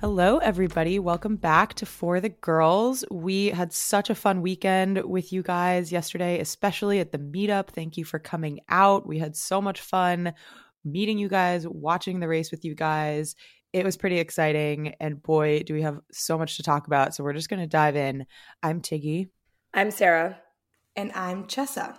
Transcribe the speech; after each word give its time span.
Hello, 0.00 0.38
everybody. 0.38 0.98
Welcome 0.98 1.36
back 1.36 1.74
to 1.74 1.84
For 1.84 2.20
the 2.20 2.30
Girls. 2.30 3.04
We 3.10 3.48
had 3.48 3.70
such 3.70 4.08
a 4.08 4.14
fun 4.14 4.40
weekend 4.40 5.04
with 5.04 5.30
you 5.30 5.42
guys 5.42 5.92
yesterday, 5.92 6.40
especially 6.40 7.00
at 7.00 7.12
the 7.12 7.18
meetup. 7.18 7.68
Thank 7.68 7.98
you 7.98 8.06
for 8.06 8.18
coming 8.18 8.60
out. 8.70 9.06
We 9.06 9.18
had 9.18 9.36
so 9.36 9.60
much 9.60 9.82
fun 9.82 10.32
meeting 10.86 11.18
you 11.18 11.28
guys, 11.28 11.68
watching 11.68 12.18
the 12.18 12.28
race 12.28 12.50
with 12.50 12.64
you 12.64 12.74
guys. 12.74 13.34
It 13.74 13.84
was 13.84 13.98
pretty 13.98 14.18
exciting. 14.18 14.94
And 15.00 15.22
boy, 15.22 15.64
do 15.64 15.74
we 15.74 15.82
have 15.82 16.00
so 16.10 16.38
much 16.38 16.56
to 16.56 16.62
talk 16.62 16.86
about. 16.86 17.14
So 17.14 17.22
we're 17.22 17.34
just 17.34 17.50
going 17.50 17.60
to 17.60 17.66
dive 17.66 17.94
in. 17.94 18.24
I'm 18.62 18.80
Tiggy. 18.80 19.28
I'm 19.74 19.90
Sarah. 19.90 20.40
And 20.96 21.12
I'm 21.12 21.44
Chessa. 21.44 21.98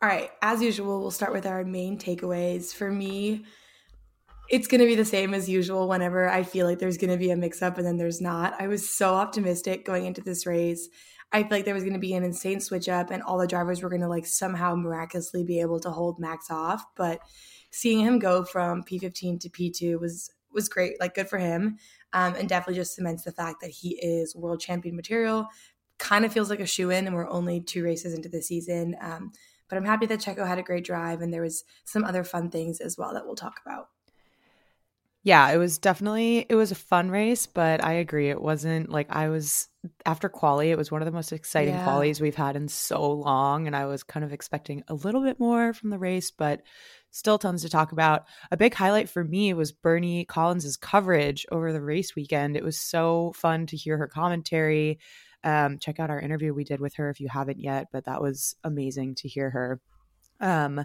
All 0.00 0.08
right, 0.08 0.30
as 0.40 0.62
usual, 0.62 1.02
we'll 1.02 1.10
start 1.10 1.34
with 1.34 1.44
our 1.44 1.62
main 1.62 1.98
takeaways. 1.98 2.72
For 2.72 2.90
me, 2.90 3.44
it's 4.48 4.66
going 4.66 4.80
to 4.80 4.86
be 4.86 4.94
the 4.94 5.04
same 5.04 5.34
as 5.34 5.48
usual 5.48 5.88
whenever 5.88 6.28
I 6.28 6.42
feel 6.42 6.66
like 6.66 6.78
there's 6.78 6.96
going 6.96 7.10
to 7.10 7.18
be 7.18 7.30
a 7.30 7.36
mix 7.36 7.60
up 7.62 7.76
and 7.76 7.86
then 7.86 7.98
there's 7.98 8.20
not. 8.20 8.54
I 8.60 8.66
was 8.66 8.88
so 8.88 9.14
optimistic 9.14 9.84
going 9.84 10.06
into 10.06 10.22
this 10.22 10.46
race. 10.46 10.88
I 11.30 11.42
feel 11.42 11.50
like 11.50 11.64
there 11.66 11.74
was 11.74 11.84
going 11.84 11.94
to 11.94 11.98
be 11.98 12.14
an 12.14 12.24
insane 12.24 12.60
switch 12.60 12.88
up 12.88 13.10
and 13.10 13.22
all 13.22 13.38
the 13.38 13.46
drivers 13.46 13.82
were 13.82 13.90
going 13.90 14.00
to 14.00 14.08
like 14.08 14.24
somehow 14.24 14.74
miraculously 14.74 15.44
be 15.44 15.60
able 15.60 15.80
to 15.80 15.90
hold 15.90 16.18
Max 16.18 16.50
off, 16.50 16.82
but 16.96 17.20
seeing 17.70 18.00
him 18.00 18.18
go 18.18 18.44
from 18.44 18.82
P15 18.82 19.40
to 19.40 19.50
P2 19.50 20.00
was 20.00 20.30
was 20.50 20.68
great. 20.68 20.98
Like 20.98 21.14
good 21.14 21.28
for 21.28 21.38
him. 21.38 21.76
Um, 22.14 22.34
and 22.34 22.48
definitely 22.48 22.80
just 22.80 22.94
cements 22.94 23.24
the 23.24 23.32
fact 23.32 23.60
that 23.60 23.70
he 23.70 23.98
is 24.00 24.34
world 24.34 24.60
champion 24.60 24.96
material. 24.96 25.48
Kind 25.98 26.24
of 26.24 26.32
feels 26.32 26.48
like 26.48 26.60
a 26.60 26.66
shoe 26.66 26.90
in, 26.90 27.06
and 27.06 27.14
we're 27.14 27.28
only 27.28 27.60
two 27.60 27.84
races 27.84 28.14
into 28.14 28.28
the 28.28 28.40
season. 28.40 28.96
Um, 29.00 29.32
but 29.68 29.76
I'm 29.76 29.84
happy 29.84 30.06
that 30.06 30.20
Checo 30.20 30.46
had 30.46 30.58
a 30.58 30.62
great 30.62 30.84
drive, 30.84 31.20
and 31.20 31.34
there 31.34 31.42
was 31.42 31.64
some 31.84 32.04
other 32.04 32.24
fun 32.24 32.50
things 32.50 32.80
as 32.80 32.96
well 32.96 33.12
that 33.12 33.26
we'll 33.26 33.34
talk 33.34 33.60
about. 33.64 33.88
Yeah, 35.24 35.50
it 35.50 35.56
was 35.56 35.78
definitely 35.78 36.46
it 36.48 36.54
was 36.54 36.70
a 36.70 36.76
fun 36.76 37.10
race, 37.10 37.46
but 37.46 37.84
I 37.84 37.94
agree 37.94 38.30
it 38.30 38.40
wasn't 38.40 38.88
like 38.88 39.08
I 39.10 39.28
was 39.28 39.68
after 40.06 40.28
quali, 40.28 40.70
it 40.70 40.78
was 40.78 40.90
one 40.90 41.02
of 41.02 41.06
the 41.06 41.12
most 41.12 41.32
exciting 41.32 41.74
yeah. 41.74 41.86
qualies 41.86 42.20
we've 42.20 42.34
had 42.34 42.56
in 42.56 42.68
so 42.68 43.10
long 43.12 43.66
and 43.66 43.74
I 43.74 43.86
was 43.86 44.02
kind 44.02 44.24
of 44.24 44.32
expecting 44.32 44.84
a 44.88 44.94
little 44.94 45.22
bit 45.22 45.40
more 45.40 45.72
from 45.72 45.90
the 45.90 45.98
race, 45.98 46.30
but 46.30 46.62
still 47.10 47.38
tons 47.38 47.62
to 47.62 47.68
talk 47.68 47.92
about. 47.92 48.26
A 48.50 48.56
big 48.56 48.74
highlight 48.74 49.08
for 49.08 49.24
me 49.24 49.52
was 49.54 49.72
Bernie 49.72 50.24
Collins's 50.24 50.76
coverage 50.76 51.46
over 51.50 51.72
the 51.72 51.82
race 51.82 52.14
weekend. 52.14 52.56
It 52.56 52.64
was 52.64 52.78
so 52.78 53.32
fun 53.34 53.66
to 53.66 53.76
hear 53.76 53.98
her 53.98 54.08
commentary. 54.08 54.98
Um, 55.44 55.78
check 55.78 56.00
out 56.00 56.10
our 56.10 56.20
interview 56.20 56.52
we 56.52 56.64
did 56.64 56.80
with 56.80 56.94
her 56.94 57.10
if 57.10 57.20
you 57.20 57.28
haven't 57.28 57.60
yet, 57.60 57.88
but 57.92 58.04
that 58.04 58.22
was 58.22 58.56
amazing 58.64 59.16
to 59.16 59.28
hear 59.28 59.50
her. 59.50 59.80
Um, 60.40 60.84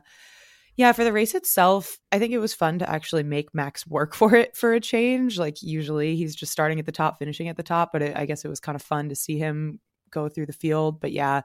yeah, 0.75 0.91
for 0.91 1.03
the 1.03 1.13
race 1.13 1.35
itself, 1.35 1.97
I 2.11 2.19
think 2.19 2.33
it 2.33 2.39
was 2.39 2.53
fun 2.53 2.79
to 2.79 2.89
actually 2.89 3.23
make 3.23 3.53
Max 3.53 3.85
work 3.85 4.15
for 4.15 4.35
it 4.35 4.55
for 4.55 4.73
a 4.73 4.79
change. 4.79 5.37
Like 5.37 5.61
usually 5.61 6.15
he's 6.15 6.35
just 6.35 6.51
starting 6.51 6.79
at 6.79 6.85
the 6.85 6.91
top, 6.91 7.19
finishing 7.19 7.47
at 7.47 7.57
the 7.57 7.63
top, 7.63 7.91
but 7.91 8.01
it, 8.01 8.17
I 8.17 8.25
guess 8.25 8.43
it 8.43 8.49
was 8.49 8.59
kind 8.59 8.75
of 8.75 8.81
fun 8.81 9.09
to 9.09 9.15
see 9.15 9.37
him 9.37 9.79
go 10.11 10.29
through 10.29 10.47
the 10.47 10.53
field. 10.53 10.99
But 10.99 11.11
yeah, 11.11 11.41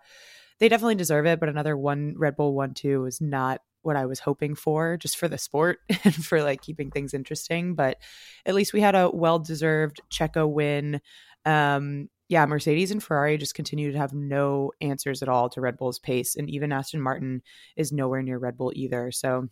they 0.58 0.68
definitely 0.68 0.96
deserve 0.96 1.26
it. 1.26 1.40
But 1.40 1.48
another 1.48 1.76
one 1.76 2.14
Red 2.16 2.36
Bull 2.36 2.54
one 2.54 2.74
two 2.74 3.02
was 3.02 3.20
not 3.20 3.60
what 3.82 3.96
I 3.96 4.06
was 4.06 4.20
hoping 4.20 4.54
for, 4.54 4.96
just 4.96 5.16
for 5.16 5.28
the 5.28 5.38
sport 5.38 5.78
and 6.04 6.14
for 6.14 6.42
like 6.42 6.62
keeping 6.62 6.90
things 6.90 7.14
interesting. 7.14 7.74
But 7.74 7.98
at 8.46 8.54
least 8.54 8.72
we 8.72 8.80
had 8.80 8.94
a 8.94 9.10
well 9.10 9.38
deserved 9.38 10.00
Checo 10.10 10.50
win. 10.50 11.00
Um, 11.44 12.08
yeah, 12.28 12.44
Mercedes 12.44 12.90
and 12.90 13.02
Ferrari 13.02 13.38
just 13.38 13.54
continue 13.54 13.92
to 13.92 13.98
have 13.98 14.12
no 14.12 14.72
answers 14.82 15.22
at 15.22 15.30
all 15.30 15.48
to 15.50 15.62
Red 15.62 15.78
Bull's 15.78 15.98
pace. 15.98 16.36
And 16.36 16.50
even 16.50 16.72
Aston 16.72 17.00
Martin 17.00 17.42
is 17.76 17.90
nowhere 17.90 18.22
near 18.22 18.38
Red 18.38 18.58
Bull 18.58 18.70
either. 18.74 19.10
So, 19.10 19.48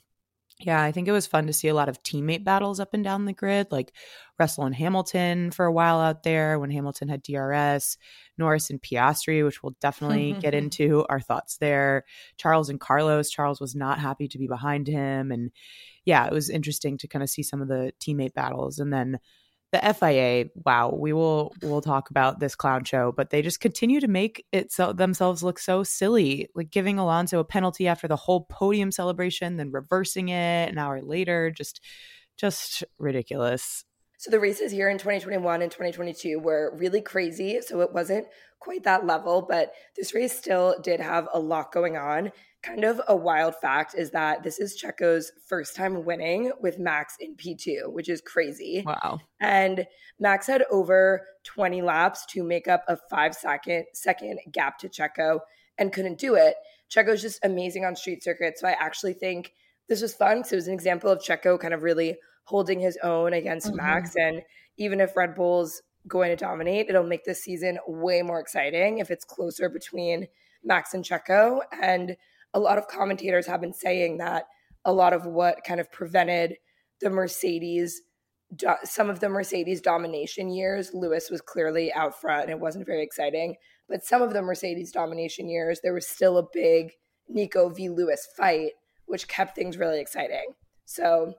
yeah, 0.61 0.83
I 0.83 0.93
think 0.93 1.09
it 1.09 1.13
was 1.13 1.27
fun 1.27 1.47
to 1.47 1.55
see 1.55 1.69
a 1.69 1.75
lot 1.75 1.89
of 1.89 2.03
teammate 2.03 2.45
battles 2.45 2.79
up 2.79 2.93
and 2.93 3.03
down 3.03 3.25
the 3.25 3.33
grid, 3.33 3.69
like 3.71 3.93
Russell 4.39 4.65
and 4.65 4.75
Hamilton 4.75 5.51
for 5.51 5.65
a 5.65 5.73
while 5.73 6.01
out 6.01 6.23
there 6.23 6.59
when 6.59 6.71
Hamilton 6.71 7.09
had 7.09 7.23
DRS, 7.23 7.97
Norris 8.37 8.69
and 8.69 8.81
Piastri, 8.81 9.43
which 9.43 9.63
we'll 9.63 9.77
definitely 9.81 10.35
get 10.35 10.55
into 10.55 11.07
our 11.09 11.21
thoughts 11.21 11.57
there. 11.57 12.05
Charles 12.37 12.69
and 12.69 12.81
Carlos. 12.81 13.31
Charles 13.31 13.61
was 13.61 13.75
not 13.75 13.99
happy 13.99 14.29
to 14.29 14.39
be 14.39 14.49
behind 14.49 14.87
him. 14.87 15.31
And 15.31 15.51
yeah, 16.05 16.27
it 16.27 16.33
was 16.33 16.51
interesting 16.51 16.99
to 16.99 17.09
kind 17.09 17.23
of 17.23 17.31
see 17.31 17.43
some 17.43 17.63
of 17.63 17.69
the 17.69 17.93
teammate 18.01 18.35
battles. 18.35 18.79
And 18.79 18.93
then 18.93 19.19
the 19.77 19.95
FIA, 19.95 20.47
wow, 20.65 20.91
we 20.91 21.13
will 21.13 21.55
we'll 21.63 21.81
talk 21.81 22.11
about 22.11 22.41
this 22.41 22.55
clown 22.55 22.85
show, 22.85 23.13
but 23.13 23.31
they 23.31 23.43
just 23.43 23.61
continue 23.61 24.01
to 24.01 24.09
make 24.09 24.45
it 24.53 24.73
so 24.73 24.93
themselves 24.93 25.43
look 25.43 25.59
so 25.59 25.83
silly, 25.83 26.49
like 26.55 26.71
giving 26.71 26.99
Alonso 26.99 27.39
a 27.39 27.45
penalty 27.45 27.87
after 27.87 28.09
the 28.09 28.17
whole 28.17 28.47
podium 28.49 28.91
celebration, 28.91 29.57
then 29.57 29.71
reversing 29.71 30.31
it 30.31 30.71
an 30.71 30.79
hour 30.79 31.03
later, 31.03 31.51
just 31.51 31.81
just 32.37 32.85
ridiculous. 32.99 33.85
So 34.19 34.31
the 34.31 34.41
races 34.41 34.73
here 34.73 34.89
in 34.89 34.97
2021 34.97 35.63
and 35.63 35.71
2022 35.71 36.39
were 36.39 36.75
really 36.77 37.03
crazy. 37.03 37.61
So 37.61 37.81
it 37.83 37.93
wasn't 37.93 38.27
quite 38.59 38.85
that 38.85 39.07
level, 39.07 39.47
but 39.49 39.73
this 39.97 40.15
race 40.15 40.37
still 40.37 40.77
did 40.83 41.01
have 41.01 41.29
a 41.33 41.39
lot 41.39 41.73
going 41.73 41.97
on 41.97 42.33
kind 42.67 42.85
of 42.85 43.01
a 43.09 43.15
wild 43.15 43.55
fact 43.55 43.95
is 43.97 44.11
that 44.11 44.43
this 44.43 44.59
is 44.59 44.81
Checo's 44.81 45.31
first 45.47 45.77
time 45.77 46.05
winning 46.05 46.51
with 46.61 46.79
Max 46.79 47.17
in 47.21 47.37
P2, 47.37 47.93
which 47.93 48.09
is 48.09 48.21
crazy. 48.21 48.83
Wow. 48.85 49.21
And 49.41 49.87
Max 50.19 50.47
had 50.47 50.65
over 50.71 51.27
20 51.45 51.83
laps 51.83 52.27
to 52.27 52.43
make 52.43 52.67
up 52.67 52.85
a 52.89 52.97
five 53.09 53.35
second 53.35 53.85
second 53.95 54.41
gap 54.51 54.79
to 54.79 54.89
Checo 54.89 55.41
and 55.79 55.93
couldn't 55.93 56.19
do 56.19 56.35
it. 56.35 56.57
Checo's 56.91 57.23
just 57.23 57.45
amazing 57.45 57.85
on 57.85 57.95
street 57.95 58.25
circuit. 58.25 58.59
So 58.59 58.67
I 58.67 58.73
actually 58.73 59.13
think 59.13 59.53
this 59.89 60.03
was 60.03 60.15
fun 60.15 60.39
because 60.39 60.53
it 60.53 60.57
was 60.57 60.69
an 60.69 60.75
example 60.75 61.11
of 61.11 61.21
Checo 61.21 61.59
kind 61.61 61.75
of 61.75 61.83
really 61.83 62.17
holding 62.45 62.81
his 62.81 62.99
own 63.03 63.33
against 63.33 63.69
mm-hmm. 63.69 63.77
Max. 63.77 64.17
And 64.17 64.43
even 64.77 65.01
if 65.01 65.17
Red 65.17 65.35
Bull's 65.35 65.83
going 66.09 66.31
to 66.31 66.37
dominate, 66.37 66.89
it'll 66.89 67.05
make 67.05 67.25
this 67.25 67.43
season 67.43 67.79
way 67.87 68.23
more 68.23 68.41
exciting 68.41 68.99
if 68.99 69.11
it's 69.11 69.25
closer 69.25 69.69
between 69.69 70.27
Max 70.65 70.95
and 70.95 71.05
Checo. 71.05 71.61
And 71.83 72.17
a 72.55 72.61
lot 72.61 72.79
of 72.79 72.89
commentators 72.89 73.47
have 73.47 73.61
been 73.61 73.75
saying 73.75 74.19
that 74.19 74.45
a 74.85 74.93
lot 74.93 75.13
of 75.13 75.27
what 75.27 75.65
kind 75.67 75.81
of 75.81 75.91
prevented 75.91 76.57
the 77.01 77.11
Mercedes 77.11 78.03
some 78.85 79.11
of 79.11 79.21
the 79.21 79.29
Mercedes 79.29 79.81
domination 79.81 80.51
years, 80.51 80.91
Lewis 80.95 81.31
was 81.31 81.41
clearly 81.41 81.93
out 81.93 82.21
front 82.21 82.45
and 82.45 82.51
it 82.51 82.61
wasn't 82.61 82.87
very 82.87 83.03
exciting. 83.03 83.57
But 83.89 84.05
some 84.05 84.23
of 84.23 84.33
the 84.33 84.43
Mercedes 84.43 84.93
domination 84.93 85.49
years, 85.49 85.81
there 85.83 85.95
was 85.95 86.07
still 86.07 86.39
a 86.39 86.47
big 86.53 86.93
Nico 87.29 87.69
v. 87.69 87.89
Lewis 87.89 88.27
fight, 88.37 88.73
which 89.07 89.29
kept 89.29 89.55
things 89.55 89.79
really 89.79 90.01
exciting. 90.01 90.55
So 90.85 91.35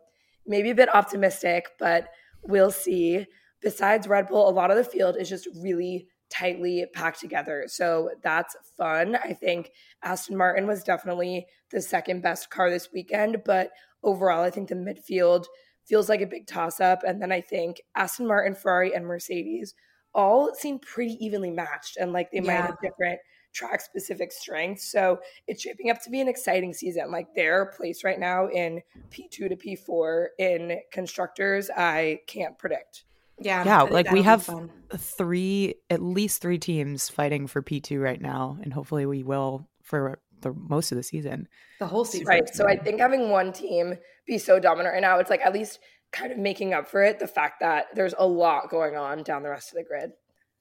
maybe 0.46 0.70
a 0.70 0.76
bit 0.76 0.94
optimistic, 0.94 1.68
but 1.80 2.10
we'll 2.44 2.72
see. 2.72 3.26
Besides 3.62 4.08
Red 4.08 4.28
Bull, 4.28 4.50
a 4.50 4.52
lot 4.52 4.72
of 4.72 4.78
the 4.78 4.84
field 4.84 5.18
is 5.18 5.30
just 5.30 5.48
really 5.62 6.08
tightly 6.30 6.86
packed 6.94 7.20
together. 7.20 7.66
So 7.68 8.12
that's 8.22 8.56
fun. 8.78 9.16
I 9.16 9.34
think 9.34 9.72
Aston 10.04 10.38
Martin 10.38 10.68
was 10.68 10.84
definitely 10.84 11.48
the 11.72 11.82
second 11.82 12.22
best 12.22 12.50
car 12.50 12.70
this 12.70 12.90
weekend, 12.94 13.38
but 13.46 13.72
overall, 14.04 14.44
I 14.44 14.50
think 14.50 14.70
the 14.70 14.76
midfield 14.76 15.46
feels 15.86 16.10
like 16.10 16.22
a 16.22 16.28
big 16.28 16.48
toss 16.48 16.80
up. 16.80 17.04
And 17.04 17.22
then 17.22 17.32
I 17.32 17.42
think 17.42 17.82
Aston 17.96 18.28
Martin, 18.28 18.56
Ferrari, 18.56 18.94
and 18.94 19.06
Mercedes 19.06 19.74
all 20.14 20.54
seem 20.54 20.80
pretty 20.80 21.18
evenly 21.24 21.52
matched 21.52 21.98
and 21.98 22.12
like 22.12 22.32
they 22.32 22.40
yeah. 22.40 22.44
might 22.44 22.66
have 22.66 22.82
different 22.82 23.20
track 23.54 23.82
specific 23.82 24.32
strengths. 24.32 24.92
So 24.92 25.20
it's 25.48 25.62
shaping 25.62 25.90
up 25.90 26.02
to 26.04 26.10
be 26.10 26.22
an 26.22 26.28
exciting 26.28 26.74
season. 26.74 27.12
Like 27.12 27.28
their 27.36 27.68
place 27.78 28.04
right 28.04 28.20
now 28.20 28.48
in 28.48 28.82
P2 29.10 29.50
to 29.50 29.56
P4 29.56 30.28
in 30.38 30.80
constructors, 30.92 31.70
I 31.76 32.20
can't 32.28 32.58
predict. 32.58 33.06
Yeah. 33.40 33.64
Yeah. 33.64 33.82
Like 33.84 34.12
we 34.12 34.24
have 34.24 34.50
three, 34.96 35.76
at 35.90 36.02
least 36.02 36.42
three 36.42 36.58
teams 36.58 37.10
fighting 37.10 37.48
for 37.48 37.62
P2 37.62 38.02
right 38.02 38.22
now. 38.22 38.58
And 38.62 38.74
hopefully 38.74 39.06
we 39.06 39.24
will 39.24 39.68
for 39.84 40.20
the 40.42 40.54
most 40.54 40.92
of 40.92 40.98
the 40.98 41.04
season. 41.04 41.48
The 41.80 41.88
whole 41.88 42.06
season. 42.06 42.28
Right. 42.28 42.54
So 42.54 42.68
I 42.68 42.76
think 42.76 43.00
having 43.00 43.30
one 43.30 43.54
team 43.54 43.96
be 44.26 44.38
so 44.38 44.60
dominant 44.60 44.94
right 44.94 45.02
now, 45.02 45.20
it's 45.20 45.30
like 45.30 45.42
at 45.42 45.54
least 45.54 45.80
kind 46.12 46.32
of 46.32 46.38
making 46.38 46.74
up 46.74 46.88
for 46.88 47.04
it 47.04 47.20
the 47.20 47.28
fact 47.28 47.60
that 47.60 47.88
there's 47.94 48.16
a 48.18 48.26
lot 48.26 48.70
going 48.70 48.96
on 48.96 49.24
down 49.24 49.44
the 49.44 49.50
rest 49.50 49.72
of 49.72 49.78
the 49.78 49.84
grid. 49.84 50.12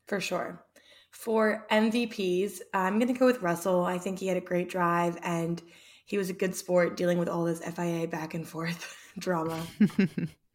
For 0.06 0.20
sure. 0.20 0.64
For 1.10 1.66
MVPs, 1.70 2.60
I'm 2.74 2.98
going 2.98 3.12
to 3.12 3.18
go 3.18 3.26
with 3.26 3.40
Russell. 3.42 3.84
I 3.84 3.98
think 3.98 4.18
he 4.18 4.26
had 4.26 4.36
a 4.36 4.40
great 4.40 4.68
drive 4.68 5.18
and 5.22 5.62
he 6.04 6.18
was 6.18 6.30
a 6.30 6.34
good 6.34 6.54
sport 6.54 6.96
dealing 6.96 7.18
with 7.18 7.28
all 7.28 7.44
this 7.44 7.60
FIA 7.60 8.06
back 8.06 8.34
and 8.34 8.46
forth 8.46 8.96
drama. 9.18 9.60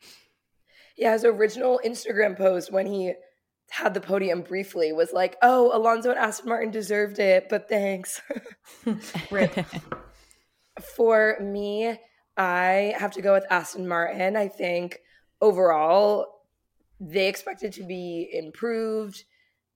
Yeah, 1.01 1.13
his 1.13 1.25
original 1.25 1.81
Instagram 1.83 2.37
post 2.37 2.71
when 2.71 2.85
he 2.85 3.15
had 3.71 3.95
the 3.95 4.01
podium 4.01 4.43
briefly 4.43 4.93
was 4.93 5.11
like, 5.11 5.35
"Oh, 5.41 5.75
Alonso 5.75 6.11
and 6.11 6.19
Aston 6.19 6.47
Martin 6.47 6.69
deserved 6.69 7.17
it, 7.17 7.49
but 7.49 7.67
thanks." 7.67 8.21
For 10.95 11.39
me, 11.41 11.99
I 12.37 12.93
have 12.99 13.13
to 13.13 13.21
go 13.23 13.33
with 13.33 13.45
Aston 13.49 13.87
Martin. 13.87 14.37
I 14.37 14.47
think 14.47 14.99
overall 15.41 16.27
they 16.99 17.27
expected 17.27 17.73
to 17.73 17.83
be 17.83 18.29
improved. 18.31 19.23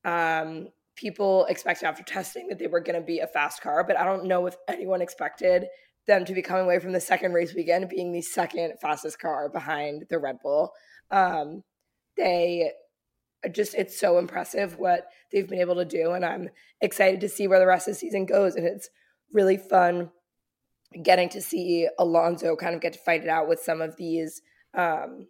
Um, 0.04 0.68
people 0.96 1.46
expected 1.46 1.88
after 1.88 2.04
testing 2.04 2.50
that 2.50 2.60
they 2.60 2.68
were 2.68 2.82
going 2.82 3.00
to 3.00 3.06
be 3.06 3.22
a 3.22 3.28
fast 3.28 3.64
car, 3.64 3.84
but 3.84 3.98
I 3.98 4.06
don't 4.06 4.26
know 4.26 4.46
if 4.46 4.56
anyone 4.68 5.02
expected 5.02 5.66
them 6.06 6.24
to 6.26 6.34
be 6.36 6.44
coming 6.44 6.66
away 6.66 6.78
from 6.78 6.92
the 6.92 7.02
second 7.02 7.34
race 7.34 7.56
weekend 7.56 7.90
being 7.90 8.12
the 8.12 8.22
second 8.22 8.74
fastest 8.80 9.18
car 9.18 9.50
behind 9.50 10.06
the 10.12 10.20
Red 10.20 10.38
Bull. 10.44 10.72
Um, 11.12 11.64
they 12.18 12.72
just 13.52 13.76
it's 13.76 14.00
so 14.00 14.18
impressive 14.18 14.80
what 14.80 15.08
they've 15.32 15.48
been 15.48 15.60
able 15.60 15.76
to 15.76 15.86
do, 15.86 16.12
and 16.12 16.26
I'm 16.26 16.50
excited 16.82 17.22
to 17.22 17.30
see 17.30 17.48
where 17.48 17.60
the 17.60 17.68
rest 17.68 17.88
of 17.88 17.94
the 17.94 18.00
season 18.00 18.26
goes. 18.26 18.56
And 18.56 18.66
it's 18.66 18.90
really 19.32 19.58
fun 19.58 20.12
getting 21.04 21.30
to 21.30 21.42
see 21.42 21.88
Alonso 22.00 22.56
kind 22.56 22.76
of 22.76 22.82
get 22.82 22.94
to 22.94 23.00
fight 23.00 23.24
it 23.24 23.30
out 23.30 23.48
with 23.48 23.60
some 23.60 23.82
of 23.82 23.96
these 23.98 24.42
um, 24.74 25.28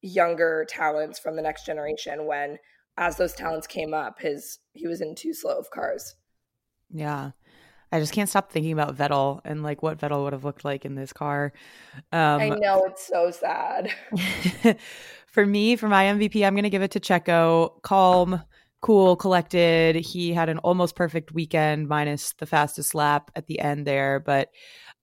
younger 0.00 0.66
talents 0.68 1.18
from 1.18 1.36
the 1.36 1.42
next 1.42 1.66
generation. 1.66 2.26
When 2.26 2.58
as 2.96 3.16
those 3.16 3.34
talents 3.34 3.66
came 3.66 3.94
up, 3.94 4.20
his 4.20 4.58
he 4.72 4.86
was 4.86 5.00
in 5.00 5.14
too 5.14 5.34
slow 5.34 5.58
of 5.58 5.70
cars. 5.70 6.14
Yeah. 6.90 7.32
I 7.90 8.00
just 8.00 8.12
can't 8.12 8.28
stop 8.28 8.52
thinking 8.52 8.72
about 8.72 8.96
Vettel 8.96 9.40
and 9.44 9.62
like 9.62 9.82
what 9.82 9.98
Vettel 9.98 10.24
would 10.24 10.34
have 10.34 10.44
looked 10.44 10.64
like 10.64 10.84
in 10.84 10.94
this 10.94 11.12
car. 11.12 11.52
Um, 12.12 12.40
I 12.40 12.48
know 12.50 12.84
it's 12.84 13.06
so 13.06 13.30
sad. 13.30 13.90
for 15.38 15.46
me, 15.46 15.76
for 15.76 15.86
my 15.86 16.06
MVP, 16.06 16.44
I'm 16.44 16.54
going 16.54 16.64
to 16.64 16.68
give 16.68 16.82
it 16.82 16.90
to 16.90 16.98
Checo. 16.98 17.80
Calm, 17.82 18.42
cool, 18.82 19.14
collected. 19.14 19.94
He 19.94 20.32
had 20.32 20.48
an 20.48 20.58
almost 20.58 20.96
perfect 20.96 21.30
weekend, 21.30 21.86
minus 21.86 22.32
the 22.38 22.46
fastest 22.46 22.92
lap 22.92 23.30
at 23.36 23.46
the 23.46 23.60
end 23.60 23.86
there, 23.86 24.18
but 24.18 24.48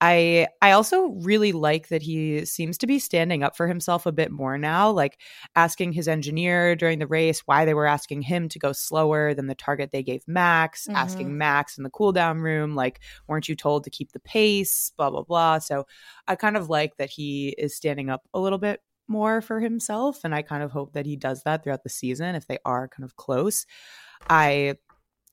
I 0.01 0.47
I 0.61 0.71
also 0.71 1.11
really 1.21 1.53
like 1.53 1.87
that 1.87 2.01
he 2.01 2.43
seems 2.43 2.77
to 2.79 2.85
be 2.85 2.99
standing 2.99 3.43
up 3.43 3.55
for 3.55 3.65
himself 3.65 4.05
a 4.05 4.11
bit 4.11 4.29
more 4.29 4.57
now, 4.57 4.91
like 4.91 5.21
asking 5.55 5.93
his 5.93 6.09
engineer 6.09 6.75
during 6.75 6.99
the 6.99 7.07
race 7.07 7.43
why 7.45 7.63
they 7.63 7.73
were 7.73 7.85
asking 7.85 8.23
him 8.23 8.49
to 8.49 8.59
go 8.59 8.73
slower 8.73 9.33
than 9.33 9.47
the 9.47 9.55
target 9.55 9.91
they 9.93 10.03
gave 10.03 10.27
Max, 10.27 10.85
mm-hmm. 10.85 10.97
asking 10.97 11.37
Max 11.37 11.77
in 11.77 11.85
the 11.85 11.89
cool 11.89 12.11
down 12.11 12.39
room 12.39 12.75
like 12.75 12.99
weren't 13.27 13.47
you 13.47 13.55
told 13.55 13.85
to 13.85 13.89
keep 13.89 14.11
the 14.11 14.19
pace, 14.19 14.91
blah 14.97 15.09
blah 15.09 15.23
blah. 15.23 15.59
So 15.59 15.87
I 16.27 16.35
kind 16.35 16.57
of 16.57 16.69
like 16.69 16.97
that 16.97 17.09
he 17.09 17.55
is 17.57 17.73
standing 17.73 18.09
up 18.09 18.27
a 18.33 18.39
little 18.41 18.59
bit 18.59 18.81
more 19.07 19.41
for 19.41 19.59
himself 19.59 20.21
and 20.23 20.33
I 20.33 20.41
kind 20.41 20.63
of 20.63 20.71
hope 20.71 20.93
that 20.93 21.05
he 21.05 21.15
does 21.15 21.43
that 21.43 21.63
throughout 21.63 21.83
the 21.83 21.89
season 21.89 22.35
if 22.35 22.47
they 22.47 22.57
are 22.65 22.87
kind 22.87 23.03
of 23.03 23.15
close. 23.15 23.65
I 24.29 24.75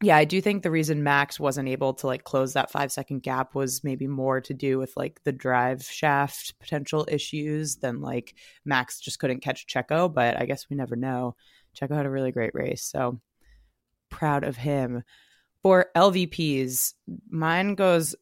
yeah, 0.03 0.17
I 0.17 0.25
do 0.25 0.41
think 0.41 0.63
the 0.63 0.71
reason 0.71 1.05
Max 1.05 1.39
wasn't 1.39 1.69
able 1.69 1.95
to 1.95 2.09
like 2.09 2.25
close 2.25 2.55
that 2.55 2.73
five 2.73 2.91
second 2.91 3.23
gap 3.23 3.55
was 3.55 3.85
maybe 3.85 4.09
more 4.09 4.41
to 4.41 4.53
do 4.53 4.79
with 4.79 4.93
like 4.97 5.23
the 5.23 5.31
drive 5.31 5.85
shaft 5.85 6.59
potential 6.59 7.07
issues 7.09 7.77
than 7.77 8.01
like 8.01 8.35
Max 8.65 8.99
just 8.99 9.21
couldn't 9.21 9.43
catch 9.43 9.69
Checo. 9.69 10.13
But 10.13 10.41
I 10.41 10.47
guess 10.47 10.69
we 10.69 10.75
never 10.75 10.97
know. 10.97 11.37
Checo 11.81 11.95
had 11.95 12.07
a 12.07 12.11
really 12.11 12.33
great 12.33 12.53
race. 12.53 12.83
So 12.83 13.21
proud 14.11 14.43
of 14.43 14.57
him. 14.57 15.05
For 15.63 15.87
LVPs, 15.95 16.95
mine 17.31 17.77
goes 17.77 18.17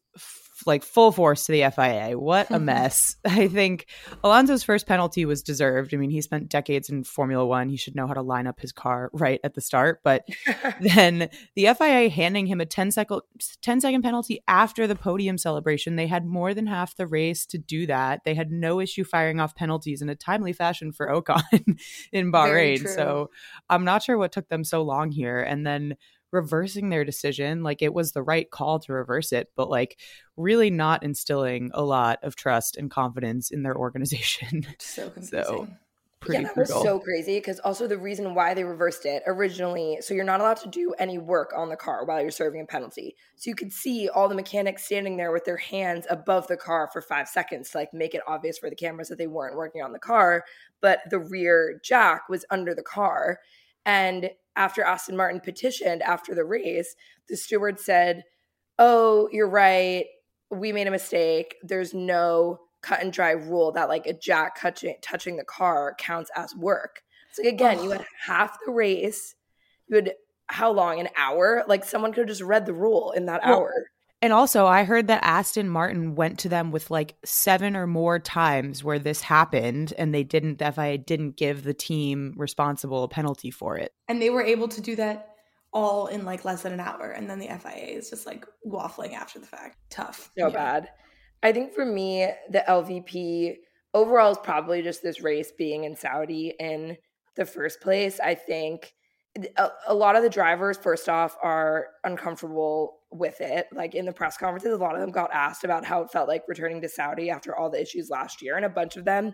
like 0.65 0.83
full 0.83 1.11
force 1.11 1.45
to 1.45 1.51
the 1.51 1.69
FIA. 1.71 2.17
What 2.17 2.49
a 2.51 2.59
mess. 2.71 3.15
I 3.25 3.47
think 3.47 3.87
Alonso's 4.23 4.63
first 4.63 4.87
penalty 4.87 5.25
was 5.25 5.41
deserved. 5.41 5.93
I 5.93 5.97
mean, 5.97 6.09
he 6.09 6.21
spent 6.21 6.49
decades 6.49 6.89
in 6.89 7.03
Formula 7.03 7.45
One. 7.45 7.69
He 7.69 7.77
should 7.77 7.95
know 7.95 8.07
how 8.07 8.13
to 8.13 8.21
line 8.21 8.47
up 8.47 8.59
his 8.59 8.71
car 8.71 9.09
right 9.13 9.39
at 9.43 9.53
the 9.53 9.61
start. 9.61 10.01
But 10.03 10.27
then 10.81 11.29
the 11.55 11.67
FIA 11.77 12.09
handing 12.09 12.47
him 12.47 12.61
a 12.61 12.65
10 12.65 12.91
second, 12.91 13.21
10 13.61 13.81
second 13.81 14.01
penalty 14.01 14.41
after 14.47 14.87
the 14.87 14.95
podium 14.95 15.37
celebration. 15.37 15.95
They 15.95 16.07
had 16.07 16.25
more 16.25 16.53
than 16.53 16.67
half 16.67 16.95
the 16.95 17.07
race 17.07 17.45
to 17.47 17.57
do 17.57 17.87
that. 17.87 18.21
They 18.25 18.35
had 18.35 18.51
no 18.51 18.79
issue 18.79 19.03
firing 19.03 19.39
off 19.39 19.55
penalties 19.55 20.01
in 20.01 20.09
a 20.09 20.15
timely 20.15 20.53
fashion 20.53 20.91
for 20.91 21.07
Ocon 21.07 21.77
in 22.11 22.31
Bahrain. 22.31 22.87
So 22.87 23.29
I'm 23.69 23.85
not 23.85 24.03
sure 24.03 24.17
what 24.17 24.31
took 24.31 24.49
them 24.49 24.63
so 24.63 24.81
long 24.81 25.11
here. 25.11 25.39
And 25.39 25.65
then 25.65 25.95
reversing 26.31 26.89
their 26.89 27.05
decision. 27.05 27.63
Like 27.63 27.81
it 27.81 27.93
was 27.93 28.11
the 28.11 28.23
right 28.23 28.49
call 28.49 28.79
to 28.79 28.93
reverse 28.93 29.31
it, 29.31 29.49
but 29.55 29.69
like 29.69 29.99
really 30.37 30.69
not 30.69 31.03
instilling 31.03 31.71
a 31.73 31.83
lot 31.83 32.19
of 32.23 32.35
trust 32.35 32.77
and 32.77 32.89
confidence 32.89 33.51
in 33.51 33.63
their 33.63 33.75
organization. 33.75 34.65
So 34.79 35.09
confusing. 35.09 35.43
So, 35.43 35.67
yeah, 36.29 36.43
that 36.43 36.55
brutal. 36.55 36.75
was 36.75 36.83
so 36.83 36.99
crazy 36.99 37.37
because 37.37 37.59
also 37.59 37.87
the 37.87 37.97
reason 37.97 38.35
why 38.35 38.53
they 38.53 38.63
reversed 38.63 39.05
it 39.05 39.23
originally, 39.25 39.97
so 40.01 40.13
you're 40.13 40.23
not 40.23 40.39
allowed 40.39 40.57
to 40.57 40.69
do 40.69 40.93
any 40.99 41.17
work 41.17 41.51
on 41.55 41.69
the 41.69 41.75
car 41.75 42.05
while 42.05 42.21
you're 42.21 42.29
serving 42.29 42.61
a 42.61 42.65
penalty. 42.65 43.15
So 43.37 43.49
you 43.49 43.55
could 43.55 43.73
see 43.73 44.07
all 44.07 44.29
the 44.29 44.35
mechanics 44.35 44.85
standing 44.85 45.17
there 45.17 45.31
with 45.31 45.45
their 45.45 45.57
hands 45.57 46.05
above 46.09 46.47
the 46.47 46.57
car 46.57 46.89
for 46.93 47.01
five 47.01 47.27
seconds 47.27 47.71
to 47.71 47.79
like 47.79 47.93
make 47.93 48.13
it 48.13 48.21
obvious 48.27 48.59
for 48.59 48.69
the 48.69 48.75
cameras 48.75 49.07
that 49.09 49.17
they 49.17 49.27
weren't 49.27 49.55
working 49.57 49.81
on 49.81 49.93
the 49.93 49.99
car, 49.99 50.43
but 50.79 50.99
the 51.09 51.19
rear 51.19 51.79
jack 51.83 52.29
was 52.29 52.45
under 52.51 52.75
the 52.75 52.83
car. 52.83 53.39
And 53.85 54.29
after 54.55 54.83
Aston 54.83 55.17
Martin 55.17 55.39
petitioned 55.39 56.01
after 56.01 56.35
the 56.35 56.43
race, 56.43 56.95
the 57.29 57.37
steward 57.37 57.79
said, 57.79 58.23
Oh, 58.79 59.29
you're 59.31 59.49
right. 59.49 60.05
We 60.49 60.71
made 60.71 60.87
a 60.87 60.91
mistake. 60.91 61.55
There's 61.63 61.93
no 61.93 62.59
cut 62.81 63.01
and 63.01 63.13
dry 63.13 63.31
rule 63.31 63.71
that 63.73 63.89
like 63.89 64.07
a 64.07 64.13
jack 64.13 64.59
touching 64.59 64.95
touching 65.01 65.37
the 65.37 65.43
car 65.43 65.95
counts 65.97 66.31
as 66.35 66.55
work. 66.55 67.03
So 67.31 67.47
again, 67.47 67.77
oh. 67.79 67.83
you 67.83 67.89
had 67.91 68.05
half 68.25 68.57
the 68.65 68.71
race. 68.71 69.35
You 69.87 69.97
had 69.97 70.13
how 70.47 70.71
long? 70.71 70.99
An 70.99 71.09
hour? 71.15 71.63
Like 71.67 71.85
someone 71.85 72.11
could 72.11 72.21
have 72.21 72.27
just 72.27 72.41
read 72.41 72.65
the 72.65 72.73
rule 72.73 73.11
in 73.11 73.27
that 73.27 73.41
well, 73.45 73.59
hour. 73.59 73.91
And 74.21 74.33
also, 74.33 74.67
I 74.67 74.83
heard 74.83 75.07
that 75.07 75.23
Aston 75.23 75.67
Martin 75.67 76.13
went 76.13 76.39
to 76.39 76.49
them 76.49 76.71
with 76.71 76.91
like 76.91 77.15
seven 77.25 77.75
or 77.75 77.87
more 77.87 78.19
times 78.19 78.83
where 78.83 78.99
this 78.99 79.21
happened, 79.21 79.93
and 79.97 80.13
they 80.13 80.23
didn't, 80.23 80.59
the 80.59 80.71
FIA 80.71 80.99
didn't 80.99 81.37
give 81.37 81.63
the 81.63 81.73
team 81.73 82.35
responsible 82.37 83.03
a 83.03 83.07
penalty 83.07 83.49
for 83.49 83.77
it. 83.77 83.93
And 84.07 84.21
they 84.21 84.29
were 84.29 84.43
able 84.43 84.67
to 84.67 84.81
do 84.81 84.95
that 84.97 85.29
all 85.73 86.07
in 86.07 86.25
like 86.25 86.45
less 86.45 86.61
than 86.63 86.73
an 86.73 86.79
hour. 86.79 87.09
And 87.11 87.29
then 87.29 87.39
the 87.39 87.47
FIA 87.47 87.97
is 87.97 88.09
just 88.09 88.25
like 88.27 88.45
waffling 88.67 89.13
after 89.13 89.39
the 89.39 89.47
fact. 89.47 89.77
Tough. 89.89 90.29
So 90.37 90.47
yeah. 90.47 90.49
bad. 90.49 90.89
I 91.41 91.51
think 91.51 91.73
for 91.73 91.85
me, 91.85 92.27
the 92.49 92.63
LVP 92.67 93.55
overall 93.93 94.31
is 94.31 94.37
probably 94.43 94.81
just 94.81 95.01
this 95.01 95.21
race 95.21 95.51
being 95.57 95.85
in 95.85 95.95
Saudi 95.95 96.53
in 96.59 96.97
the 97.35 97.45
first 97.45 97.81
place. 97.81 98.19
I 98.19 98.35
think 98.35 98.93
a, 99.57 99.69
a 99.87 99.93
lot 99.93 100.15
of 100.15 100.23
the 100.23 100.29
drivers, 100.29 100.77
first 100.77 101.07
off, 101.07 101.37
are 101.41 101.87
uncomfortable 102.03 102.99
with 103.11 103.39
it. 103.41 103.67
Like 103.73 103.95
in 103.95 104.05
the 104.05 104.11
press 104.11 104.37
conferences, 104.37 104.73
a 104.73 104.77
lot 104.77 104.95
of 104.95 105.01
them 105.01 105.11
got 105.11 105.33
asked 105.33 105.63
about 105.63 105.85
how 105.85 106.01
it 106.01 106.11
felt 106.11 106.27
like 106.27 106.43
returning 106.47 106.81
to 106.81 106.89
Saudi 106.89 107.29
after 107.29 107.55
all 107.55 107.69
the 107.69 107.81
issues 107.81 108.09
last 108.09 108.41
year. 108.41 108.55
And 108.55 108.65
a 108.65 108.69
bunch 108.69 108.97
of 108.97 109.05
them 109.05 109.33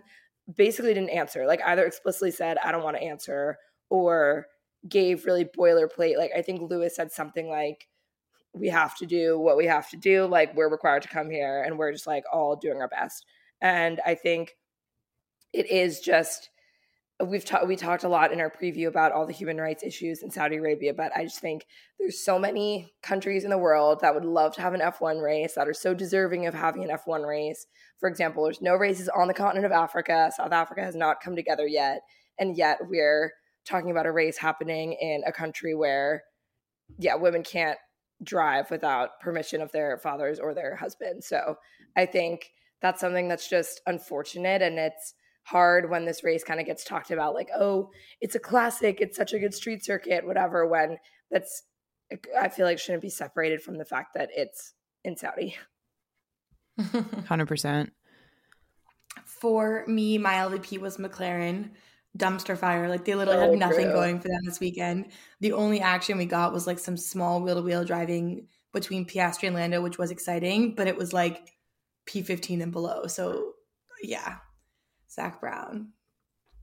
basically 0.56 0.94
didn't 0.94 1.10
answer, 1.10 1.46
like 1.46 1.60
either 1.66 1.84
explicitly 1.84 2.30
said, 2.30 2.58
I 2.58 2.72
don't 2.72 2.84
want 2.84 2.96
to 2.96 3.02
answer, 3.02 3.58
or 3.90 4.46
gave 4.88 5.24
really 5.26 5.44
boilerplate. 5.44 6.16
Like 6.16 6.30
I 6.36 6.42
think 6.42 6.62
Lewis 6.62 6.96
said 6.96 7.12
something 7.12 7.48
like, 7.48 7.88
we 8.54 8.68
have 8.68 8.96
to 8.96 9.06
do 9.06 9.38
what 9.38 9.56
we 9.56 9.66
have 9.66 9.90
to 9.90 9.96
do. 9.96 10.26
Like 10.26 10.56
we're 10.56 10.70
required 10.70 11.02
to 11.02 11.08
come 11.08 11.30
here 11.30 11.62
and 11.62 11.78
we're 11.78 11.92
just 11.92 12.06
like 12.06 12.24
all 12.32 12.56
doing 12.56 12.80
our 12.80 12.88
best. 12.88 13.26
And 13.60 14.00
I 14.06 14.14
think 14.14 14.56
it 15.52 15.70
is 15.70 16.00
just 16.00 16.50
we've 17.24 17.44
talked 17.44 17.66
we 17.66 17.74
talked 17.74 18.04
a 18.04 18.08
lot 18.08 18.32
in 18.32 18.40
our 18.40 18.50
preview 18.50 18.86
about 18.86 19.12
all 19.12 19.26
the 19.26 19.32
human 19.32 19.58
rights 19.58 19.82
issues 19.82 20.22
in 20.22 20.30
Saudi 20.30 20.56
Arabia, 20.56 20.94
but 20.94 21.10
I 21.16 21.24
just 21.24 21.40
think 21.40 21.66
there's 21.98 22.24
so 22.24 22.38
many 22.38 22.92
countries 23.02 23.44
in 23.44 23.50
the 23.50 23.58
world 23.58 24.00
that 24.00 24.14
would 24.14 24.24
love 24.24 24.54
to 24.54 24.62
have 24.62 24.74
an 24.74 24.80
F1 24.80 25.22
race 25.22 25.54
that 25.54 25.68
are 25.68 25.74
so 25.74 25.94
deserving 25.94 26.46
of 26.46 26.54
having 26.54 26.84
an 26.84 26.96
F1 26.96 27.26
race. 27.26 27.66
For 27.98 28.08
example, 28.08 28.44
there's 28.44 28.62
no 28.62 28.76
races 28.76 29.08
on 29.08 29.26
the 29.26 29.34
continent 29.34 29.66
of 29.66 29.72
Africa. 29.72 30.30
South 30.36 30.52
Africa 30.52 30.82
has 30.82 30.94
not 30.94 31.20
come 31.20 31.34
together 31.34 31.66
yet, 31.66 32.02
and 32.38 32.56
yet 32.56 32.78
we're 32.82 33.32
talking 33.66 33.90
about 33.90 34.06
a 34.06 34.12
race 34.12 34.38
happening 34.38 34.92
in 35.00 35.22
a 35.26 35.32
country 35.32 35.74
where 35.74 36.22
yeah, 36.98 37.16
women 37.16 37.42
can't 37.42 37.78
drive 38.22 38.70
without 38.70 39.20
permission 39.20 39.60
of 39.60 39.72
their 39.72 39.98
fathers 39.98 40.38
or 40.38 40.54
their 40.54 40.76
husbands. 40.76 41.26
So, 41.26 41.56
I 41.96 42.06
think 42.06 42.50
that's 42.80 43.00
something 43.00 43.26
that's 43.26 43.48
just 43.48 43.80
unfortunate 43.86 44.62
and 44.62 44.78
it's 44.78 45.14
hard 45.48 45.88
when 45.88 46.04
this 46.04 46.22
race 46.22 46.44
kind 46.44 46.60
of 46.60 46.66
gets 46.66 46.84
talked 46.84 47.10
about 47.10 47.32
like 47.32 47.48
oh 47.58 47.90
it's 48.20 48.34
a 48.34 48.38
classic 48.38 49.00
it's 49.00 49.16
such 49.16 49.32
a 49.32 49.38
good 49.38 49.54
street 49.54 49.82
circuit 49.82 50.26
whatever 50.26 50.66
when 50.66 50.98
that's 51.30 51.62
i 52.38 52.48
feel 52.48 52.66
like 52.66 52.78
shouldn't 52.78 53.02
be 53.02 53.08
separated 53.08 53.62
from 53.62 53.78
the 53.78 53.84
fact 53.84 54.12
that 54.14 54.28
it's 54.36 54.74
in 55.04 55.16
saudi. 55.16 55.56
100% 56.78 57.90
for 59.24 59.84
me 59.86 60.18
my 60.18 60.34
lvp 60.34 60.78
was 60.78 60.98
mclaren. 60.98 61.70
Dumpster 62.16 62.56
fire 62.56 62.88
like 62.88 63.04
they 63.04 63.14
literally 63.14 63.50
had 63.50 63.58
nothing 63.58 63.86
true. 63.86 63.92
going 63.92 64.18
for 64.18 64.28
them 64.28 64.40
this 64.44 64.60
weekend. 64.60 65.12
The 65.40 65.52
only 65.52 65.80
action 65.80 66.18
we 66.18 66.24
got 66.24 66.52
was 66.52 66.66
like 66.66 66.78
some 66.78 66.96
small 66.96 67.40
wheel-to-wheel 67.40 67.84
driving 67.84 68.48
between 68.72 69.06
piastri 69.06 69.46
and 69.46 69.54
lando 69.54 69.80
which 69.80 69.98
was 69.98 70.10
exciting 70.10 70.74
but 70.74 70.86
it 70.88 70.96
was 70.96 71.12
like 71.12 71.52
p15 72.06 72.62
and 72.62 72.72
below 72.72 73.06
so 73.06 73.52
yeah 74.02 74.36
Zak 75.10 75.40
Brown. 75.40 75.88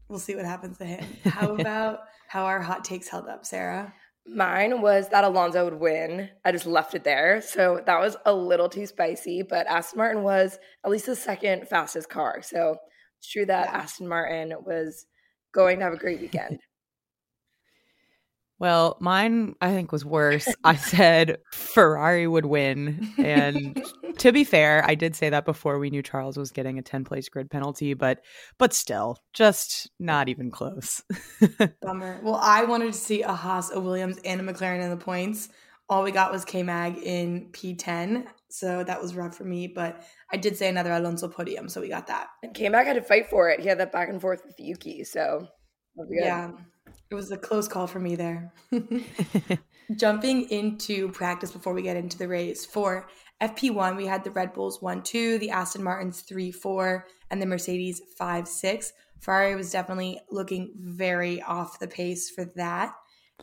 We'll 0.07 0.19
see 0.19 0.35
what 0.35 0.45
happens 0.45 0.77
to 0.77 0.85
him. 0.85 1.05
How 1.25 1.55
about 1.55 2.01
how 2.27 2.45
our 2.45 2.61
hot 2.61 2.85
takes 2.85 3.07
held 3.07 3.27
up, 3.27 3.45
Sarah? 3.45 3.93
Mine 4.27 4.81
was 4.81 5.09
that 5.09 5.23
Alonso 5.23 5.65
would 5.65 5.79
win. 5.79 6.29
I 6.43 6.51
just 6.51 6.65
left 6.65 6.95
it 6.95 7.03
there. 7.03 7.41
So 7.41 7.81
that 7.85 7.99
was 7.99 8.17
a 8.25 8.33
little 8.33 8.69
too 8.69 8.87
spicy, 8.87 9.43
but 9.43 9.67
Aston 9.67 9.97
Martin 9.97 10.23
was 10.23 10.57
at 10.83 10.89
least 10.89 11.05
the 11.05 11.15
second 11.15 11.67
fastest 11.67 12.09
car. 12.09 12.41
So 12.41 12.77
it's 13.19 13.29
true 13.29 13.45
that 13.45 13.69
yeah. 13.71 13.77
Aston 13.77 14.07
Martin 14.07 14.53
was 14.65 15.05
going 15.53 15.77
to 15.77 15.83
have 15.85 15.93
a 15.93 15.97
great 15.97 16.21
weekend. 16.21 16.59
Well, 18.57 18.97
mine 19.01 19.55
I 19.59 19.73
think 19.73 19.91
was 19.91 20.05
worse. 20.05 20.47
I 20.63 20.75
said 20.75 21.37
Ferrari 21.51 22.27
would 22.27 22.45
win. 22.45 23.13
And 23.17 23.83
to 24.19 24.31
be 24.31 24.43
fair, 24.43 24.83
I 24.87 24.95
did 24.95 25.15
say 25.15 25.29
that 25.29 25.45
before 25.45 25.77
we 25.77 25.89
knew 25.89 26.01
Charles 26.01 26.37
was 26.37 26.51
getting 26.51 26.79
a 26.79 26.81
10 26.81 27.03
place 27.03 27.27
grid 27.27 27.49
penalty, 27.49 27.93
but 27.93 28.21
but 28.57 28.73
still, 28.73 29.17
just 29.33 29.89
not 29.99 30.29
even 30.29 30.51
close. 30.51 31.03
Bummer. 31.81 32.19
Well, 32.23 32.39
I 32.41 32.63
wanted 32.63 32.93
to 32.93 32.99
see 32.99 33.23
a 33.23 33.33
Haas, 33.33 33.71
a 33.71 33.79
Williams, 33.79 34.19
and 34.23 34.41
a 34.41 34.53
McLaren 34.53 34.81
in 34.81 34.89
the 34.89 34.97
points. 34.97 35.49
All 35.87 36.03
we 36.03 36.11
got 36.11 36.31
was 36.31 36.45
K 36.45 36.63
Mag 36.63 36.97
in 36.97 37.49
P10. 37.51 38.25
So 38.49 38.83
that 38.85 39.01
was 39.01 39.15
rough 39.15 39.35
for 39.35 39.43
me. 39.43 39.67
But 39.67 40.03
I 40.31 40.37
did 40.37 40.55
say 40.57 40.69
another 40.69 40.93
Alonso 40.93 41.27
podium, 41.27 41.67
so 41.67 41.81
we 41.81 41.89
got 41.89 42.07
that. 42.07 42.27
And 42.41 42.55
K 42.55 42.69
Mag 42.69 42.87
had 42.87 42.93
to 42.93 43.01
fight 43.01 43.29
for 43.29 43.49
it. 43.49 43.59
He 43.59 43.67
had 43.67 43.79
that 43.79 43.91
back 43.91 44.09
and 44.09 44.21
forth 44.21 44.43
with 44.45 44.55
Yuki. 44.57 45.03
So 45.03 45.47
yeah. 46.09 46.51
It 47.09 47.15
was 47.15 47.31
a 47.31 47.37
close 47.37 47.67
call 47.67 47.87
for 47.87 47.99
me 47.99 48.15
there. 48.15 48.51
Jumping 49.95 50.49
into 50.49 51.09
practice 51.11 51.51
before 51.51 51.73
we 51.73 51.81
get 51.81 51.97
into 51.97 52.17
the 52.17 52.27
race. 52.27 52.65
For 52.65 53.07
FP1, 53.41 53.95
we 53.95 54.07
had 54.07 54.23
the 54.23 54.31
Red 54.31 54.53
Bulls 54.53 54.81
1 54.81 55.03
2, 55.03 55.37
the 55.37 55.51
Aston 55.51 55.83
Martins 55.83 56.21
3 56.21 56.51
4, 56.51 57.05
and 57.29 57.41
the 57.41 57.45
Mercedes 57.45 58.01
5 58.17 58.47
6. 58.47 58.93
Ferrari 59.19 59.55
was 59.55 59.71
definitely 59.71 60.19
looking 60.29 60.71
very 60.77 61.41
off 61.41 61.79
the 61.79 61.87
pace 61.87 62.29
for 62.29 62.45
that. 62.55 62.93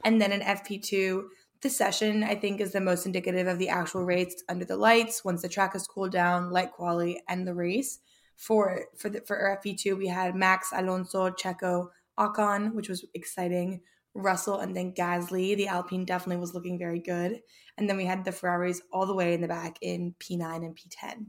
And 0.04 0.20
then 0.20 0.32
in 0.32 0.40
FP2, 0.40 1.22
the 1.60 1.70
session 1.70 2.24
I 2.24 2.34
think 2.34 2.60
is 2.60 2.72
the 2.72 2.80
most 2.80 3.06
indicative 3.06 3.46
of 3.46 3.58
the 3.58 3.68
actual 3.68 4.04
race 4.04 4.42
under 4.48 4.64
the 4.64 4.76
lights 4.76 5.24
once 5.24 5.42
the 5.42 5.48
track 5.48 5.74
has 5.74 5.86
cooled 5.86 6.12
down, 6.12 6.50
light 6.50 6.72
quality, 6.72 7.22
and 7.28 7.46
the 7.46 7.54
race. 7.54 8.00
For 8.36 8.86
for 8.96 9.08
the, 9.08 9.20
for 9.20 9.58
FP2, 9.64 9.96
we 9.96 10.08
had 10.08 10.34
Max, 10.34 10.70
Alonso, 10.74 11.30
Checo, 11.30 11.88
Ocon, 12.18 12.74
which 12.74 12.88
was 12.88 13.04
exciting. 13.14 13.80
Russell 14.14 14.58
and 14.58 14.76
then 14.76 14.92
Gasly. 14.92 15.56
The 15.56 15.68
Alpine 15.68 16.04
definitely 16.04 16.40
was 16.40 16.54
looking 16.54 16.78
very 16.78 17.00
good. 17.00 17.40
And 17.78 17.88
then 17.88 17.96
we 17.96 18.04
had 18.04 18.24
the 18.24 18.32
Ferraris 18.32 18.82
all 18.92 19.06
the 19.06 19.14
way 19.14 19.34
in 19.34 19.40
the 19.40 19.48
back 19.48 19.78
in 19.80 20.14
P9 20.20 20.56
and 20.56 20.76
P10. 20.76 21.26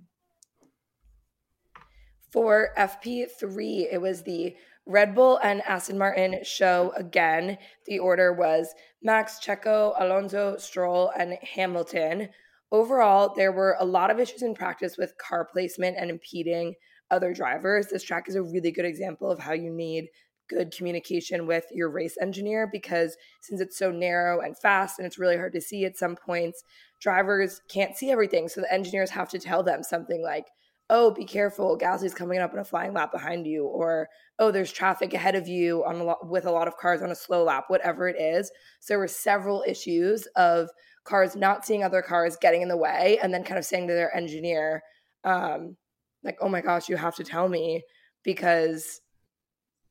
For 2.31 2.71
FP3, 2.77 3.87
it 3.91 4.01
was 4.01 4.23
the 4.23 4.55
Red 4.85 5.15
Bull 5.15 5.39
and 5.43 5.61
Aston 5.61 5.97
Martin 5.97 6.43
show 6.43 6.91
again. 6.97 7.57
The 7.85 7.99
order 7.99 8.33
was 8.33 8.73
Max, 9.01 9.39
Checo, 9.39 9.93
Alonso, 9.97 10.57
Stroll, 10.57 11.11
and 11.17 11.37
Hamilton. 11.41 12.29
Overall, 12.71 13.33
there 13.35 13.51
were 13.51 13.77
a 13.79 13.85
lot 13.85 14.09
of 14.09 14.19
issues 14.19 14.41
in 14.41 14.55
practice 14.55 14.97
with 14.97 15.17
car 15.17 15.45
placement 15.45 15.95
and 15.97 16.09
impeding 16.09 16.73
other 17.11 17.33
drivers. 17.33 17.87
This 17.87 18.03
track 18.03 18.27
is 18.27 18.35
a 18.35 18.43
really 18.43 18.71
good 18.71 18.85
example 18.85 19.29
of 19.29 19.39
how 19.39 19.53
you 19.53 19.71
need 19.71 20.09
good 20.49 20.75
communication 20.75 21.47
with 21.47 21.65
your 21.71 21.89
race 21.89 22.17
engineer 22.21 22.67
because 22.71 23.17
since 23.41 23.61
it's 23.61 23.77
so 23.77 23.91
narrow 23.91 24.41
and 24.41 24.57
fast 24.57 24.99
and 24.99 25.05
it's 25.05 25.17
really 25.17 25.37
hard 25.37 25.53
to 25.53 25.61
see 25.61 25.85
at 25.85 25.97
some 25.97 26.15
points, 26.15 26.63
drivers 26.99 27.61
can't 27.69 27.95
see 27.95 28.11
everything. 28.11 28.47
So 28.47 28.61
the 28.61 28.73
engineers 28.73 29.09
have 29.11 29.29
to 29.29 29.39
tell 29.39 29.63
them 29.63 29.83
something 29.83 30.21
like, 30.21 30.47
oh, 30.89 31.11
be 31.11 31.25
careful, 31.25 31.77
Gasly's 31.77 32.13
coming 32.13 32.39
up 32.39 32.53
in 32.53 32.59
a 32.59 32.63
flying 32.63 32.93
lap 32.93 33.11
behind 33.11 33.47
you, 33.47 33.65
or 33.65 34.09
oh, 34.39 34.51
there's 34.51 34.71
traffic 34.71 35.13
ahead 35.13 35.35
of 35.35 35.47
you 35.47 35.83
on 35.85 35.95
a 35.95 36.03
lot, 36.03 36.27
with 36.27 36.45
a 36.45 36.51
lot 36.51 36.67
of 36.67 36.77
cars 36.77 37.01
on 37.01 37.09
a 37.09 37.15
slow 37.15 37.43
lap, 37.43 37.65
whatever 37.67 38.07
it 38.07 38.19
is. 38.19 38.51
So 38.79 38.93
there 38.93 38.99
were 38.99 39.07
several 39.07 39.63
issues 39.67 40.27
of 40.35 40.69
cars 41.05 41.35
not 41.35 41.65
seeing 41.65 41.83
other 41.83 42.01
cars 42.01 42.37
getting 42.39 42.61
in 42.61 42.67
the 42.67 42.77
way 42.77 43.17
and 43.21 43.33
then 43.33 43.43
kind 43.43 43.57
of 43.57 43.65
saying 43.65 43.87
to 43.87 43.93
their 43.93 44.15
engineer, 44.15 44.83
um, 45.23 45.77
like, 46.23 46.37
oh 46.41 46.49
my 46.49 46.61
gosh, 46.61 46.89
you 46.89 46.97
have 46.97 47.15
to 47.15 47.23
tell 47.23 47.47
me 47.47 47.83
because 48.23 49.01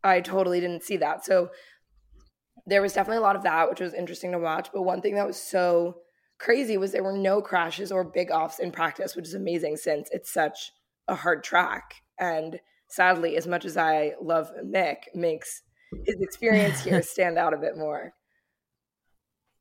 I 0.04 0.20
totally 0.20 0.60
didn't 0.60 0.82
see 0.82 0.96
that. 0.98 1.24
So 1.24 1.50
there 2.66 2.82
was 2.82 2.92
definitely 2.92 3.18
a 3.18 3.22
lot 3.22 3.36
of 3.36 3.42
that, 3.42 3.68
which 3.68 3.80
was 3.80 3.94
interesting 3.94 4.32
to 4.32 4.38
watch. 4.38 4.68
But 4.72 4.82
one 4.82 5.00
thing 5.00 5.14
that 5.14 5.26
was 5.26 5.40
so 5.40 5.96
crazy 6.38 6.76
was 6.76 6.92
there 6.92 7.02
were 7.02 7.16
no 7.16 7.40
crashes 7.40 7.92
or 7.92 8.04
big 8.04 8.30
offs 8.30 8.58
in 8.58 8.72
practice, 8.72 9.16
which 9.16 9.26
is 9.26 9.34
amazing 9.34 9.76
since 9.76 10.08
it's 10.12 10.32
such 10.32 10.72
a 11.08 11.14
hard 11.14 11.44
track. 11.44 11.94
And 12.18 12.60
sadly, 12.88 13.36
as 13.36 13.46
much 13.46 13.64
as 13.64 13.76
I 13.76 14.12
love 14.20 14.50
Mick, 14.64 15.04
makes 15.14 15.62
his 16.06 16.20
experience 16.20 16.82
here 16.82 17.02
stand 17.02 17.38
out 17.38 17.54
a 17.54 17.58
bit 17.58 17.76
more. 17.76 18.14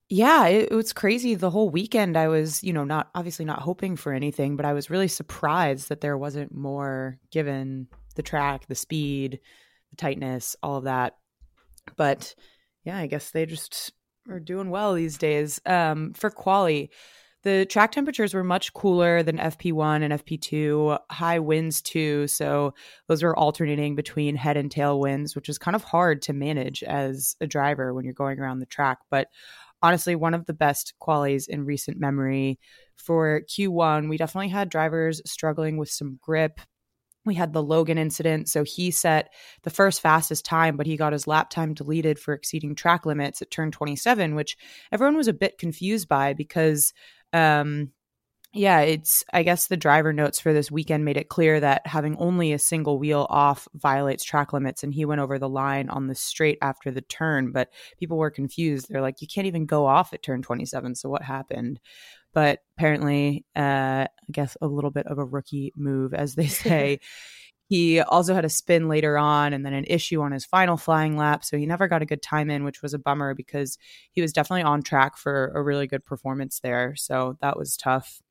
Yeah, 0.09 0.47
it, 0.47 0.69
it, 0.71 0.75
was 0.75 0.91
crazy. 0.91 1.35
The 1.35 1.49
whole 1.49 1.69
weekend, 1.69 2.17
I 2.17 2.27
was, 2.27 2.61
you 2.63 2.73
know, 2.73 2.83
not 2.83 3.09
obviously 3.15 3.45
not 3.45 3.59
hoping 3.59 3.95
for 3.95 4.11
anything, 4.11 4.57
but 4.57 4.65
I 4.65 4.73
was 4.73 4.89
really 4.89 5.07
surprised 5.07 5.87
that 5.87 6.01
there 6.01 6.17
wasn't 6.17 6.53
more 6.53 7.17
given 7.31 7.87
the 8.15 8.21
track, 8.21 8.67
the 8.67 8.75
speed, 8.75 9.39
the 9.91 9.97
tightness, 9.97 10.55
all 10.63 10.77
of 10.77 10.85
that. 10.85 11.17
But 11.95 12.35
yeah, 12.83 12.97
I 12.97 13.07
guess 13.07 13.31
they 13.31 13.45
just 13.45 13.93
are 14.29 14.39
doing 14.39 14.69
well 14.69 14.93
these 14.93 15.17
days. 15.17 15.59
Um, 15.65 16.13
for 16.13 16.29
quali, 16.29 16.91
the 17.43 17.65
track 17.65 17.91
temperatures 17.91 18.33
were 18.33 18.43
much 18.43 18.73
cooler 18.73 19.23
than 19.23 19.37
FP1 19.37 20.03
and 20.03 20.13
FP2, 20.13 20.99
high 21.09 21.39
winds 21.39 21.81
too. 21.81 22.27
So 22.27 22.73
those 23.07 23.23
were 23.23 23.37
alternating 23.37 23.95
between 23.95 24.35
head 24.35 24.57
and 24.57 24.69
tail 24.69 24.99
winds, 24.99 25.35
which 25.35 25.49
is 25.49 25.57
kind 25.57 25.75
of 25.75 25.83
hard 25.83 26.21
to 26.23 26.33
manage 26.33 26.83
as 26.83 27.35
a 27.41 27.47
driver 27.47 27.93
when 27.93 28.05
you're 28.05 28.13
going 28.13 28.39
around 28.39 28.59
the 28.59 28.67
track. 28.67 28.99
But 29.09 29.27
honestly, 29.81 30.15
one 30.15 30.35
of 30.35 30.45
the 30.45 30.53
best 30.53 30.93
qualities 30.99 31.47
in 31.47 31.65
recent 31.65 31.99
memory. 31.99 32.59
For 32.95 33.41
Q1, 33.49 34.09
we 34.09 34.17
definitely 34.17 34.49
had 34.49 34.69
drivers 34.69 35.21
struggling 35.25 35.77
with 35.77 35.89
some 35.89 36.19
grip, 36.21 36.59
we 37.25 37.35
had 37.35 37.53
the 37.53 37.63
Logan 37.63 37.97
incident. 37.97 38.49
So 38.49 38.63
he 38.63 38.91
set 38.91 39.33
the 39.63 39.69
first 39.69 40.01
fastest 40.01 40.45
time, 40.45 40.77
but 40.77 40.87
he 40.87 40.97
got 40.97 41.13
his 41.13 41.27
lap 41.27 41.49
time 41.49 41.73
deleted 41.73 42.17
for 42.19 42.33
exceeding 42.33 42.75
track 42.75 43.05
limits 43.05 43.41
at 43.41 43.51
turn 43.51 43.71
27, 43.71 44.35
which 44.35 44.57
everyone 44.91 45.17
was 45.17 45.27
a 45.27 45.33
bit 45.33 45.57
confused 45.57 46.07
by 46.07 46.33
because, 46.33 46.93
um, 47.33 47.91
yeah, 48.53 48.81
it's, 48.81 49.23
I 49.33 49.43
guess 49.43 49.67
the 49.67 49.77
driver 49.77 50.11
notes 50.11 50.39
for 50.39 50.53
this 50.53 50.69
weekend 50.69 51.05
made 51.05 51.17
it 51.17 51.29
clear 51.29 51.59
that 51.59 51.87
having 51.87 52.17
only 52.17 52.53
a 52.53 52.59
single 52.59 52.99
wheel 52.99 53.27
off 53.29 53.67
violates 53.73 54.23
track 54.23 54.53
limits. 54.53 54.83
And 54.83 54.93
he 54.93 55.05
went 55.05 55.21
over 55.21 55.39
the 55.39 55.49
line 55.49 55.89
on 55.89 56.07
the 56.07 56.15
straight 56.15 56.57
after 56.61 56.91
the 56.91 57.01
turn, 57.01 57.51
but 57.51 57.69
people 57.97 58.17
were 58.17 58.31
confused. 58.31 58.87
They're 58.89 59.01
like, 59.01 59.21
you 59.21 59.27
can't 59.27 59.47
even 59.47 59.65
go 59.65 59.85
off 59.85 60.13
at 60.13 60.23
turn 60.23 60.41
27. 60.41 60.95
So 60.95 61.09
what 61.09 61.21
happened? 61.21 61.79
but 62.33 62.59
apparently, 62.77 63.45
uh, 63.55 64.05
I 64.07 64.07
guess 64.31 64.55
a 64.61 64.67
little 64.67 64.91
bit 64.91 65.07
of 65.07 65.17
a 65.17 65.25
rookie 65.25 65.73
move, 65.75 66.13
as 66.13 66.35
they 66.35 66.47
say. 66.47 66.99
he 67.67 68.01
also 68.01 68.33
had 68.33 68.45
a 68.45 68.49
spin 68.49 68.89
later 68.89 69.17
on 69.17 69.53
and 69.53 69.65
then 69.65 69.73
an 69.73 69.85
issue 69.85 70.21
on 70.21 70.31
his 70.31 70.45
final 70.45 70.77
flying 70.77 71.15
lap. 71.17 71.43
So 71.43 71.57
he 71.57 71.65
never 71.65 71.87
got 71.87 72.01
a 72.01 72.05
good 72.05 72.21
time 72.21 72.49
in, 72.49 72.63
which 72.63 72.81
was 72.81 72.93
a 72.93 72.99
bummer 72.99 73.33
because 73.33 73.77
he 74.11 74.21
was 74.21 74.33
definitely 74.33 74.63
on 74.63 74.81
track 74.83 75.17
for 75.17 75.51
a 75.55 75.63
really 75.63 75.87
good 75.87 76.05
performance 76.05 76.59
there. 76.59 76.95
So 76.95 77.37
that 77.41 77.57
was 77.57 77.77
tough. 77.77 78.21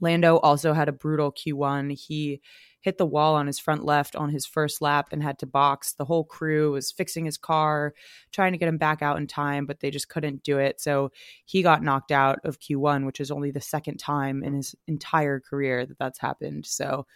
Lando 0.00 0.38
also 0.38 0.72
had 0.72 0.88
a 0.88 0.92
brutal 0.92 1.32
Q1. 1.32 1.98
He 1.98 2.40
hit 2.80 2.98
the 2.98 3.06
wall 3.06 3.34
on 3.34 3.46
his 3.46 3.58
front 3.58 3.82
left 3.82 4.14
on 4.14 4.28
his 4.28 4.44
first 4.44 4.82
lap 4.82 5.08
and 5.10 5.22
had 5.22 5.38
to 5.38 5.46
box. 5.46 5.94
The 5.94 6.04
whole 6.04 6.24
crew 6.24 6.72
was 6.72 6.92
fixing 6.92 7.24
his 7.24 7.38
car, 7.38 7.94
trying 8.30 8.52
to 8.52 8.58
get 8.58 8.68
him 8.68 8.76
back 8.76 9.00
out 9.00 9.16
in 9.16 9.26
time, 9.26 9.64
but 9.64 9.80
they 9.80 9.90
just 9.90 10.10
couldn't 10.10 10.42
do 10.42 10.58
it. 10.58 10.80
So 10.80 11.10
he 11.46 11.62
got 11.62 11.82
knocked 11.82 12.12
out 12.12 12.40
of 12.44 12.60
Q1, 12.60 13.06
which 13.06 13.20
is 13.20 13.30
only 13.30 13.50
the 13.50 13.60
second 13.60 13.96
time 13.96 14.42
in 14.42 14.52
his 14.52 14.74
entire 14.86 15.40
career 15.40 15.86
that 15.86 15.98
that's 15.98 16.18
happened. 16.18 16.66
So 16.66 17.06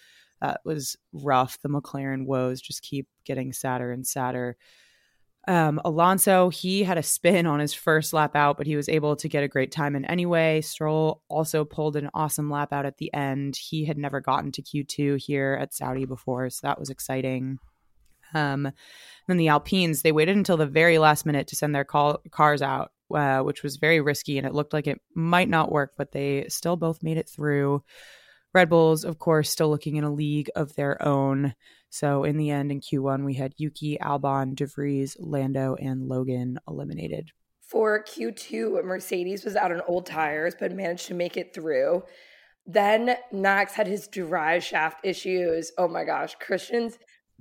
that 0.40 0.60
was 0.64 0.96
rough. 1.12 1.58
The 1.60 1.68
McLaren 1.68 2.24
woes 2.24 2.62
just 2.62 2.82
keep 2.82 3.06
getting 3.24 3.52
sadder 3.52 3.92
and 3.92 4.06
sadder. 4.06 4.56
Um, 5.48 5.80
Alonso, 5.82 6.50
he 6.50 6.82
had 6.82 6.98
a 6.98 7.02
spin 7.02 7.46
on 7.46 7.58
his 7.58 7.72
first 7.72 8.12
lap 8.12 8.36
out, 8.36 8.58
but 8.58 8.66
he 8.66 8.76
was 8.76 8.86
able 8.90 9.16
to 9.16 9.30
get 9.30 9.42
a 9.42 9.48
great 9.48 9.72
time 9.72 9.96
in 9.96 10.04
anyway. 10.04 10.60
Stroll 10.60 11.22
also 11.28 11.64
pulled 11.64 11.96
an 11.96 12.10
awesome 12.12 12.50
lap 12.50 12.70
out 12.70 12.84
at 12.84 12.98
the 12.98 13.12
end. 13.14 13.56
He 13.56 13.86
had 13.86 13.96
never 13.96 14.20
gotten 14.20 14.52
to 14.52 14.62
Q2 14.62 15.18
here 15.18 15.58
at 15.58 15.72
Saudi 15.72 16.04
before, 16.04 16.50
so 16.50 16.66
that 16.66 16.78
was 16.78 16.90
exciting. 16.90 17.58
Um, 18.34 18.70
then 19.26 19.38
the 19.38 19.48
Alpines, 19.48 20.02
they 20.02 20.12
waited 20.12 20.36
until 20.36 20.58
the 20.58 20.66
very 20.66 20.98
last 20.98 21.24
minute 21.24 21.46
to 21.46 21.56
send 21.56 21.74
their 21.74 21.84
call- 21.84 22.20
cars 22.30 22.60
out, 22.60 22.92
uh, 23.14 23.40
which 23.40 23.62
was 23.62 23.78
very 23.78 24.02
risky, 24.02 24.36
and 24.36 24.46
it 24.46 24.52
looked 24.52 24.74
like 24.74 24.86
it 24.86 25.00
might 25.14 25.48
not 25.48 25.72
work, 25.72 25.94
but 25.96 26.12
they 26.12 26.44
still 26.50 26.76
both 26.76 27.02
made 27.02 27.16
it 27.16 27.26
through. 27.26 27.82
Red 28.52 28.68
Bulls, 28.68 29.02
of 29.02 29.18
course, 29.18 29.48
still 29.48 29.70
looking 29.70 29.96
in 29.96 30.04
a 30.04 30.12
league 30.12 30.50
of 30.54 30.74
their 30.74 31.02
own. 31.02 31.54
So 31.90 32.24
in 32.24 32.36
the 32.36 32.50
end, 32.50 32.70
in 32.70 32.80
Q1, 32.80 33.24
we 33.24 33.34
had 33.34 33.54
Yuki, 33.56 33.98
Albon, 34.00 34.54
DeVries, 34.54 35.16
Lando, 35.18 35.74
and 35.76 36.06
Logan 36.08 36.58
eliminated. 36.68 37.30
For 37.62 38.02
Q2, 38.02 38.84
Mercedes 38.84 39.44
was 39.44 39.56
out 39.56 39.72
on 39.72 39.82
old 39.86 40.06
tires, 40.06 40.54
but 40.58 40.72
managed 40.72 41.06
to 41.08 41.14
make 41.14 41.36
it 41.36 41.54
through. 41.54 42.02
Then 42.66 43.16
Max 43.32 43.74
had 43.74 43.86
his 43.86 44.08
drive 44.08 44.62
shaft 44.62 45.04
issues. 45.04 45.72
Oh 45.78 45.88
my 45.88 46.04
gosh, 46.04 46.34
Christian's 46.38 46.98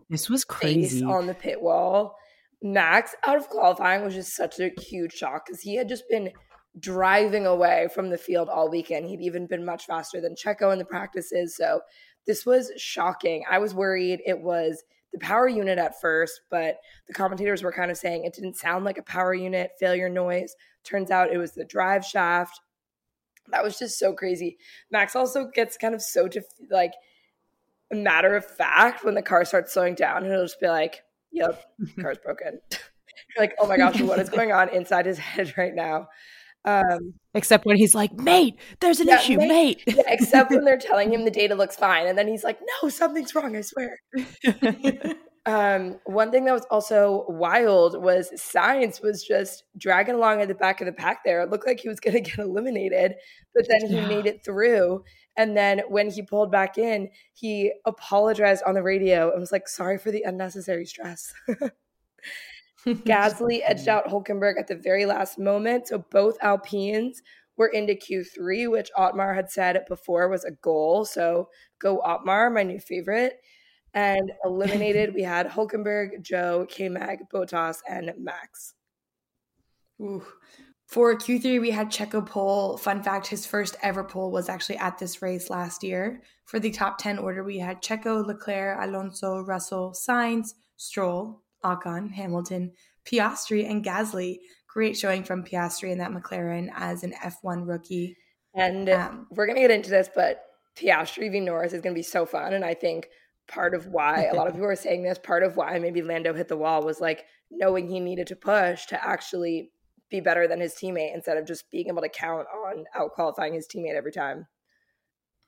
this 0.10 0.30
was 0.30 0.46
crazy 0.46 1.04
on 1.04 1.27
the 1.27 1.34
pit 1.34 1.62
wall. 1.62 2.16
Max 2.62 3.13
out 3.25 3.38
of 3.38 3.50
qualifying 3.50 4.04
was 4.04 4.13
just 4.13 4.36
such 4.36 4.60
a 4.60 4.72
huge 4.80 5.13
shock 5.13 5.46
because 5.46 5.62
he 5.62 5.75
had 5.75 5.89
just 5.89 6.04
been 6.10 6.32
driving 6.80 7.46
away 7.46 7.88
from 7.94 8.10
the 8.10 8.18
field 8.18 8.50
all 8.50 8.70
weekend. 8.70 9.06
He'd 9.06 9.22
even 9.22 9.48
been 9.48 9.66
much 9.66 9.86
faster 9.86 10.22
than 10.22 10.36
Checo 10.36 10.72
in 10.72 10.80
the 10.80 10.86
practices. 10.86 11.56
So 11.56 11.82
this 12.26 12.46
was 12.46 12.72
shocking. 12.78 13.44
I 13.50 13.60
was 13.60 13.74
worried 13.74 14.22
it 14.26 14.40
was 14.40 14.84
the 15.14 15.20
power 15.20 15.48
unit 15.48 15.78
at 15.80 16.00
first, 16.00 16.42
but 16.52 16.78
the 17.08 17.14
commentators 17.14 17.64
were 17.64 17.72
kind 17.72 17.90
of 17.90 17.98
saying 17.98 18.26
it 18.26 18.34
didn't 18.34 18.58
sound 18.58 18.86
like 18.86 18.98
a 18.98 19.04
power 19.04 19.34
unit 19.34 19.72
failure 19.80 20.10
noise. 20.10 20.56
Turns 20.84 21.12
out 21.12 21.32
it 21.32 21.38
was 21.38 21.54
the 21.54 21.66
drive 21.66 22.06
shaft. 22.06 22.60
That 23.50 23.64
was 23.64 23.80
just 23.80 23.98
so 23.98 24.14
crazy. 24.14 24.58
Max 24.92 25.16
also 25.16 25.46
gets 25.46 25.78
kind 25.78 25.96
of 25.96 26.02
so 26.02 26.28
to 26.28 26.42
like 26.70 26.94
a 27.92 27.96
matter 27.96 28.36
of 28.36 28.46
fact 28.46 29.06
when 29.06 29.16
the 29.16 29.22
car 29.22 29.46
starts 29.46 29.74
slowing 29.74 29.96
down, 29.96 30.24
and 30.24 30.28
it'll 30.28 30.46
just 30.46 30.60
be 30.60 30.68
like, 30.68 31.04
"Yep, 31.32 31.64
car's 32.02 32.18
broken." 32.24 32.60
You're 32.72 33.44
like, 33.44 33.56
"Oh 33.60 33.68
my 33.68 33.78
gosh, 33.78 34.02
what 34.02 34.20
is 34.20 34.30
going 34.30 34.52
on 34.52 34.70
inside 34.70 35.06
his 35.06 35.18
head 35.18 35.54
right 35.58 35.74
now?" 35.74 36.10
Um, 36.68 37.14
except 37.34 37.66
when 37.66 37.78
he's 37.78 37.96
like, 37.96 38.12
mate, 38.14 38.56
there's 38.82 39.00
an 39.00 39.08
yeah, 39.08 39.20
issue, 39.20 39.38
mate. 39.38 39.82
mate. 39.88 39.96
yeah, 39.96 40.04
except 40.08 40.52
when 40.52 40.66
they're 40.66 40.78
telling 40.78 41.14
him 41.14 41.24
the 41.24 41.32
data 41.42 41.56
looks 41.56 41.78
fine. 41.78 42.08
And 42.08 42.18
then 42.18 42.28
he's 42.28 42.44
like, 42.44 42.60
no, 42.84 42.90
something's 42.90 43.34
wrong, 43.34 43.56
I 43.56 43.62
swear. 43.62 43.98
um, 45.46 45.98
one 46.04 46.30
thing 46.30 46.44
that 46.44 46.52
was 46.52 46.66
also 46.70 47.26
wild 47.30 48.04
was 48.04 48.30
Sainz 48.32 49.02
was 49.02 49.24
just 49.24 49.64
dragging 49.78 50.16
along 50.16 50.42
at 50.42 50.50
the 50.50 50.56
back 50.56 50.82
of 50.82 50.88
the 50.88 50.92
pack 50.92 51.24
there. 51.24 51.42
It 51.42 51.50
looked 51.50 51.66
like 51.66 51.80
he 51.80 51.88
was 51.88 52.02
going 52.02 52.22
to 52.22 52.30
get 52.30 52.38
eliminated, 52.38 53.16
but 53.56 53.66
then 53.70 53.88
he 53.88 53.96
yeah. 53.96 54.08
made 54.10 54.26
it 54.26 54.44
through. 54.44 55.06
And 55.38 55.56
then 55.56 55.84
when 55.88 56.10
he 56.10 56.22
pulled 56.22 56.52
back 56.52 56.78
in, 56.78 57.10
he 57.34 57.72
apologized 57.86 58.64
on 58.66 58.74
the 58.74 58.84
radio 58.84 59.32
and 59.32 59.40
was 59.40 59.54
like, 59.54 59.70
sorry 59.70 59.98
for 59.98 60.12
the 60.12 60.24
unnecessary 60.24 60.86
stress. 60.86 61.34
Gasly 62.86 63.62
edged 63.66 63.88
out 63.88 64.08
Hulkenberg 64.08 64.60
at 64.60 64.68
the 64.68 64.76
very 64.76 65.06
last 65.06 65.40
moment. 65.40 65.88
So 65.88 66.06
both 66.12 66.38
Alpines 66.42 67.22
were 67.58 67.68
into 67.68 67.94
Q3, 67.94 68.70
which 68.70 68.92
Otmar 68.96 69.34
had 69.34 69.50
said 69.50 69.84
before 69.88 70.30
was 70.30 70.46
a 70.46 70.52
goal. 70.52 71.06
So 71.06 71.50
go 71.80 72.02
Otmar, 72.02 72.50
my 72.50 72.64
new 72.64 72.80
favorite. 72.80 73.40
And 73.94 74.32
eliminated, 74.44 75.14
we 75.16 75.24
had 75.24 75.48
Hulkenberg, 75.48 76.22
Zhou, 76.22 76.70
K 76.70 76.88
Mag, 76.88 77.20
Bottas, 77.34 77.80
and 77.90 78.12
Max. 78.18 78.76
Ooh. 80.00 80.24
For 80.86 81.16
Q3, 81.16 81.60
we 81.60 81.72
had 81.72 81.90
Checo 81.90 82.26
pole. 82.26 82.78
Fun 82.78 83.04
fact 83.04 83.28
his 83.28 83.46
first 83.46 83.76
ever 83.82 84.04
pole 84.04 84.32
was 84.32 84.48
actually 84.48 84.78
at 84.78 84.98
this 84.98 85.22
race 85.22 85.50
last 85.50 85.84
year. 85.84 86.22
For 86.46 86.60
the 86.60 86.72
top 86.72 86.98
10 86.98 87.18
order, 87.20 87.44
we 87.44 87.58
had 87.58 87.82
Checo, 87.82 88.26
Leclerc, 88.26 88.78
Alonso, 88.82 89.42
Russell, 89.42 89.94
Sainz, 89.94 90.54
Stroll, 90.78 91.42
Ocon, 91.64 92.12
Hamilton, 92.12 92.72
Piastri, 93.06 93.70
and 93.70 93.84
Gasly. 93.84 94.38
Great 94.68 94.98
showing 94.98 95.24
from 95.24 95.44
Piastri 95.44 95.92
in 95.92 95.98
that 96.00 96.12
McLaren 96.12 96.70
as 96.76 97.04
an 97.04 97.14
F1 97.24 97.68
rookie. 97.68 98.16
And 98.54 98.90
um, 98.90 99.28
we're 99.32 99.46
going 99.46 99.56
to 99.56 99.62
get 99.62 99.72
into 99.72 99.90
this, 99.90 100.10
but 100.14 100.44
Piastri 100.78 101.32
v 101.32 101.40
Norris 101.40 101.74
is 101.74 101.82
going 101.82 101.94
to 101.94 102.00
be 102.00 102.04
so 102.04 102.26
fun. 102.26 102.54
And 102.54 102.64
I 102.64 102.74
think 102.74 103.08
part 103.48 103.74
of 103.74 103.88
why 103.88 104.26
a 104.26 104.36
lot 104.36 104.48
of 104.48 104.54
people 104.56 104.68
are 104.68 104.76
saying 104.76 105.04
this, 105.04 105.18
part 105.18 105.44
of 105.44 105.58
why 105.58 105.80
maybe 105.80 106.02
Lando 106.02 106.34
hit 106.34 106.48
the 106.48 106.58
wall 106.58 106.84
was 106.84 107.02
like 107.02 107.26
knowing 107.50 107.88
he 107.88 108.00
needed 108.00 108.28
to 108.28 108.36
push 108.36 108.86
to 108.88 109.06
actually 109.06 109.72
be 110.10 110.20
better 110.20 110.48
than 110.48 110.60
his 110.60 110.74
teammate 110.74 111.14
instead 111.14 111.38
of 111.38 111.46
just 111.46 111.70
being 111.72 111.88
able 111.88 112.02
to 112.02 112.10
count 112.10 112.48
on 112.48 112.86
out 112.96 113.12
qualifying 113.12 113.54
his 113.54 113.68
teammate 113.68 113.96
every 113.96 114.12
time. 114.12 114.48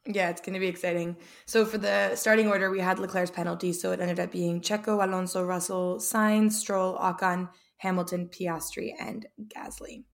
Yeah, 0.06 0.30
it's 0.30 0.42
going 0.42 0.54
to 0.54 0.60
be 0.60 0.68
exciting. 0.68 1.18
So 1.46 1.66
for 1.66 1.78
the 1.78 2.16
starting 2.16 2.48
order, 2.48 2.72
we 2.72 2.80
had 2.80 3.00
Leclerc's 3.00 3.32
penalty, 3.32 3.74
so 3.74 3.92
it 3.92 4.00
ended 4.00 4.20
up 4.20 4.32
being 4.32 4.62
Checo, 4.62 5.04
Alonso, 5.04 5.44
Russell, 5.44 5.98
Sainz, 5.98 6.54
Stroll, 6.54 6.98
Ocon, 6.98 7.50
Hamilton, 7.78 8.30
Piastri, 8.30 8.94
and 9.00 9.26
Gasly. 9.48 10.06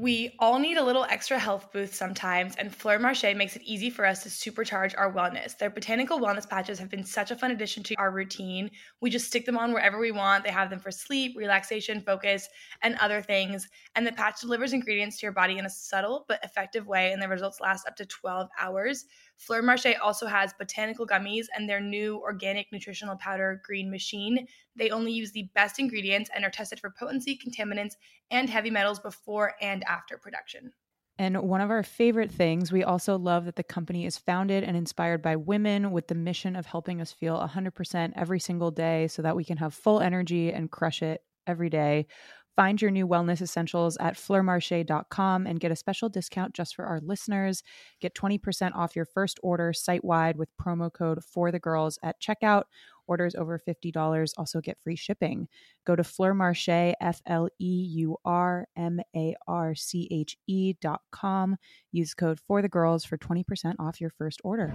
We 0.00 0.34
all 0.38 0.58
need 0.58 0.78
a 0.78 0.82
little 0.82 1.04
extra 1.10 1.38
health 1.38 1.70
boost 1.74 1.92
sometimes, 1.92 2.56
and 2.56 2.74
Fleur 2.74 2.98
Marché 2.98 3.36
makes 3.36 3.54
it 3.54 3.60
easy 3.66 3.90
for 3.90 4.06
us 4.06 4.22
to 4.22 4.30
supercharge 4.30 4.94
our 4.96 5.12
wellness. 5.12 5.58
Their 5.58 5.68
botanical 5.68 6.18
wellness 6.18 6.48
patches 6.48 6.78
have 6.78 6.88
been 6.88 7.04
such 7.04 7.30
a 7.30 7.36
fun 7.36 7.50
addition 7.50 7.82
to 7.82 7.94
our 7.96 8.10
routine. 8.10 8.70
We 9.02 9.10
just 9.10 9.26
stick 9.26 9.44
them 9.44 9.58
on 9.58 9.74
wherever 9.74 9.98
we 9.98 10.10
want. 10.10 10.42
They 10.42 10.52
have 10.52 10.70
them 10.70 10.78
for 10.80 10.90
sleep, 10.90 11.36
relaxation, 11.36 12.00
focus, 12.00 12.48
and 12.80 12.96
other 12.96 13.20
things. 13.20 13.68
And 13.94 14.06
the 14.06 14.12
patch 14.12 14.40
delivers 14.40 14.72
ingredients 14.72 15.18
to 15.18 15.26
your 15.26 15.32
body 15.32 15.58
in 15.58 15.66
a 15.66 15.70
subtle 15.70 16.24
but 16.28 16.42
effective 16.42 16.86
way, 16.86 17.12
and 17.12 17.20
the 17.20 17.28
results 17.28 17.60
last 17.60 17.86
up 17.86 17.96
to 17.96 18.06
12 18.06 18.48
hours. 18.58 19.04
Fleur 19.40 19.62
Marché 19.62 19.96
also 20.02 20.26
has 20.26 20.52
botanical 20.52 21.06
gummies 21.06 21.46
and 21.56 21.66
their 21.66 21.80
new 21.80 22.18
organic 22.18 22.70
nutritional 22.72 23.16
powder 23.16 23.62
green 23.64 23.90
machine. 23.90 24.46
They 24.76 24.90
only 24.90 25.12
use 25.12 25.32
the 25.32 25.48
best 25.54 25.78
ingredients 25.78 26.28
and 26.34 26.44
are 26.44 26.50
tested 26.50 26.78
for 26.78 26.90
potency, 26.90 27.38
contaminants, 27.38 27.94
and 28.30 28.50
heavy 28.50 28.70
metals 28.70 29.00
before 29.00 29.54
and 29.62 29.82
after 29.84 30.18
production. 30.18 30.72
And 31.18 31.40
one 31.42 31.62
of 31.62 31.70
our 31.70 31.82
favorite 31.82 32.30
things, 32.30 32.70
we 32.70 32.84
also 32.84 33.16
love 33.16 33.46
that 33.46 33.56
the 33.56 33.62
company 33.62 34.04
is 34.04 34.18
founded 34.18 34.62
and 34.62 34.76
inspired 34.76 35.22
by 35.22 35.36
women 35.36 35.90
with 35.90 36.08
the 36.08 36.14
mission 36.14 36.54
of 36.54 36.66
helping 36.66 37.00
us 37.00 37.10
feel 37.10 37.38
100% 37.38 38.12
every 38.16 38.40
single 38.40 38.70
day 38.70 39.08
so 39.08 39.22
that 39.22 39.36
we 39.36 39.44
can 39.44 39.56
have 39.56 39.72
full 39.72 40.00
energy 40.00 40.52
and 40.52 40.70
crush 40.70 41.02
it 41.02 41.22
every 41.46 41.70
day. 41.70 42.06
Find 42.60 42.82
your 42.82 42.90
new 42.90 43.08
wellness 43.08 43.40
essentials 43.40 43.96
at 44.00 44.16
fleurmarche.com 44.16 45.46
and 45.46 45.58
get 45.58 45.72
a 45.72 45.76
special 45.76 46.10
discount 46.10 46.52
just 46.52 46.76
for 46.76 46.84
our 46.84 47.00
listeners. 47.00 47.62
Get 48.02 48.14
20% 48.14 48.76
off 48.76 48.94
your 48.94 49.06
first 49.06 49.40
order 49.42 49.72
site 49.72 50.04
wide 50.04 50.36
with 50.36 50.54
promo 50.58 50.92
code 50.92 51.24
for 51.24 51.50
the 51.50 51.58
girls 51.58 51.98
at 52.02 52.20
checkout. 52.20 52.64
Orders 53.06 53.34
over 53.34 53.58
$50 53.58 54.32
also 54.36 54.60
get 54.60 54.78
free 54.78 54.94
shipping. 54.94 55.48
Go 55.86 55.96
to 55.96 56.02
fleurmarche, 56.02 56.92
F 57.00 57.22
L 57.24 57.48
E 57.58 57.88
U 57.92 58.18
R 58.26 58.68
M 58.76 59.00
A 59.16 59.34
R 59.48 59.74
C 59.74 60.06
H 60.10 60.36
E 60.46 60.74
dot 60.82 61.00
com. 61.12 61.56
Use 61.92 62.12
code 62.12 62.40
for 62.46 62.60
the 62.60 62.68
girls 62.68 63.06
for 63.06 63.16
20% 63.16 63.76
off 63.78 64.02
your 64.02 64.10
first 64.10 64.38
order. 64.44 64.74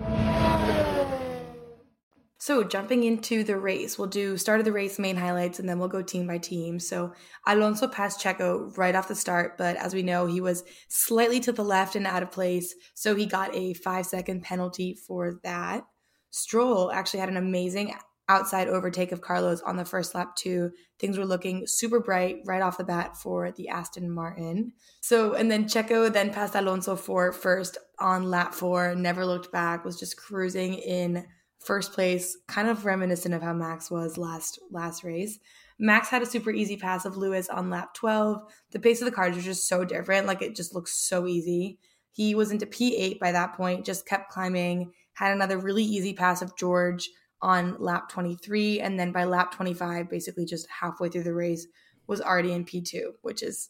So, 2.37 2.63
jumping 2.63 3.03
into 3.03 3.43
the 3.43 3.57
race, 3.57 3.97
we'll 3.97 4.09
do 4.09 4.37
start 4.37 4.59
of 4.59 4.65
the 4.65 4.73
race 4.73 4.99
main 4.99 5.15
highlights 5.15 5.59
and 5.59 5.69
then 5.69 5.79
we'll 5.79 5.87
go 5.87 6.01
team 6.01 6.27
by 6.27 6.37
team. 6.37 6.79
So, 6.79 7.13
Alonso 7.47 7.87
passed 7.87 8.19
Checo 8.19 8.77
right 8.77 8.93
off 8.93 9.07
the 9.07 9.15
start, 9.15 9.57
but 9.57 9.77
as 9.77 9.93
we 9.93 10.03
know, 10.03 10.25
he 10.25 10.41
was 10.41 10.63
slightly 10.89 11.39
to 11.41 11.53
the 11.53 11.63
left 11.63 11.95
and 11.95 12.05
out 12.05 12.23
of 12.23 12.31
place. 12.31 12.75
So, 12.93 13.15
he 13.15 13.25
got 13.25 13.55
a 13.55 13.73
five 13.75 14.05
second 14.05 14.43
penalty 14.43 14.95
for 15.07 15.39
that. 15.43 15.85
Stroll 16.29 16.91
actually 16.91 17.21
had 17.21 17.29
an 17.29 17.37
amazing 17.37 17.93
outside 18.27 18.67
overtake 18.67 19.11
of 19.11 19.21
Carlos 19.21 19.61
on 19.61 19.77
the 19.77 19.85
first 19.85 20.13
lap, 20.13 20.35
too. 20.35 20.71
Things 20.99 21.17
were 21.17 21.25
looking 21.25 21.63
super 21.67 21.99
bright 22.01 22.37
right 22.45 22.61
off 22.61 22.77
the 22.77 22.83
bat 22.83 23.15
for 23.15 23.51
the 23.51 23.69
Aston 23.69 24.09
Martin. 24.09 24.73
So, 25.01 25.33
and 25.33 25.49
then 25.49 25.65
Checo 25.65 26.11
then 26.11 26.33
passed 26.33 26.55
Alonso 26.55 26.95
for 26.95 27.31
first 27.31 27.77
on 27.99 28.23
lap 28.23 28.53
four, 28.53 28.93
never 28.95 29.25
looked 29.25 29.51
back, 29.51 29.85
was 29.85 29.97
just 29.97 30.17
cruising 30.17 30.73
in 30.73 31.25
first 31.65 31.93
place, 31.93 32.37
kind 32.47 32.67
of 32.69 32.85
reminiscent 32.85 33.33
of 33.33 33.41
how 33.41 33.53
Max 33.53 33.89
was 33.89 34.17
last 34.17 34.59
last 34.71 35.03
race. 35.03 35.39
Max 35.77 36.07
had 36.07 36.21
a 36.21 36.25
super 36.25 36.51
easy 36.51 36.77
pass 36.77 37.05
of 37.05 37.17
Lewis 37.17 37.49
on 37.49 37.69
lap 37.69 37.93
12. 37.95 38.41
The 38.71 38.79
pace 38.79 39.01
of 39.01 39.05
the 39.05 39.11
cars 39.11 39.35
was 39.35 39.43
just 39.43 39.67
so 39.67 39.83
different. 39.83 40.27
Like 40.27 40.41
it 40.41 40.55
just 40.55 40.73
looks 40.73 40.93
so 40.93 41.27
easy. 41.27 41.79
He 42.11 42.33
was 42.33 42.51
into 42.51 42.65
P8 42.65 43.19
by 43.19 43.33
that 43.33 43.55
point, 43.57 43.85
just 43.85 44.07
kept 44.07 44.31
climbing, 44.31 44.91
had 45.13 45.33
another 45.33 45.57
really 45.57 45.83
easy 45.83 46.13
pass 46.13 46.41
of 46.41 46.55
George 46.55 47.09
on 47.41 47.75
lap 47.77 48.09
23. 48.09 48.79
And 48.79 48.97
then 48.97 49.11
by 49.11 49.25
lap 49.25 49.53
25, 49.53 50.09
basically 50.09 50.45
just 50.45 50.67
halfway 50.69 51.09
through 51.09 51.23
the 51.23 51.33
race, 51.33 51.67
was 52.07 52.21
already 52.21 52.53
in 52.53 52.63
P2, 52.63 53.13
which 53.21 53.43
is 53.43 53.69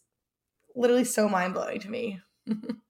literally 0.76 1.04
so 1.04 1.28
mind 1.28 1.54
blowing 1.54 1.80
to 1.80 1.90
me. 1.90 2.20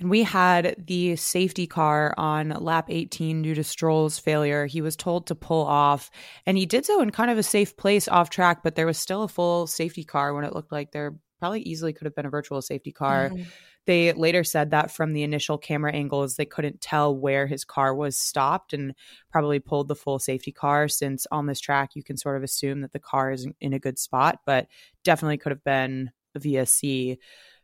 And 0.00 0.08
we 0.08 0.22
had 0.22 0.82
the 0.86 1.14
safety 1.16 1.66
car 1.66 2.14
on 2.16 2.48
lap 2.48 2.86
18 2.88 3.42
due 3.42 3.54
to 3.54 3.62
Stroll's 3.62 4.18
failure. 4.18 4.64
He 4.64 4.80
was 4.80 4.96
told 4.96 5.26
to 5.26 5.34
pull 5.34 5.66
off, 5.66 6.10
and 6.46 6.56
he 6.56 6.64
did 6.64 6.86
so 6.86 7.02
in 7.02 7.10
kind 7.10 7.30
of 7.30 7.36
a 7.36 7.42
safe 7.42 7.76
place 7.76 8.08
off 8.08 8.30
track, 8.30 8.62
but 8.62 8.74
there 8.74 8.86
was 8.86 8.98
still 8.98 9.22
a 9.22 9.28
full 9.28 9.66
safety 9.66 10.02
car 10.02 10.32
when 10.32 10.44
it 10.44 10.54
looked 10.54 10.72
like 10.72 10.92
there 10.92 11.14
probably 11.38 11.60
easily 11.62 11.92
could 11.92 12.06
have 12.06 12.14
been 12.14 12.26
a 12.26 12.30
virtual 12.30 12.62
safety 12.62 12.92
car. 12.92 13.28
Mm-hmm. 13.28 13.42
They 13.86 14.12
later 14.12 14.44
said 14.44 14.70
that 14.70 14.90
from 14.90 15.12
the 15.12 15.22
initial 15.22 15.58
camera 15.58 15.92
angles, 15.92 16.36
they 16.36 16.44
couldn't 16.44 16.80
tell 16.80 17.16
where 17.16 17.46
his 17.46 17.64
car 17.64 17.94
was 17.94 18.16
stopped 18.16 18.72
and 18.72 18.94
probably 19.30 19.58
pulled 19.58 19.88
the 19.88 19.96
full 19.96 20.18
safety 20.18 20.52
car 20.52 20.86
since 20.86 21.26
on 21.32 21.46
this 21.46 21.60
track, 21.60 21.90
you 21.94 22.02
can 22.02 22.16
sort 22.16 22.36
of 22.36 22.42
assume 22.42 22.82
that 22.82 22.92
the 22.92 22.98
car 22.98 23.32
is 23.32 23.46
in 23.60 23.72
a 23.72 23.78
good 23.78 23.98
spot, 23.98 24.40
but 24.46 24.66
definitely 25.02 25.38
could 25.38 25.52
have 25.52 25.64
been 25.64 26.10
a 26.34 26.40
VSC. 26.40 27.16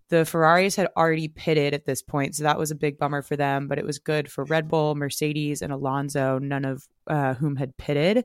The 0.09 0.25
Ferraris 0.25 0.77
had 0.77 0.88
already 0.97 1.29
pitted 1.29 1.75
at 1.75 1.85
this 1.85 2.01
point, 2.01 2.37
so 2.37 2.45
that 2.45 2.59
was 2.59 2.71
a 2.71 2.77
big 2.77 2.97
bummer 2.97 3.23
for 3.23 3.37
them, 3.37 3.66
but 3.66 3.79
it 3.79 3.85
was 3.85 3.99
good 3.99 4.31
for 4.31 4.45
Red 4.45 4.69
Bull, 4.69 4.95
Mercedes, 4.95 5.62
and 5.62 5.73
Alonso, 5.73 6.38
none 6.38 6.64
of 6.64 6.87
uh, 7.09 7.35
whom 7.35 7.57
had 7.57 7.77
pitted. 7.77 8.25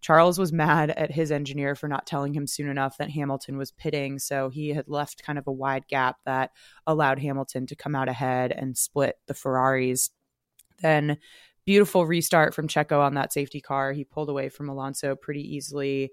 Charles 0.00 0.36
was 0.36 0.52
mad 0.52 0.90
at 0.90 1.12
his 1.12 1.30
engineer 1.30 1.76
for 1.76 1.86
not 1.86 2.08
telling 2.08 2.34
him 2.34 2.48
soon 2.48 2.68
enough 2.68 2.98
that 2.98 3.10
Hamilton 3.10 3.56
was 3.56 3.70
pitting, 3.70 4.18
so 4.18 4.48
he 4.48 4.70
had 4.70 4.88
left 4.88 5.22
kind 5.22 5.38
of 5.38 5.46
a 5.46 5.52
wide 5.52 5.86
gap 5.86 6.16
that 6.26 6.50
allowed 6.88 7.20
Hamilton 7.20 7.66
to 7.68 7.76
come 7.76 7.94
out 7.94 8.08
ahead 8.08 8.50
and 8.50 8.76
split 8.76 9.16
the 9.28 9.34
Ferraris. 9.34 10.10
Then 10.80 11.18
beautiful 11.64 12.04
restart 12.04 12.52
from 12.52 12.66
Checo 12.66 12.98
on 12.98 13.14
that 13.14 13.32
safety 13.32 13.60
car. 13.60 13.92
He 13.92 14.02
pulled 14.02 14.28
away 14.28 14.48
from 14.48 14.68
Alonso 14.68 15.14
pretty 15.14 15.54
easily. 15.54 16.10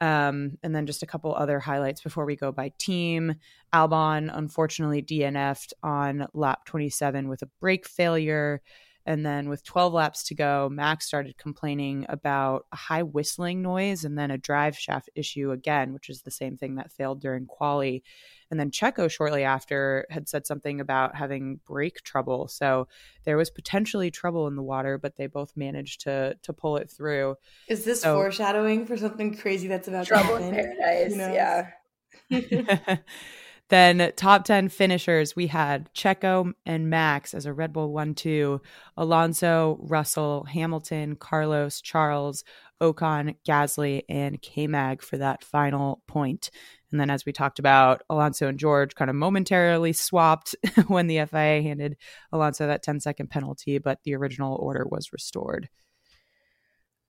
Um, 0.00 0.58
and 0.62 0.74
then 0.74 0.86
just 0.86 1.02
a 1.02 1.06
couple 1.06 1.34
other 1.34 1.58
highlights 1.58 2.02
before 2.02 2.26
we 2.26 2.36
go 2.36 2.52
by 2.52 2.72
team. 2.78 3.36
Albon 3.72 4.30
unfortunately 4.32 5.02
DNF'd 5.02 5.72
on 5.82 6.26
lap 6.34 6.64
27 6.66 7.28
with 7.28 7.42
a 7.42 7.48
brake 7.60 7.86
failure. 7.86 8.60
And 9.06 9.24
then 9.24 9.48
with 9.48 9.64
12 9.64 9.92
laps 9.92 10.24
to 10.24 10.34
go, 10.34 10.68
Max 10.70 11.06
started 11.06 11.38
complaining 11.38 12.06
about 12.08 12.66
a 12.72 12.76
high 12.76 13.04
whistling 13.04 13.62
noise 13.62 14.04
and 14.04 14.18
then 14.18 14.32
a 14.32 14.36
drive 14.36 14.76
shaft 14.76 15.08
issue 15.14 15.52
again, 15.52 15.94
which 15.94 16.10
is 16.10 16.22
the 16.22 16.30
same 16.32 16.56
thing 16.56 16.74
that 16.74 16.90
failed 16.90 17.20
during 17.20 17.46
quali. 17.46 18.02
And 18.50 18.58
then 18.58 18.72
Checo 18.72 19.08
shortly 19.08 19.44
after 19.44 20.06
had 20.10 20.28
said 20.28 20.44
something 20.44 20.80
about 20.80 21.14
having 21.14 21.60
brake 21.64 22.02
trouble. 22.02 22.48
So 22.48 22.88
there 23.24 23.36
was 23.36 23.48
potentially 23.48 24.10
trouble 24.10 24.48
in 24.48 24.56
the 24.56 24.62
water, 24.62 24.98
but 24.98 25.16
they 25.16 25.28
both 25.28 25.56
managed 25.56 26.00
to 26.02 26.36
to 26.42 26.52
pull 26.52 26.76
it 26.76 26.90
through. 26.90 27.36
Is 27.68 27.84
this 27.84 28.02
so, 28.02 28.14
foreshadowing 28.14 28.86
for 28.86 28.96
something 28.96 29.36
crazy 29.36 29.68
that's 29.68 29.88
about 29.88 30.06
trouble 30.06 30.38
to 30.38 30.42
happen? 30.42 30.58
in 30.58 30.76
paradise? 30.78 31.16
Yeah. 32.30 32.98
Then 33.68 34.12
top 34.14 34.44
10 34.44 34.68
finishers, 34.68 35.34
we 35.34 35.48
had 35.48 35.92
Checo 35.92 36.52
and 36.64 36.88
Max 36.88 37.34
as 37.34 37.46
a 37.46 37.52
Red 37.52 37.72
Bull 37.72 37.92
1 37.92 38.14
2, 38.14 38.60
Alonso, 38.96 39.78
Russell, 39.80 40.44
Hamilton, 40.44 41.16
Carlos, 41.16 41.80
Charles, 41.80 42.44
Ocon, 42.80 43.34
Gasly, 43.46 44.02
and 44.08 44.40
K 44.40 44.68
Mag 44.68 45.02
for 45.02 45.18
that 45.18 45.42
final 45.42 46.02
point. 46.06 46.50
And 46.92 47.00
then, 47.00 47.10
as 47.10 47.26
we 47.26 47.32
talked 47.32 47.58
about, 47.58 48.02
Alonso 48.08 48.46
and 48.46 48.58
George 48.58 48.94
kind 48.94 49.10
of 49.10 49.16
momentarily 49.16 49.92
swapped 49.92 50.54
when 50.86 51.08
the 51.08 51.26
FIA 51.26 51.62
handed 51.62 51.96
Alonso 52.30 52.68
that 52.68 52.84
10 52.84 53.00
second 53.00 53.30
penalty, 53.30 53.78
but 53.78 53.98
the 54.04 54.14
original 54.14 54.56
order 54.56 54.86
was 54.88 55.12
restored. 55.12 55.68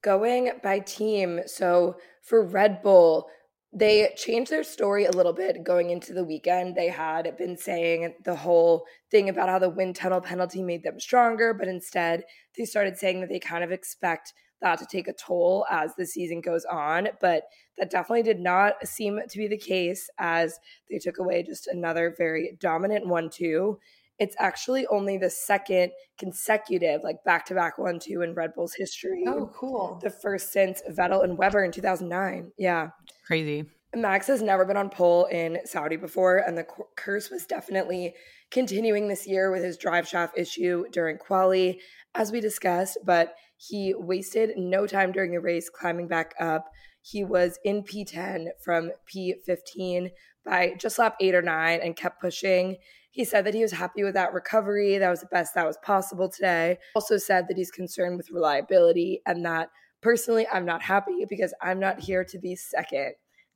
Going 0.02 0.52
by 0.64 0.80
team. 0.80 1.42
So 1.46 1.98
for 2.24 2.44
Red 2.44 2.82
Bull, 2.82 3.28
they 3.74 4.14
changed 4.16 4.50
their 4.50 4.64
story 4.64 5.06
a 5.06 5.12
little 5.12 5.34
bit 5.34 5.64
going 5.64 5.90
into 5.90 6.14
the 6.14 6.24
weekend. 6.24 6.76
They 6.76 6.88
had 6.88 7.36
been 7.38 7.58
saying 7.58 8.16
the 8.24 8.36
whole 8.36 8.86
thing 9.12 9.30
about 9.30 9.50
how 9.50 9.60
the 9.60 9.70
wind 9.70 9.96
tunnel 9.96 10.22
penalty 10.22 10.64
made 10.64 10.84
them 10.84 11.00
stronger, 11.00 11.54
but 11.54 11.68
instead 11.68 12.24
they 12.58 12.66
started 12.66 12.98
saying 12.98 13.22
that 13.22 13.30
they 13.30 13.40
kind 13.40 13.64
of 13.64 13.72
expect 13.72 14.34
that 14.62 14.80
to 14.80 14.86
take 14.86 15.08
a 15.08 15.14
toll 15.14 15.66
as 15.70 15.94
the 15.96 16.06
season 16.06 16.42
goes 16.42 16.66
on. 16.66 17.10
But 17.22 17.44
that 17.78 17.92
definitely 17.92 18.24
did 18.24 18.40
not 18.40 18.88
seem 18.88 19.20
to 19.28 19.38
be 19.38 19.48
the 19.48 19.58
case 19.58 20.10
as 20.18 20.58
they 20.90 20.98
took 20.98 21.20
away 21.20 21.44
just 21.44 21.68
another 21.68 22.16
very 22.18 22.58
dominant 22.60 23.06
1 23.08 23.30
2. 23.30 23.78
It's 24.20 24.36
actually 24.40 24.88
only 24.88 25.18
the 25.18 25.30
second 25.30 25.92
consecutive, 26.18 27.04
like 27.04 27.24
back 27.24 27.46
to 27.48 27.54
back 27.54 27.78
1 27.78 28.00
2 28.00 28.22
in 28.22 28.34
Red 28.34 28.54
Bull's 28.56 28.74
history. 28.74 29.24
Oh, 29.28 29.52
cool. 29.54 30.00
The 30.02 30.10
first 30.10 30.52
since 30.52 30.82
Vettel 30.90 31.24
and 31.24 31.38
Webber 31.38 31.64
in 31.64 31.72
2009. 31.72 32.52
Yeah. 32.58 32.90
Crazy. 33.26 33.66
Max 33.96 34.28
has 34.28 34.42
never 34.42 34.66
been 34.66 34.78
on 34.78 34.90
pole 34.90 35.26
in 35.26 35.60
Saudi 35.66 35.96
before, 35.96 36.38
and 36.38 36.58
the 36.58 36.66
curse 36.96 37.30
was 37.30 37.46
definitely 37.46 38.14
continuing 38.52 39.08
this 39.08 39.26
year 39.26 39.52
with 39.52 39.64
his 39.64 39.78
drive 39.78 40.08
shaft 40.08 40.38
issue 40.38 40.86
during 40.92 41.18
quali, 41.18 41.80
as 42.14 42.32
we 42.32 42.42
discussed. 42.42 42.98
But 43.06 43.36
he 43.56 43.94
wasted 43.98 44.52
no 44.58 44.88
time 44.88 45.12
during 45.12 45.32
the 45.32 45.40
race 45.40 45.70
climbing 45.70 46.08
back 46.08 46.34
up. 46.40 46.66
He 47.02 47.24
was 47.24 47.58
in 47.64 47.84
P10 47.84 48.48
from 48.64 48.92
P15 49.14 50.10
by 50.46 50.74
just 50.78 51.00
lap 51.00 51.16
eight 51.22 51.36
or 51.36 51.42
nine 51.42 51.80
and 51.82 51.96
kept 51.96 52.22
pushing. 52.22 52.78
He 53.18 53.26
said 53.26 53.46
that 53.46 53.56
he 53.56 53.64
was 53.64 53.72
happy 53.72 54.04
with 54.04 54.14
that 54.14 54.32
recovery. 54.32 55.00
That 55.00 55.10
was 55.10 55.22
the 55.22 55.26
best 55.32 55.56
that 55.56 55.66
was 55.66 55.76
possible 55.78 56.30
today. 56.30 56.78
Also 56.94 57.18
said 57.18 57.48
that 57.48 57.58
he's 57.58 57.72
concerned 57.72 58.16
with 58.16 58.30
reliability 58.30 59.24
and 59.26 59.44
that 59.44 59.70
personally, 60.04 60.46
I'm 60.54 60.66
not 60.66 60.84
happy 60.84 61.26
because 61.28 61.52
I'm 61.60 61.80
not 61.80 62.00
here 62.00 62.24
to 62.24 62.38
be 62.38 62.56
second. 62.56 63.14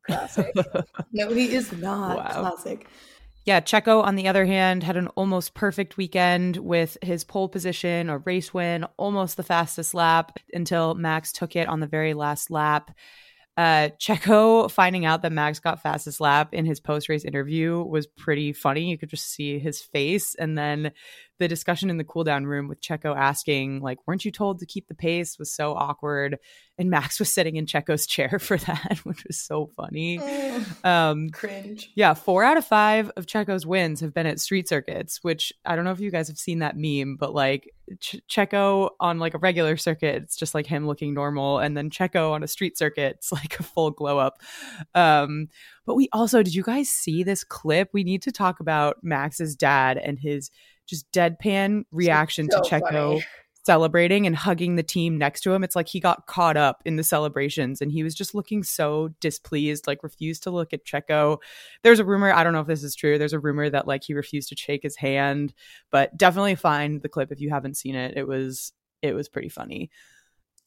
Classic. 0.07 0.51
no, 1.11 1.29
he 1.29 1.53
is 1.53 1.71
not. 1.73 2.17
Wow. 2.17 2.49
Classic. 2.49 2.87
Yeah, 3.45 3.61
Checo, 3.61 4.03
on 4.03 4.15
the 4.15 4.27
other 4.27 4.45
hand, 4.45 4.81
had 4.81 4.97
an 4.97 5.09
almost 5.09 5.53
perfect 5.53 5.95
weekend 5.95 6.57
with 6.57 6.97
his 7.03 7.23
pole 7.23 7.47
position, 7.47 8.09
a 8.09 8.17
race 8.17 8.55
win, 8.55 8.85
almost 8.97 9.37
the 9.37 9.43
fastest 9.43 9.93
lap 9.93 10.39
until 10.53 10.95
Max 10.95 11.31
took 11.31 11.55
it 11.55 11.67
on 11.67 11.81
the 11.81 11.87
very 11.87 12.15
last 12.15 12.49
lap. 12.49 12.89
Uh, 13.61 13.89
Checo 13.99 14.71
finding 14.71 15.05
out 15.05 15.21
that 15.21 15.31
Max 15.31 15.59
got 15.59 15.83
fastest 15.83 16.19
lap 16.19 16.51
in 16.51 16.65
his 16.65 16.79
post 16.79 17.07
race 17.09 17.23
interview 17.23 17.83
was 17.83 18.07
pretty 18.07 18.53
funny. 18.53 18.89
You 18.89 18.97
could 18.97 19.11
just 19.11 19.29
see 19.29 19.59
his 19.59 19.83
face. 19.83 20.33
And 20.33 20.57
then 20.57 20.93
the 21.37 21.47
discussion 21.47 21.91
in 21.91 21.97
the 21.97 22.03
cool 22.03 22.23
down 22.23 22.47
room 22.47 22.67
with 22.67 22.81
Checo 22.81 23.15
asking, 23.15 23.81
like, 23.81 23.99
weren't 24.07 24.25
you 24.25 24.31
told 24.31 24.57
to 24.59 24.65
keep 24.65 24.87
the 24.87 24.95
pace 24.95 25.37
was 25.37 25.53
so 25.53 25.75
awkward. 25.75 26.39
And 26.79 26.89
Max 26.89 27.19
was 27.19 27.31
sitting 27.31 27.55
in 27.55 27.67
Checo's 27.67 28.07
chair 28.07 28.39
for 28.39 28.57
that, 28.57 28.99
which 29.03 29.23
was 29.25 29.39
so 29.39 29.69
funny. 29.77 30.17
Mm, 30.17 30.83
um, 30.85 31.29
cringe. 31.29 31.91
Yeah, 31.93 32.15
four 32.15 32.43
out 32.43 32.57
of 32.57 32.65
five 32.65 33.11
of 33.15 33.27
Checo's 33.27 33.67
wins 33.67 33.99
have 33.99 34.11
been 34.11 34.25
at 34.25 34.39
street 34.39 34.69
circuits, 34.69 35.19
which 35.21 35.53
I 35.63 35.75
don't 35.75 35.85
know 35.85 35.91
if 35.91 35.99
you 35.99 36.09
guys 36.09 36.29
have 36.29 36.39
seen 36.39 36.59
that 36.59 36.77
meme, 36.77 37.15
but 37.15 37.35
like 37.35 37.71
Ch- 37.99 38.21
Checo 38.29 38.91
on 38.99 39.19
like 39.19 39.33
a 39.33 39.37
regular 39.37 39.77
circuit, 39.77 40.23
it's 40.23 40.35
just 40.35 40.53
like 40.53 40.65
him 40.65 40.87
looking 40.87 41.13
normal. 41.13 41.59
And 41.59 41.75
then 41.75 41.89
Checo 41.89 42.31
on 42.31 42.43
a 42.43 42.47
street 42.47 42.77
circuit, 42.77 43.17
it's 43.17 43.31
like 43.31 43.59
a 43.59 43.63
full 43.63 43.91
glow 43.91 44.17
up. 44.17 44.41
Um, 44.95 45.47
but 45.85 45.95
we 45.95 46.09
also, 46.13 46.43
did 46.43 46.55
you 46.55 46.63
guys 46.63 46.89
see 46.89 47.23
this 47.23 47.43
clip? 47.43 47.89
We 47.93 48.03
need 48.03 48.21
to 48.23 48.31
talk 48.31 48.59
about 48.59 48.97
Max's 49.03 49.55
dad 49.55 49.97
and 49.97 50.19
his 50.19 50.51
just 50.87 51.11
deadpan 51.11 51.83
reaction 51.91 52.49
so 52.51 52.61
to 52.61 52.69
Checo 52.69 52.91
funny. 52.91 53.25
Celebrating 53.63 54.25
and 54.25 54.35
hugging 54.35 54.75
the 54.75 54.83
team 54.83 55.17
next 55.17 55.41
to 55.41 55.53
him. 55.53 55.63
It's 55.63 55.75
like 55.75 55.87
he 55.87 55.99
got 55.99 56.25
caught 56.25 56.57
up 56.57 56.81
in 56.85 56.95
the 56.95 57.03
celebrations 57.03 57.81
and 57.81 57.91
he 57.91 58.03
was 58.03 58.15
just 58.15 58.33
looking 58.33 58.63
so 58.63 59.09
displeased, 59.19 59.87
like 59.87 60.03
refused 60.03 60.43
to 60.43 60.51
look 60.51 60.73
at 60.73 60.85
Checo. 60.85 61.37
There's 61.83 61.99
a 61.99 62.05
rumor, 62.05 62.33
I 62.33 62.43
don't 62.43 62.53
know 62.53 62.61
if 62.61 62.67
this 62.67 62.83
is 62.83 62.95
true. 62.95 63.17
There's 63.17 63.33
a 63.33 63.39
rumor 63.39 63.69
that 63.69 63.87
like 63.87 64.03
he 64.03 64.13
refused 64.13 64.49
to 64.49 64.57
shake 64.57 64.83
his 64.83 64.95
hand, 64.95 65.53
but 65.91 66.17
definitely 66.17 66.55
find 66.55 67.01
the 67.01 67.09
clip 67.09 67.31
if 67.31 67.39
you 67.39 67.49
haven't 67.49 67.77
seen 67.77 67.95
it. 67.95 68.17
It 68.17 68.27
was 68.27 68.73
it 69.01 69.13
was 69.13 69.29
pretty 69.29 69.49
funny. 69.49 69.89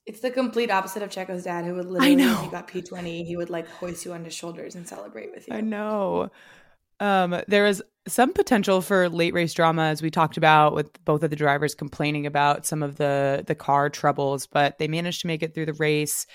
It's 0.06 0.20
the 0.20 0.30
complete 0.30 0.70
opposite 0.70 1.02
of 1.02 1.10
Checo's 1.10 1.44
dad, 1.44 1.64
who 1.64 1.74
would 1.74 1.86
literally, 1.86 2.12
I 2.12 2.14
know. 2.14 2.34
when 2.34 2.44
he 2.44 2.50
got 2.50 2.68
P20, 2.68 3.24
he 3.24 3.36
would 3.36 3.48
like 3.48 3.66
hoist 3.68 4.04
you 4.04 4.12
on 4.12 4.24
his 4.24 4.34
shoulders 4.34 4.74
and 4.74 4.86
celebrate 4.86 5.32
with 5.32 5.48
you. 5.48 5.54
I 5.54 5.60
know. 5.62 6.30
Um, 7.00 7.40
there 7.48 7.66
is 7.66 7.82
some 8.06 8.32
potential 8.32 8.80
for 8.80 9.08
late 9.08 9.34
race 9.34 9.54
drama, 9.54 9.84
as 9.84 10.02
we 10.02 10.10
talked 10.10 10.36
about, 10.36 10.74
with 10.74 11.02
both 11.04 11.22
of 11.22 11.30
the 11.30 11.36
drivers 11.36 11.74
complaining 11.74 12.26
about 12.26 12.66
some 12.66 12.82
of 12.82 12.96
the 12.96 13.44
the 13.46 13.54
car 13.54 13.90
troubles, 13.90 14.46
but 14.46 14.78
they 14.78 14.88
managed 14.88 15.22
to 15.22 15.26
make 15.26 15.42
it 15.42 15.54
through 15.54 15.66
the 15.66 15.72
race. 15.74 16.26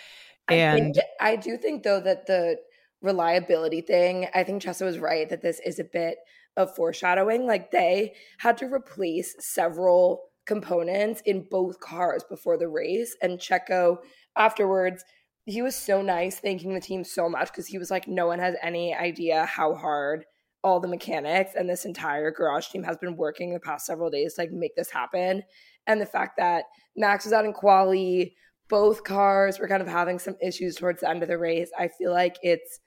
And 0.47 0.71
I, 0.71 0.79
think, 0.79 0.97
I 1.21 1.35
do 1.35 1.57
think, 1.57 1.83
though, 1.83 1.99
that 1.99 2.25
the 2.25 2.57
reliability 3.01 3.81
thing, 3.81 4.27
I 4.33 4.43
think 4.43 4.63
Chessa 4.63 4.83
was 4.83 4.97
right 4.97 5.29
that 5.29 5.41
this 5.41 5.61
is 5.63 5.79
a 5.79 5.83
bit 5.83 6.17
of 6.57 6.75
foreshadowing. 6.75 7.45
Like 7.45 7.71
they 7.71 8.13
had 8.39 8.57
to 8.57 8.65
replace 8.65 9.35
several 9.39 10.23
components 10.45 11.21
in 11.25 11.45
both 11.49 11.79
cars 11.79 12.23
before 12.27 12.57
the 12.57 12.67
race, 12.67 13.15
and 13.21 13.39
Checo 13.39 13.97
afterwards 14.35 15.03
he 15.45 15.61
was 15.63 15.75
so 15.75 16.01
nice 16.01 16.39
thanking 16.39 16.75
the 16.75 16.79
team 16.79 17.03
so 17.03 17.27
much 17.27 17.47
because 17.47 17.65
he 17.65 17.79
was 17.79 17.89
like 17.89 18.07
no 18.07 18.27
one 18.27 18.37
has 18.39 18.55
any 18.61 18.93
idea 18.93 19.45
how 19.45 19.73
hard 19.73 20.23
all 20.63 20.79
the 20.79 20.87
mechanics 20.87 21.51
and 21.55 21.69
this 21.69 21.85
entire 21.85 22.31
garage 22.31 22.67
team 22.67 22.83
has 22.83 22.97
been 22.97 23.15
working 23.15 23.53
the 23.53 23.59
past 23.59 23.85
several 23.85 24.09
days 24.09 24.33
to 24.33 24.41
like 24.41 24.51
make 24.51 24.75
this 24.75 24.89
happen. 24.89 25.43
And 25.87 26.01
the 26.01 26.05
fact 26.05 26.37
that 26.37 26.65
Max 26.95 27.25
was 27.25 27.33
out 27.33 27.45
in 27.45 27.53
quali, 27.53 28.35
both 28.67 29.03
cars 29.03 29.59
were 29.59 29.67
kind 29.67 29.81
of 29.81 29.87
having 29.87 30.19
some 30.19 30.35
issues 30.41 30.75
towards 30.75 31.01
the 31.01 31.09
end 31.09 31.23
of 31.23 31.29
the 31.29 31.37
race. 31.37 31.71
I 31.77 31.87
feel 31.87 32.11
like 32.11 32.37
it's 32.43 32.79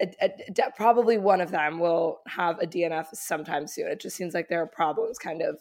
a, 0.00 0.06
a, 0.22 0.30
a, 0.48 0.70
probably 0.76 1.18
one 1.18 1.40
of 1.40 1.50
them 1.50 1.80
will 1.80 2.20
have 2.28 2.58
a 2.60 2.66
DNF 2.66 3.08
sometime 3.14 3.66
soon. 3.66 3.88
It 3.88 4.00
just 4.00 4.16
seems 4.16 4.32
like 4.32 4.48
there 4.48 4.62
are 4.62 4.66
problems 4.66 5.18
kind 5.18 5.42
of 5.42 5.60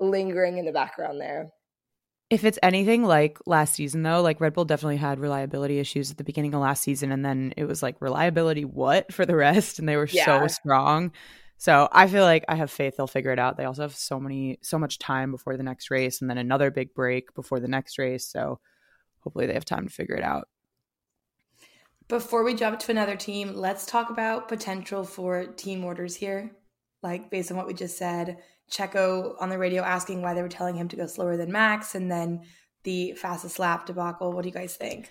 lingering 0.00 0.58
in 0.58 0.66
the 0.66 0.72
background 0.72 1.20
there. 1.20 1.50
If 2.28 2.44
it's 2.44 2.58
anything 2.62 3.04
like 3.04 3.38
last 3.46 3.74
season, 3.74 4.02
though, 4.02 4.20
like 4.20 4.40
Red 4.40 4.52
Bull 4.52 4.64
definitely 4.64 4.96
had 4.96 5.20
reliability 5.20 5.78
issues 5.78 6.10
at 6.10 6.16
the 6.16 6.24
beginning 6.24 6.54
of 6.54 6.60
last 6.60 6.82
season, 6.82 7.12
and 7.12 7.24
then 7.24 7.54
it 7.56 7.64
was 7.64 7.82
like 7.82 8.00
reliability 8.00 8.64
what 8.64 9.12
for 9.12 9.24
the 9.24 9.36
rest, 9.36 9.78
and 9.78 9.88
they 9.88 9.96
were 9.96 10.08
yeah. 10.10 10.24
so 10.24 10.46
strong. 10.48 11.12
So 11.58 11.88
I 11.90 12.06
feel 12.08 12.24
like 12.24 12.44
I 12.48 12.56
have 12.56 12.70
faith 12.70 12.96
they'll 12.96 13.06
figure 13.06 13.32
it 13.32 13.38
out. 13.38 13.56
They 13.56 13.64
also 13.64 13.82
have 13.82 13.94
so 13.94 14.20
many, 14.20 14.58
so 14.60 14.78
much 14.78 14.98
time 14.98 15.30
before 15.30 15.56
the 15.56 15.62
next 15.62 15.90
race, 15.90 16.20
and 16.20 16.28
then 16.28 16.38
another 16.38 16.70
big 16.70 16.94
break 16.94 17.34
before 17.34 17.60
the 17.60 17.68
next 17.68 17.96
race. 17.98 18.26
So 18.26 18.58
hopefully 19.20 19.46
they 19.46 19.54
have 19.54 19.64
time 19.64 19.86
to 19.86 19.92
figure 19.92 20.16
it 20.16 20.24
out. 20.24 20.48
Before 22.08 22.44
we 22.44 22.54
jump 22.54 22.78
to 22.80 22.92
another 22.92 23.16
team, 23.16 23.54
let's 23.54 23.86
talk 23.86 24.10
about 24.10 24.48
potential 24.48 25.02
for 25.02 25.46
team 25.46 25.84
orders 25.84 26.14
here. 26.14 26.52
Like 27.02 27.30
based 27.30 27.50
on 27.50 27.56
what 27.56 27.66
we 27.66 27.74
just 27.74 27.98
said, 27.98 28.38
Checo 28.70 29.34
on 29.40 29.48
the 29.48 29.58
radio 29.58 29.82
asking 29.82 30.22
why 30.22 30.34
they 30.34 30.42
were 30.42 30.48
telling 30.48 30.76
him 30.76 30.88
to 30.88 30.96
go 30.96 31.06
slower 31.06 31.36
than 31.36 31.52
Max, 31.52 31.94
and 31.94 32.10
then 32.10 32.42
the 32.82 33.12
fastest 33.12 33.58
lap 33.58 33.86
debacle. 33.86 34.32
What 34.32 34.42
do 34.42 34.48
you 34.48 34.54
guys 34.54 34.76
think? 34.76 35.10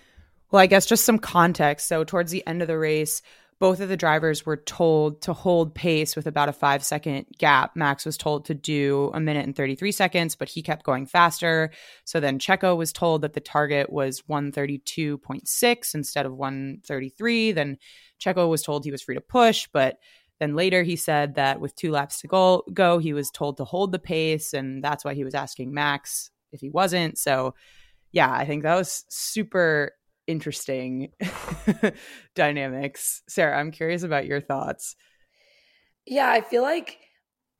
Well, 0.50 0.62
I 0.62 0.66
guess 0.66 0.86
just 0.86 1.04
some 1.04 1.18
context. 1.18 1.88
So, 1.88 2.04
towards 2.04 2.30
the 2.30 2.46
end 2.46 2.62
of 2.62 2.68
the 2.68 2.78
race, 2.78 3.22
both 3.58 3.80
of 3.80 3.88
the 3.88 3.96
drivers 3.96 4.44
were 4.44 4.58
told 4.58 5.22
to 5.22 5.32
hold 5.32 5.74
pace 5.74 6.14
with 6.14 6.26
about 6.26 6.48
a 6.48 6.52
five 6.52 6.84
second 6.84 7.26
gap. 7.38 7.74
Max 7.74 8.04
was 8.04 8.18
told 8.18 8.44
to 8.46 8.54
do 8.54 9.10
a 9.14 9.20
minute 9.20 9.46
and 9.46 9.56
33 9.56 9.92
seconds, 9.92 10.36
but 10.36 10.48
he 10.48 10.62
kept 10.62 10.84
going 10.84 11.06
faster. 11.06 11.70
So 12.04 12.20
then 12.20 12.38
Checo 12.38 12.76
was 12.76 12.92
told 12.92 13.22
that 13.22 13.32
the 13.32 13.40
target 13.40 13.90
was 13.90 14.22
132.6 14.22 15.94
instead 15.94 16.26
of 16.26 16.34
133. 16.34 17.52
Then 17.52 17.78
Checo 18.20 18.48
was 18.48 18.62
told 18.62 18.84
he 18.84 18.90
was 18.90 19.02
free 19.02 19.14
to 19.14 19.22
push, 19.22 19.68
but 19.72 19.98
then 20.38 20.54
later, 20.54 20.82
he 20.82 20.96
said 20.96 21.34
that 21.36 21.60
with 21.60 21.74
two 21.74 21.90
laps 21.90 22.20
to 22.20 22.26
go, 22.26 22.62
go, 22.72 22.98
he 22.98 23.12
was 23.12 23.30
told 23.30 23.56
to 23.56 23.64
hold 23.64 23.92
the 23.92 23.98
pace, 23.98 24.52
and 24.52 24.82
that's 24.82 25.04
why 25.04 25.14
he 25.14 25.24
was 25.24 25.34
asking 25.34 25.72
Max 25.72 26.30
if 26.52 26.60
he 26.60 26.70
wasn't. 26.70 27.18
So 27.18 27.54
yeah, 28.12 28.32
I 28.32 28.46
think 28.46 28.62
that 28.62 28.76
was 28.76 29.04
super 29.08 29.92
interesting 30.26 31.10
dynamics. 32.34 33.22
Sarah, 33.28 33.58
I'm 33.58 33.70
curious 33.70 34.02
about 34.02 34.26
your 34.26 34.40
thoughts. 34.40 34.96
Yeah, 36.06 36.30
I 36.30 36.40
feel 36.40 36.62
like 36.62 36.98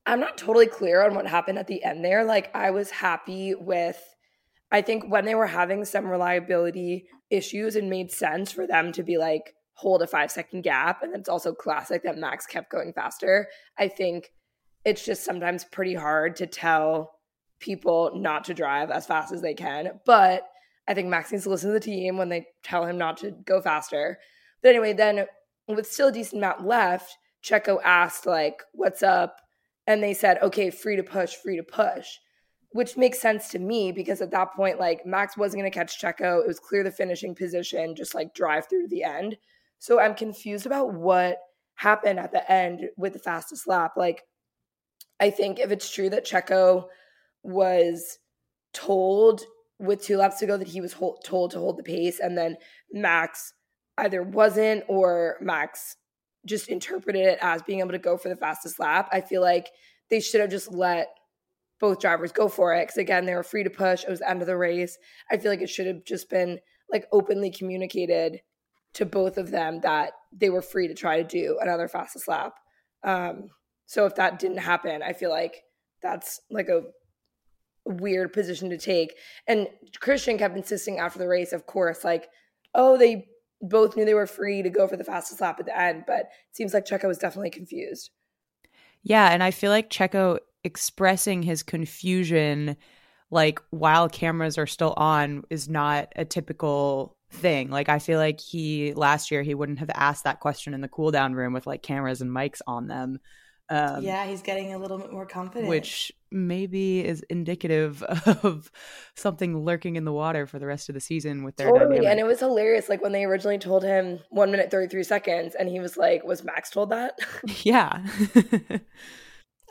I'm 0.06 0.20
not 0.20 0.38
totally 0.38 0.66
clear 0.66 1.04
on 1.04 1.14
what 1.14 1.26
happened 1.26 1.58
at 1.58 1.66
the 1.66 1.82
end 1.82 2.04
there. 2.04 2.24
Like, 2.24 2.54
I 2.54 2.70
was 2.70 2.90
happy 2.90 3.54
with, 3.54 4.00
I 4.70 4.82
think 4.82 5.10
when 5.10 5.24
they 5.24 5.34
were 5.34 5.46
having 5.46 5.84
some 5.84 6.06
reliability 6.06 7.08
issues, 7.28 7.76
it 7.76 7.84
made 7.84 8.12
sense 8.12 8.52
for 8.52 8.66
them 8.66 8.92
to 8.92 9.02
be 9.02 9.18
like, 9.18 9.54
hold 9.76 10.02
a 10.02 10.06
five 10.06 10.30
second 10.30 10.62
gap. 10.62 11.02
And 11.02 11.14
it's 11.14 11.28
also 11.28 11.52
classic 11.52 12.02
that 12.02 12.18
Max 12.18 12.46
kept 12.46 12.70
going 12.70 12.92
faster. 12.92 13.48
I 13.78 13.88
think 13.88 14.32
it's 14.84 15.04
just 15.04 15.24
sometimes 15.24 15.64
pretty 15.64 15.94
hard 15.94 16.36
to 16.36 16.46
tell 16.46 17.12
people 17.60 18.12
not 18.14 18.44
to 18.44 18.54
drive 18.54 18.90
as 18.90 19.06
fast 19.06 19.32
as 19.32 19.42
they 19.42 19.54
can. 19.54 20.00
But 20.04 20.46
I 20.88 20.94
think 20.94 21.08
Max 21.08 21.32
needs 21.32 21.44
to 21.44 21.50
listen 21.50 21.70
to 21.70 21.74
the 21.74 21.80
team 21.80 22.16
when 22.16 22.28
they 22.28 22.46
tell 22.62 22.86
him 22.86 22.96
not 22.96 23.16
to 23.18 23.32
go 23.44 23.60
faster. 23.60 24.18
But 24.62 24.70
anyway, 24.70 24.92
then 24.92 25.26
with 25.68 25.90
still 25.90 26.08
a 26.08 26.12
decent 26.12 26.40
amount 26.40 26.66
left, 26.66 27.16
Checo 27.44 27.78
asked, 27.84 28.26
like, 28.26 28.62
what's 28.72 29.02
up? 29.02 29.40
And 29.86 30.02
they 30.02 30.14
said, 30.14 30.38
okay, 30.42 30.70
free 30.70 30.96
to 30.96 31.02
push, 31.02 31.34
free 31.34 31.56
to 31.56 31.62
push, 31.62 32.06
which 32.70 32.96
makes 32.96 33.20
sense 33.20 33.48
to 33.50 33.58
me 33.58 33.92
because 33.92 34.20
at 34.20 34.30
that 34.30 34.54
point, 34.54 34.80
like, 34.80 35.04
Max 35.04 35.36
wasn't 35.36 35.60
going 35.60 35.70
to 35.70 35.76
catch 35.76 36.00
Checo. 36.00 36.40
It 36.40 36.46
was 36.46 36.58
clear 36.58 36.82
the 36.82 36.90
finishing 36.90 37.34
position, 37.34 37.94
just 37.94 38.14
like 38.14 38.34
drive 38.34 38.68
through 38.68 38.82
to 38.82 38.88
the 38.88 39.04
end. 39.04 39.36
So 39.78 40.00
I'm 40.00 40.14
confused 40.14 40.66
about 40.66 40.92
what 40.92 41.38
happened 41.74 42.18
at 42.18 42.32
the 42.32 42.50
end 42.50 42.88
with 42.96 43.12
the 43.12 43.18
fastest 43.18 43.66
lap. 43.66 43.92
Like, 43.96 44.22
I 45.20 45.30
think 45.30 45.58
if 45.58 45.70
it's 45.70 45.92
true 45.92 46.10
that 46.10 46.26
Checo 46.26 46.86
was 47.42 48.18
told 48.72 49.42
with 49.78 50.02
two 50.02 50.16
laps 50.16 50.38
to 50.38 50.46
go 50.46 50.56
that 50.56 50.68
he 50.68 50.80
was 50.80 50.92
hold, 50.92 51.22
told 51.24 51.50
to 51.52 51.58
hold 51.58 51.78
the 51.78 51.82
pace, 51.82 52.20
and 52.20 52.36
then 52.36 52.56
Max 52.92 53.52
either 53.98 54.22
wasn't 54.22 54.84
or 54.88 55.36
Max 55.40 55.96
just 56.46 56.68
interpreted 56.68 57.26
it 57.26 57.38
as 57.42 57.62
being 57.62 57.80
able 57.80 57.90
to 57.90 57.98
go 57.98 58.16
for 58.16 58.28
the 58.28 58.36
fastest 58.36 58.78
lap. 58.78 59.08
I 59.12 59.20
feel 59.20 59.42
like 59.42 59.68
they 60.10 60.20
should 60.20 60.40
have 60.40 60.50
just 60.50 60.72
let 60.72 61.08
both 61.80 62.00
drivers 62.00 62.32
go 62.32 62.48
for 62.48 62.74
it 62.74 62.84
because 62.84 62.96
again 62.96 63.26
they 63.26 63.34
were 63.34 63.42
free 63.42 63.64
to 63.64 63.70
push. 63.70 64.04
It 64.04 64.10
was 64.10 64.20
the 64.20 64.30
end 64.30 64.40
of 64.40 64.46
the 64.46 64.56
race. 64.56 64.96
I 65.30 65.36
feel 65.36 65.50
like 65.50 65.60
it 65.60 65.70
should 65.70 65.86
have 65.86 66.04
just 66.04 66.30
been 66.30 66.58
like 66.90 67.06
openly 67.12 67.50
communicated 67.50 68.40
to 68.94 69.04
both 69.04 69.38
of 69.38 69.50
them 69.50 69.80
that 69.80 70.12
they 70.32 70.50
were 70.50 70.62
free 70.62 70.88
to 70.88 70.94
try 70.94 71.22
to 71.22 71.28
do 71.28 71.58
another 71.60 71.88
fastest 71.88 72.28
lap. 72.28 72.54
Um, 73.02 73.48
so 73.86 74.06
if 74.06 74.14
that 74.16 74.38
didn't 74.38 74.58
happen, 74.58 75.02
I 75.02 75.12
feel 75.12 75.30
like 75.30 75.62
that's 76.02 76.40
like 76.50 76.68
a 76.68 76.82
weird 77.84 78.32
position 78.32 78.70
to 78.70 78.78
take. 78.78 79.14
And 79.46 79.68
Christian 80.00 80.38
kept 80.38 80.56
insisting 80.56 80.98
after 80.98 81.18
the 81.18 81.28
race, 81.28 81.52
of 81.52 81.66
course, 81.66 82.04
like, 82.04 82.28
oh, 82.74 82.96
they 82.96 83.28
both 83.62 83.96
knew 83.96 84.04
they 84.04 84.14
were 84.14 84.26
free 84.26 84.62
to 84.62 84.70
go 84.70 84.86
for 84.86 84.96
the 84.96 85.04
fastest 85.04 85.40
lap 85.40 85.60
at 85.60 85.66
the 85.66 85.78
end, 85.78 86.04
but 86.06 86.20
it 86.20 86.28
seems 86.52 86.74
like 86.74 86.84
Checo 86.84 87.06
was 87.06 87.18
definitely 87.18 87.50
confused. 87.50 88.10
Yeah, 89.02 89.30
and 89.30 89.42
I 89.42 89.50
feel 89.50 89.70
like 89.70 89.88
Checo 89.88 90.38
expressing 90.64 91.42
his 91.42 91.62
confusion 91.62 92.76
like 93.30 93.60
while 93.70 94.08
cameras 94.08 94.58
are 94.58 94.66
still 94.66 94.94
on 94.96 95.44
is 95.50 95.68
not 95.68 96.12
a 96.16 96.24
typical 96.24 97.15
thing. 97.30 97.70
Like 97.70 97.88
I 97.88 97.98
feel 97.98 98.18
like 98.18 98.40
he 98.40 98.92
last 98.94 99.30
year 99.30 99.42
he 99.42 99.54
wouldn't 99.54 99.78
have 99.78 99.90
asked 99.94 100.24
that 100.24 100.40
question 100.40 100.74
in 100.74 100.80
the 100.80 100.88
cool 100.88 101.10
down 101.10 101.34
room 101.34 101.52
with 101.52 101.66
like 101.66 101.82
cameras 101.82 102.20
and 102.20 102.30
mics 102.30 102.60
on 102.66 102.86
them. 102.86 103.18
Um, 103.68 104.04
yeah, 104.04 104.24
he's 104.26 104.42
getting 104.42 104.74
a 104.74 104.78
little 104.78 104.96
bit 104.96 105.12
more 105.12 105.26
confident, 105.26 105.68
which 105.68 106.12
maybe 106.30 107.04
is 107.04 107.22
indicative 107.28 108.02
of 108.02 108.70
something 109.16 109.64
lurking 109.64 109.96
in 109.96 110.04
the 110.04 110.12
water 110.12 110.46
for 110.46 110.60
the 110.60 110.66
rest 110.66 110.88
of 110.88 110.94
the 110.94 111.00
season 111.00 111.42
with 111.42 111.56
their 111.56 111.68
totally. 111.68 111.96
Dynamic. 111.96 112.08
And 112.10 112.20
it 112.20 112.24
was 112.24 112.38
hilarious, 112.38 112.88
like 112.88 113.02
when 113.02 113.10
they 113.10 113.24
originally 113.24 113.58
told 113.58 113.82
him 113.82 114.20
one 114.30 114.52
minute 114.52 114.70
thirty 114.70 114.88
three 114.88 115.02
seconds, 115.02 115.56
and 115.56 115.68
he 115.68 115.80
was 115.80 115.96
like, 115.96 116.24
"Was 116.24 116.44
Max 116.44 116.70
told 116.70 116.90
that?" 116.90 117.18
yeah. 117.64 118.06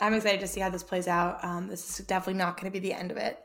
I'm 0.01 0.13
excited 0.13 0.41
to 0.41 0.47
see 0.47 0.59
how 0.59 0.69
this 0.69 0.83
plays 0.83 1.07
out. 1.07 1.41
Um, 1.43 1.67
this 1.67 1.99
is 1.99 2.05
definitely 2.05 2.39
not 2.39 2.59
going 2.59 2.71
to 2.71 2.77
be 2.77 2.85
the 2.85 2.93
end 2.93 3.11
of 3.11 3.17
it. 3.17 3.39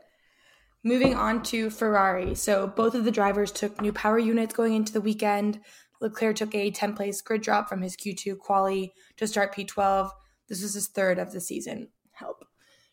Moving 0.83 1.15
on 1.15 1.43
to 1.43 1.69
Ferrari. 1.69 2.33
So 2.33 2.67
both 2.67 2.95
of 2.95 3.05
the 3.05 3.11
drivers 3.11 3.51
took 3.51 3.79
new 3.79 3.93
power 3.93 4.17
units 4.17 4.53
going 4.53 4.73
into 4.73 4.93
the 4.93 5.01
weekend. 5.01 5.59
Leclerc 5.99 6.35
took 6.35 6.55
a 6.55 6.71
10 6.71 6.95
place 6.95 7.21
grid 7.21 7.41
drop 7.41 7.69
from 7.69 7.81
his 7.81 7.95
Q2 7.95 8.39
quali 8.39 8.93
to 9.17 9.27
start 9.27 9.53
P12. 9.53 10.09
This 10.47 10.63
was 10.63 10.73
his 10.73 10.87
third 10.87 11.19
of 11.19 11.31
the 11.31 11.39
season. 11.39 11.89
Help. 12.13 12.45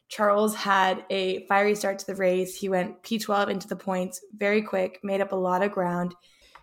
Charles 0.09 0.55
had 0.55 1.05
a 1.11 1.47
fiery 1.47 1.75
start 1.75 1.99
to 1.99 2.07
the 2.07 2.15
race. 2.15 2.57
He 2.57 2.69
went 2.69 3.03
P12 3.03 3.49
into 3.49 3.69
the 3.69 3.77
points 3.77 4.21
very 4.37 4.63
quick, 4.63 5.01
made 5.03 5.21
up 5.21 5.33
a 5.33 5.37
lot 5.37 5.63
of 5.63 5.73
ground. 5.73 6.15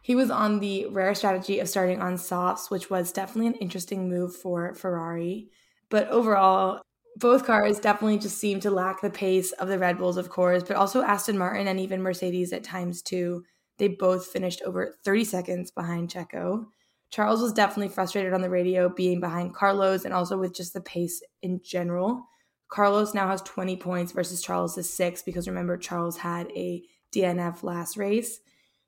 He 0.02 0.14
was 0.14 0.30
on 0.30 0.60
the 0.60 0.86
rare 0.88 1.16
strategy 1.16 1.60
of 1.60 1.70
starting 1.70 2.02
on 2.02 2.18
softs, 2.18 2.70
which 2.70 2.92
was 2.92 3.12
definitely 3.12 3.48
an 3.48 3.56
interesting 3.56 4.08
move 4.08 4.36
for 4.36 4.76
Ferrari. 4.76 5.50
But 5.90 6.08
overall, 6.10 6.82
both 7.18 7.46
cars 7.46 7.80
definitely 7.80 8.18
just 8.18 8.38
seemed 8.38 8.62
to 8.64 8.72
lack 8.72 9.02
the 9.02 9.10
pace 9.10 9.52
of 9.54 9.68
the 9.68 9.80
Red 9.80 9.98
Bulls, 9.98 10.18
of 10.18 10.30
course, 10.30 10.64
but 10.64 10.76
also 10.76 11.02
Aston 11.02 11.38
Martin 11.38 11.68
and 11.68 11.80
even 11.80 12.02
Mercedes 12.02 12.52
at 12.52 12.64
times 12.64 13.02
too. 13.02 13.44
They 13.78 13.88
both 13.90 14.28
finished 14.28 14.62
over 14.66 14.98
30 15.04 15.24
seconds 15.24 15.72
behind 15.72 16.10
Checo. 16.10 16.66
Charles 17.10 17.42
was 17.42 17.54
definitely 17.54 17.94
frustrated 17.94 18.34
on 18.34 18.42
the 18.42 18.50
radio 18.50 18.90
being 18.90 19.20
behind 19.20 19.54
Carlos 19.54 20.04
and 20.04 20.14
also 20.14 20.38
with 20.38 20.54
just 20.54 20.74
the 20.74 20.82
pace 20.82 21.22
in 21.42 21.62
general. 21.64 22.28
Carlos 22.68 23.14
now 23.14 23.28
has 23.28 23.42
20 23.44 23.78
points 23.78 24.12
versus 24.12 24.42
Charles 24.42 24.78
is 24.78 24.92
six 24.92 25.22
because 25.22 25.48
remember, 25.48 25.78
Charles 25.78 26.18
had 26.18 26.52
a 26.52 26.84
DNF 27.14 27.64
last 27.64 27.96
race. 27.96 28.40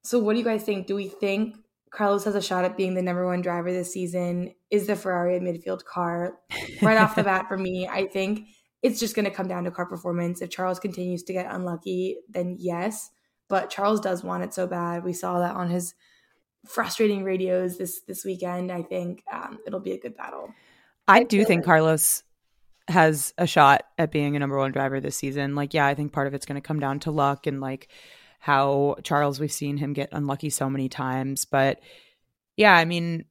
So, 0.01 0.19
what 0.19 0.33
do 0.33 0.39
you 0.39 0.45
guys 0.45 0.63
think? 0.63 0.87
Do 0.87 0.95
we 0.95 1.07
think 1.07 1.55
Carlos 1.91 2.25
has 2.25 2.35
a 2.35 2.41
shot 2.41 2.65
at 2.65 2.77
being 2.77 2.93
the 2.93 3.01
number 3.01 3.25
one 3.25 3.41
driver 3.41 3.71
this 3.71 3.91
season? 3.91 4.53
Is 4.69 4.87
the 4.87 4.95
Ferrari 4.95 5.39
midfield 5.39 5.83
car? 5.85 6.37
Right 6.81 6.97
off 6.97 7.15
the 7.15 7.23
bat, 7.23 7.47
for 7.47 7.57
me, 7.57 7.87
I 7.87 8.07
think 8.07 8.47
it's 8.83 8.99
just 8.99 9.15
going 9.15 9.25
to 9.25 9.31
come 9.31 9.47
down 9.47 9.63
to 9.63 9.71
car 9.71 9.85
performance. 9.85 10.41
If 10.41 10.49
Charles 10.49 10.79
continues 10.79 11.23
to 11.23 11.33
get 11.33 11.47
unlucky, 11.49 12.17
then 12.29 12.55
yes. 12.59 13.09
But 13.49 13.69
Charles 13.69 13.99
does 13.99 14.23
want 14.23 14.43
it 14.43 14.53
so 14.53 14.67
bad. 14.67 15.03
We 15.03 15.13
saw 15.13 15.39
that 15.39 15.55
on 15.55 15.69
his 15.69 15.93
frustrating 16.65 17.23
radios 17.23 17.77
this 17.77 18.01
this 18.01 18.25
weekend. 18.25 18.71
I 18.71 18.83
think 18.83 19.23
um, 19.31 19.59
it'll 19.65 19.79
be 19.79 19.93
a 19.93 19.99
good 19.99 20.15
battle. 20.15 20.49
I, 21.07 21.19
I 21.19 21.23
do 21.23 21.45
think 21.45 21.59
like- 21.59 21.65
Carlos 21.65 22.23
has 22.89 23.33
a 23.37 23.47
shot 23.47 23.83
at 23.97 24.11
being 24.11 24.35
a 24.35 24.39
number 24.39 24.57
one 24.57 24.71
driver 24.71 24.99
this 24.99 25.17
season. 25.17 25.55
Like, 25.55 25.73
yeah, 25.73 25.85
I 25.85 25.93
think 25.93 26.13
part 26.13 26.27
of 26.27 26.33
it's 26.33 26.45
going 26.45 26.61
to 26.61 26.65
come 26.65 26.79
down 26.79 26.99
to 27.01 27.11
luck 27.11 27.47
and 27.47 27.59
like 27.59 27.89
how 28.47 28.95
Charles, 29.03 29.41
we've 29.41 29.51
seen 29.51 29.75
him 29.75 29.91
get 29.91 30.07
unlucky 30.13 30.49
so 30.49 30.69
many 30.69 30.87
times. 30.87 31.43
But 31.43 31.81
yeah, 32.55 32.73
I 32.73 32.85
mean, 32.85 33.25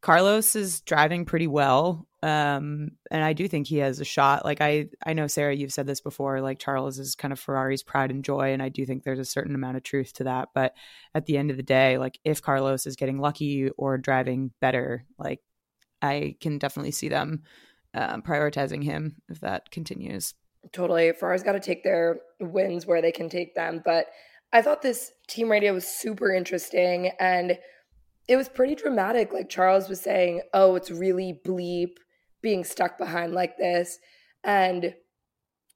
Carlos 0.00 0.54
is 0.54 0.80
driving 0.82 1.24
pretty 1.24 1.48
well. 1.48 2.06
Um, 2.22 2.92
and 3.10 3.24
I 3.24 3.32
do 3.32 3.48
think 3.48 3.66
he 3.66 3.78
has 3.78 3.98
a 3.98 4.04
shot. 4.04 4.44
Like 4.44 4.60
I, 4.60 4.90
I 5.04 5.12
know 5.12 5.26
Sarah, 5.26 5.56
you've 5.56 5.72
said 5.72 5.88
this 5.88 6.00
before. 6.00 6.40
Like 6.40 6.60
Charles 6.60 7.00
is 7.00 7.16
kind 7.16 7.32
of 7.32 7.40
Ferrari's 7.40 7.82
pride 7.82 8.12
and 8.12 8.24
joy, 8.24 8.52
and 8.52 8.62
I 8.62 8.68
do 8.68 8.86
think 8.86 9.02
there's 9.02 9.18
a 9.18 9.24
certain 9.24 9.56
amount 9.56 9.76
of 9.76 9.82
truth 9.82 10.12
to 10.14 10.24
that. 10.24 10.50
But 10.54 10.74
at 11.16 11.26
the 11.26 11.36
end 11.36 11.50
of 11.50 11.56
the 11.56 11.64
day, 11.64 11.98
like 11.98 12.20
if 12.22 12.40
Carlos 12.40 12.86
is 12.86 12.94
getting 12.94 13.18
lucky 13.18 13.70
or 13.76 13.98
driving 13.98 14.52
better, 14.60 15.04
like 15.18 15.40
I 16.00 16.36
can 16.40 16.58
definitely 16.58 16.92
see 16.92 17.08
them 17.08 17.42
um, 17.92 18.22
prioritizing 18.22 18.84
him 18.84 19.16
if 19.28 19.40
that 19.40 19.72
continues. 19.72 20.34
Totally, 20.70 21.12
Ferrari's 21.12 21.42
got 21.42 21.52
to 21.52 21.60
take 21.60 21.82
their 21.82 22.20
wins 22.38 22.86
where 22.86 23.02
they 23.02 23.12
can 23.12 23.28
take 23.28 23.56
them. 23.56 23.82
But 23.84 24.06
I 24.54 24.62
thought 24.62 24.80
this 24.80 25.12
team 25.28 25.50
radio 25.50 25.74
was 25.74 25.86
super 25.86 26.32
interesting 26.32 27.10
and 27.20 27.58
it 28.26 28.36
was 28.36 28.48
pretty 28.48 28.74
dramatic. 28.74 29.34
Like 29.34 29.50
Charles 29.50 29.90
was 29.90 30.00
saying, 30.00 30.40
"Oh, 30.54 30.76
it's 30.76 30.90
really 30.90 31.38
bleep." 31.44 31.96
being 32.44 32.62
stuck 32.62 32.98
behind 32.98 33.32
like 33.32 33.56
this 33.56 33.98
and 34.44 34.94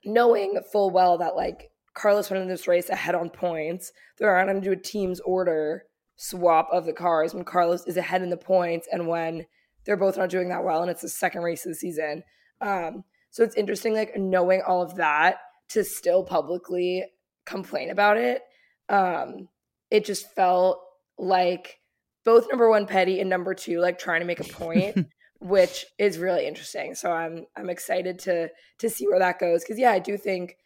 knowing 0.04 0.60
full 0.70 0.90
well 0.90 1.18
that 1.18 1.34
like 1.34 1.70
Carlos 1.94 2.30
went 2.30 2.42
in 2.42 2.48
this 2.48 2.68
race 2.68 2.90
ahead 2.90 3.16
on 3.16 3.30
points, 3.30 3.90
they're 4.18 4.36
not 4.36 4.44
going 4.44 4.62
to 4.62 4.64
do 4.64 4.78
a 4.78 4.80
team's 4.80 5.18
order 5.20 5.84
swap 6.16 6.68
of 6.70 6.84
the 6.84 6.92
cars 6.92 7.34
when 7.34 7.42
Carlos 7.42 7.86
is 7.86 7.96
ahead 7.96 8.22
in 8.22 8.28
the 8.28 8.36
points 8.36 8.86
and 8.92 9.08
when 9.08 9.46
they're 9.84 9.96
both 9.96 10.18
not 10.18 10.28
doing 10.28 10.50
that 10.50 10.62
well 10.62 10.82
and 10.82 10.90
it's 10.90 11.02
the 11.02 11.08
second 11.08 11.42
race 11.42 11.64
of 11.64 11.72
the 11.72 11.76
season. 11.76 12.22
Um, 12.60 13.02
so 13.30 13.42
it's 13.42 13.56
interesting, 13.56 13.94
like 13.94 14.16
knowing 14.16 14.60
all 14.66 14.82
of 14.82 14.96
that 14.96 15.38
to 15.70 15.82
still 15.82 16.22
publicly 16.22 17.04
complain 17.46 17.90
about 17.90 18.18
it. 18.18 18.42
Um, 18.88 19.48
it 19.90 20.04
just 20.04 20.34
felt 20.34 20.80
like 21.18 21.78
both 22.24 22.46
number 22.50 22.68
one 22.68 22.86
petty 22.86 23.20
and 23.20 23.30
number 23.30 23.54
two 23.54 23.80
like 23.80 23.98
trying 23.98 24.20
to 24.20 24.26
make 24.26 24.40
a 24.40 24.44
point 24.44 25.06
which 25.40 25.86
is 25.98 26.18
really 26.18 26.46
interesting. 26.46 26.94
So 26.94 27.12
I'm 27.12 27.46
I'm 27.56 27.70
excited 27.70 28.18
to 28.20 28.50
to 28.78 28.90
see 28.90 29.06
where 29.06 29.18
that 29.18 29.38
goes 29.38 29.62
because 29.62 29.78
yeah, 29.78 29.92
I 29.92 29.98
do 29.98 30.16
think 30.16 30.56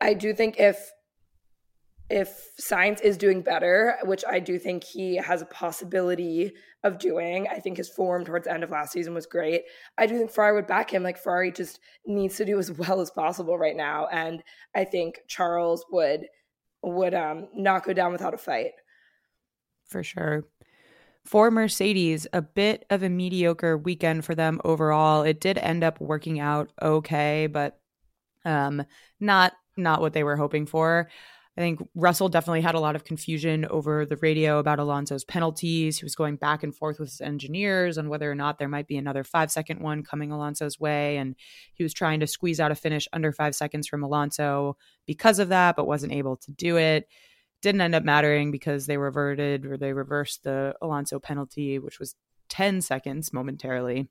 I 0.00 0.14
do 0.14 0.34
think 0.34 0.58
if 0.58 0.90
if 2.10 2.54
Sainz 2.60 3.00
is 3.00 3.16
doing 3.16 3.40
better, 3.40 3.96
which 4.04 4.24
I 4.28 4.38
do 4.38 4.58
think 4.58 4.84
he 4.84 5.16
has 5.16 5.40
a 5.40 5.46
possibility 5.46 6.52
of 6.82 6.98
doing, 6.98 7.48
I 7.48 7.60
think 7.60 7.78
his 7.78 7.88
form 7.88 8.26
towards 8.26 8.44
the 8.44 8.52
end 8.52 8.62
of 8.62 8.70
last 8.70 8.92
season 8.92 9.14
was 9.14 9.24
great. 9.24 9.62
I 9.96 10.06
do 10.06 10.18
think 10.18 10.30
Ferrari 10.30 10.54
would 10.54 10.66
back 10.66 10.92
him. 10.92 11.02
Like 11.02 11.16
Ferrari 11.16 11.50
just 11.50 11.80
needs 12.04 12.36
to 12.36 12.44
do 12.44 12.58
as 12.58 12.70
well 12.78 13.00
as 13.00 13.10
possible 13.10 13.56
right 13.56 13.76
now, 13.76 14.08
and 14.08 14.42
I 14.74 14.84
think 14.84 15.20
Charles 15.28 15.86
would 15.90 16.26
would 16.92 17.14
um, 17.14 17.48
not 17.54 17.84
go 17.84 17.92
down 17.92 18.12
without 18.12 18.34
a 18.34 18.38
fight. 18.38 18.72
For 19.86 20.02
sure. 20.02 20.44
For 21.24 21.50
Mercedes, 21.50 22.26
a 22.32 22.42
bit 22.42 22.84
of 22.90 23.02
a 23.02 23.08
mediocre 23.08 23.78
weekend 23.78 24.24
for 24.24 24.34
them 24.34 24.60
overall. 24.64 25.22
It 25.22 25.40
did 25.40 25.56
end 25.58 25.82
up 25.82 26.00
working 26.00 26.38
out 26.38 26.70
okay, 26.82 27.46
but 27.46 27.78
um, 28.44 28.84
not 29.20 29.54
not 29.76 30.00
what 30.00 30.12
they 30.12 30.22
were 30.22 30.36
hoping 30.36 30.66
for. 30.66 31.08
I 31.56 31.60
think 31.60 31.88
Russell 31.94 32.28
definitely 32.28 32.62
had 32.62 32.74
a 32.74 32.80
lot 32.80 32.96
of 32.96 33.04
confusion 33.04 33.64
over 33.66 34.04
the 34.04 34.16
radio 34.16 34.58
about 34.58 34.80
Alonso's 34.80 35.24
penalties. 35.24 35.98
He 35.98 36.04
was 36.04 36.16
going 36.16 36.34
back 36.34 36.64
and 36.64 36.74
forth 36.74 36.98
with 36.98 37.10
his 37.10 37.20
engineers 37.20 37.96
on 37.96 38.08
whether 38.08 38.28
or 38.28 38.34
not 38.34 38.58
there 38.58 38.68
might 38.68 38.88
be 38.88 38.96
another 38.96 39.22
five 39.22 39.52
second 39.52 39.80
one 39.80 40.02
coming 40.02 40.32
Alonso's 40.32 40.80
way. 40.80 41.16
And 41.16 41.36
he 41.74 41.84
was 41.84 41.94
trying 41.94 42.18
to 42.20 42.26
squeeze 42.26 42.58
out 42.58 42.72
a 42.72 42.74
finish 42.74 43.06
under 43.12 43.30
five 43.30 43.54
seconds 43.54 43.86
from 43.86 44.02
Alonso 44.02 44.76
because 45.06 45.38
of 45.38 45.50
that, 45.50 45.76
but 45.76 45.86
wasn't 45.86 46.12
able 46.12 46.36
to 46.38 46.50
do 46.50 46.76
it. 46.76 47.06
Didn't 47.62 47.82
end 47.82 47.94
up 47.94 48.02
mattering 48.02 48.50
because 48.50 48.86
they 48.86 48.96
reverted 48.96 49.64
or 49.64 49.76
they 49.76 49.92
reversed 49.92 50.42
the 50.42 50.74
Alonso 50.82 51.20
penalty, 51.20 51.78
which 51.78 52.00
was 52.00 52.16
10 52.48 52.80
seconds 52.80 53.32
momentarily. 53.32 54.08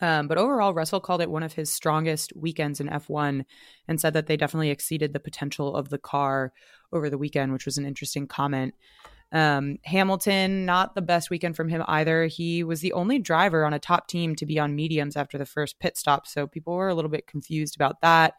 Um, 0.00 0.28
but 0.28 0.38
overall, 0.38 0.72
Russell 0.72 1.00
called 1.00 1.20
it 1.20 1.30
one 1.30 1.42
of 1.42 1.52
his 1.52 1.70
strongest 1.70 2.34
weekends 2.34 2.80
in 2.80 2.88
F1 2.88 3.44
and 3.86 4.00
said 4.00 4.14
that 4.14 4.26
they 4.26 4.36
definitely 4.36 4.70
exceeded 4.70 5.12
the 5.12 5.20
potential 5.20 5.76
of 5.76 5.90
the 5.90 5.98
car 5.98 6.52
over 6.92 7.10
the 7.10 7.18
weekend, 7.18 7.52
which 7.52 7.66
was 7.66 7.76
an 7.76 7.84
interesting 7.84 8.26
comment. 8.26 8.74
Um, 9.32 9.78
Hamilton, 9.84 10.66
not 10.66 10.94
the 10.94 11.02
best 11.02 11.30
weekend 11.30 11.54
from 11.54 11.68
him 11.68 11.84
either. 11.86 12.26
He 12.26 12.64
was 12.64 12.80
the 12.80 12.94
only 12.94 13.18
driver 13.18 13.64
on 13.64 13.74
a 13.74 13.78
top 13.78 14.08
team 14.08 14.34
to 14.36 14.46
be 14.46 14.58
on 14.58 14.74
mediums 14.74 15.16
after 15.16 15.38
the 15.38 15.46
first 15.46 15.78
pit 15.78 15.96
stop. 15.96 16.26
So 16.26 16.46
people 16.46 16.74
were 16.74 16.88
a 16.88 16.94
little 16.94 17.10
bit 17.10 17.26
confused 17.26 17.76
about 17.76 18.00
that. 18.00 18.34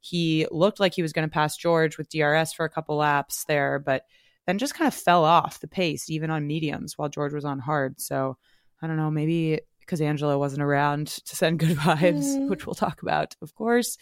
He 0.00 0.46
looked 0.52 0.78
like 0.78 0.94
he 0.94 1.02
was 1.02 1.12
going 1.12 1.28
to 1.28 1.32
pass 1.32 1.56
George 1.56 1.98
with 1.98 2.10
DRS 2.10 2.52
for 2.52 2.64
a 2.64 2.70
couple 2.70 2.96
laps 2.96 3.44
there, 3.44 3.80
but 3.80 4.04
then 4.46 4.58
just 4.58 4.74
kind 4.74 4.86
of 4.86 4.94
fell 4.94 5.24
off 5.24 5.58
the 5.58 5.66
pace, 5.66 6.08
even 6.08 6.30
on 6.30 6.46
mediums, 6.46 6.96
while 6.96 7.08
George 7.08 7.32
was 7.32 7.44
on 7.44 7.58
hard. 7.58 8.00
So 8.00 8.36
I 8.80 8.86
don't 8.86 8.96
know, 8.96 9.10
maybe 9.10 9.60
because 9.86 10.00
Angela 10.00 10.38
wasn't 10.38 10.62
around 10.62 11.06
to 11.06 11.36
send 11.36 11.58
good 11.58 11.76
vibes, 11.76 12.24
mm. 12.24 12.48
which 12.48 12.66
we'll 12.66 12.74
talk 12.74 13.02
about, 13.02 13.36
of 13.40 13.54
course. 13.54 13.96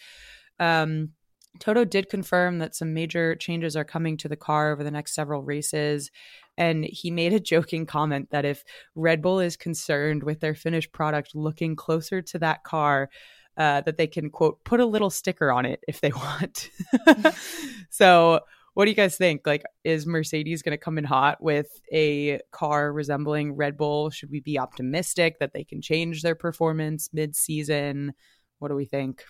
Um, 0.59 1.11
Toto 1.59 1.85
did 1.85 2.09
confirm 2.09 2.59
that 2.59 2.75
some 2.75 2.93
major 2.93 3.35
changes 3.35 3.75
are 3.75 3.85
coming 3.85 4.17
to 4.17 4.27
the 4.27 4.35
car 4.35 4.71
over 4.71 4.83
the 4.83 4.91
next 4.91 5.15
several 5.15 5.41
races. 5.41 6.11
And 6.57 6.85
he 6.85 7.11
made 7.11 7.33
a 7.33 7.39
joking 7.39 7.85
comment 7.85 8.29
that 8.31 8.45
if 8.45 8.63
Red 8.93 9.21
Bull 9.21 9.39
is 9.39 9.55
concerned 9.55 10.23
with 10.23 10.39
their 10.39 10.55
finished 10.55 10.91
product 10.91 11.35
looking 11.35 11.75
closer 11.75 12.21
to 12.21 12.39
that 12.39 12.63
car, 12.63 13.09
uh, 13.57 13.81
that 13.81 13.97
they 13.97 14.07
can, 14.07 14.29
quote, 14.29 14.63
put 14.65 14.81
a 14.81 14.85
little 14.85 15.09
sticker 15.09 15.51
on 15.51 15.65
it 15.65 15.81
if 15.87 16.01
they 16.01 16.11
want. 16.15 16.69
so 17.89 18.41
what 18.75 18.85
do 18.85 18.91
you 18.91 18.95
guys 18.95 19.15
think? 19.15 19.47
Like, 19.47 19.63
is 19.85 20.05
Mercedes 20.05 20.61
going 20.61 20.77
to 20.77 20.83
come 20.83 20.97
in 20.97 21.05
hot 21.05 21.41
with 21.41 21.67
a 21.93 22.41
car 22.51 22.91
resembling 22.91 23.53
Red 23.53 23.77
Bull? 23.77 24.09
Should 24.09 24.29
we 24.29 24.41
be 24.41 24.59
optimistic 24.59 25.39
that 25.39 25.53
they 25.53 25.63
can 25.63 25.81
change 25.81 26.21
their 26.21 26.35
performance 26.35 27.09
mid 27.13 27.37
season? 27.37 28.13
What 28.59 28.67
do 28.67 28.75
we 28.75 28.83
think? 28.83 29.23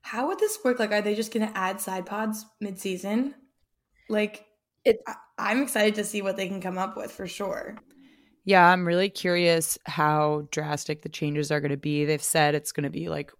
How 0.00 0.28
would 0.28 0.38
this 0.38 0.60
work? 0.64 0.78
Like, 0.78 0.92
are 0.92 1.02
they 1.02 1.16
just 1.16 1.34
going 1.34 1.46
to 1.46 1.58
add 1.58 1.80
side 1.80 2.06
pods 2.06 2.46
mid 2.60 2.78
season? 2.78 3.34
Like, 4.08 4.46
it, 4.84 4.98
I- 5.04 5.16
I'm 5.36 5.60
excited 5.60 5.96
to 5.96 6.04
see 6.04 6.22
what 6.22 6.36
they 6.36 6.46
can 6.46 6.60
come 6.60 6.78
up 6.78 6.96
with 6.96 7.10
for 7.10 7.26
sure. 7.26 7.76
Yeah, 8.44 8.64
I'm 8.64 8.86
really 8.86 9.08
curious 9.10 9.76
how 9.86 10.46
drastic 10.52 11.02
the 11.02 11.08
changes 11.08 11.50
are 11.50 11.60
going 11.60 11.72
to 11.72 11.76
be. 11.76 12.04
They've 12.04 12.22
said 12.22 12.54
it's 12.54 12.70
going 12.70 12.84
to 12.84 12.90
be 12.90 13.08
like 13.08 13.32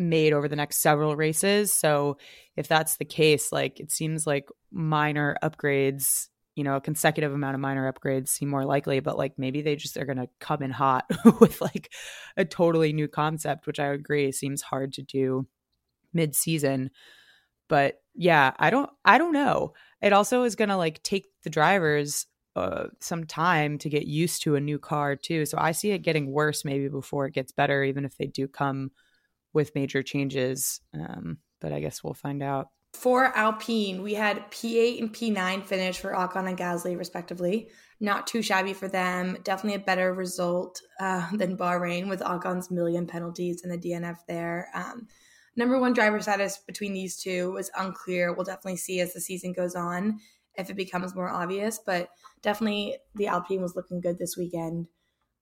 made 0.00 0.32
over 0.32 0.48
the 0.48 0.56
next 0.56 0.78
several 0.78 1.14
races. 1.14 1.72
So 1.72 2.16
if 2.56 2.66
that's 2.66 2.96
the 2.96 3.04
case, 3.04 3.52
like 3.52 3.78
it 3.78 3.92
seems 3.92 4.26
like 4.26 4.48
minor 4.72 5.36
upgrades, 5.42 6.28
you 6.56 6.64
know, 6.64 6.76
a 6.76 6.80
consecutive 6.80 7.32
amount 7.32 7.54
of 7.54 7.60
minor 7.60 7.92
upgrades 7.92 8.28
seem 8.28 8.48
more 8.48 8.64
likely, 8.64 9.00
but 9.00 9.18
like 9.18 9.38
maybe 9.38 9.62
they 9.62 9.76
just 9.76 9.96
are 9.96 10.06
going 10.06 10.18
to 10.18 10.28
come 10.40 10.62
in 10.62 10.70
hot 10.70 11.04
with 11.40 11.60
like 11.60 11.92
a 12.36 12.44
totally 12.44 12.92
new 12.92 13.06
concept, 13.06 13.66
which 13.66 13.78
I 13.78 13.86
agree 13.86 14.32
seems 14.32 14.62
hard 14.62 14.94
to 14.94 15.02
do 15.02 15.46
mid 16.12 16.34
season. 16.34 16.90
But 17.68 18.00
yeah, 18.14 18.52
I 18.58 18.70
don't 18.70 18.90
I 19.04 19.18
don't 19.18 19.32
know. 19.32 19.74
It 20.02 20.12
also 20.12 20.42
is 20.42 20.56
going 20.56 20.70
to 20.70 20.76
like 20.76 21.02
take 21.02 21.26
the 21.44 21.50
drivers 21.50 22.26
uh, 22.56 22.88
some 23.00 23.24
time 23.24 23.78
to 23.78 23.88
get 23.88 24.06
used 24.06 24.42
to 24.42 24.56
a 24.56 24.60
new 24.60 24.78
car 24.78 25.14
too. 25.14 25.46
So 25.46 25.56
I 25.58 25.72
see 25.72 25.92
it 25.92 25.98
getting 25.98 26.32
worse 26.32 26.64
maybe 26.64 26.88
before 26.88 27.26
it 27.26 27.34
gets 27.34 27.52
better, 27.52 27.84
even 27.84 28.04
if 28.04 28.16
they 28.16 28.26
do 28.26 28.48
come 28.48 28.90
with 29.52 29.74
major 29.74 30.02
changes. 30.02 30.80
Um, 30.94 31.38
but 31.60 31.72
I 31.72 31.80
guess 31.80 32.02
we'll 32.02 32.14
find 32.14 32.42
out. 32.42 32.68
For 32.92 33.36
Alpine, 33.36 34.02
we 34.02 34.14
had 34.14 34.50
P8 34.50 35.00
and 35.00 35.14
P9 35.14 35.64
finish 35.64 35.98
for 35.98 36.12
Ocon 36.12 36.48
and 36.48 36.58
Gasly, 36.58 36.98
respectively. 36.98 37.68
Not 38.00 38.26
too 38.26 38.42
shabby 38.42 38.72
for 38.72 38.88
them. 38.88 39.38
Definitely 39.44 39.80
a 39.80 39.84
better 39.84 40.12
result 40.12 40.80
uh, 40.98 41.28
than 41.36 41.56
Bahrain 41.56 42.08
with 42.08 42.20
Ocon's 42.20 42.70
million 42.70 43.06
penalties 43.06 43.62
and 43.62 43.72
the 43.72 43.78
DNF 43.78 44.16
there. 44.26 44.68
Um, 44.74 45.06
number 45.54 45.78
one 45.78 45.92
driver 45.92 46.20
status 46.20 46.58
between 46.66 46.92
these 46.92 47.16
two 47.16 47.52
was 47.52 47.70
unclear. 47.76 48.32
We'll 48.32 48.44
definitely 48.44 48.76
see 48.76 49.00
as 49.00 49.14
the 49.14 49.20
season 49.20 49.52
goes 49.52 49.74
on 49.74 50.18
if 50.56 50.68
it 50.68 50.76
becomes 50.76 51.14
more 51.14 51.28
obvious, 51.28 51.78
but 51.84 52.08
definitely 52.42 52.96
the 53.14 53.28
Alpine 53.28 53.62
was 53.62 53.76
looking 53.76 54.00
good 54.00 54.18
this 54.18 54.36
weekend. 54.36 54.88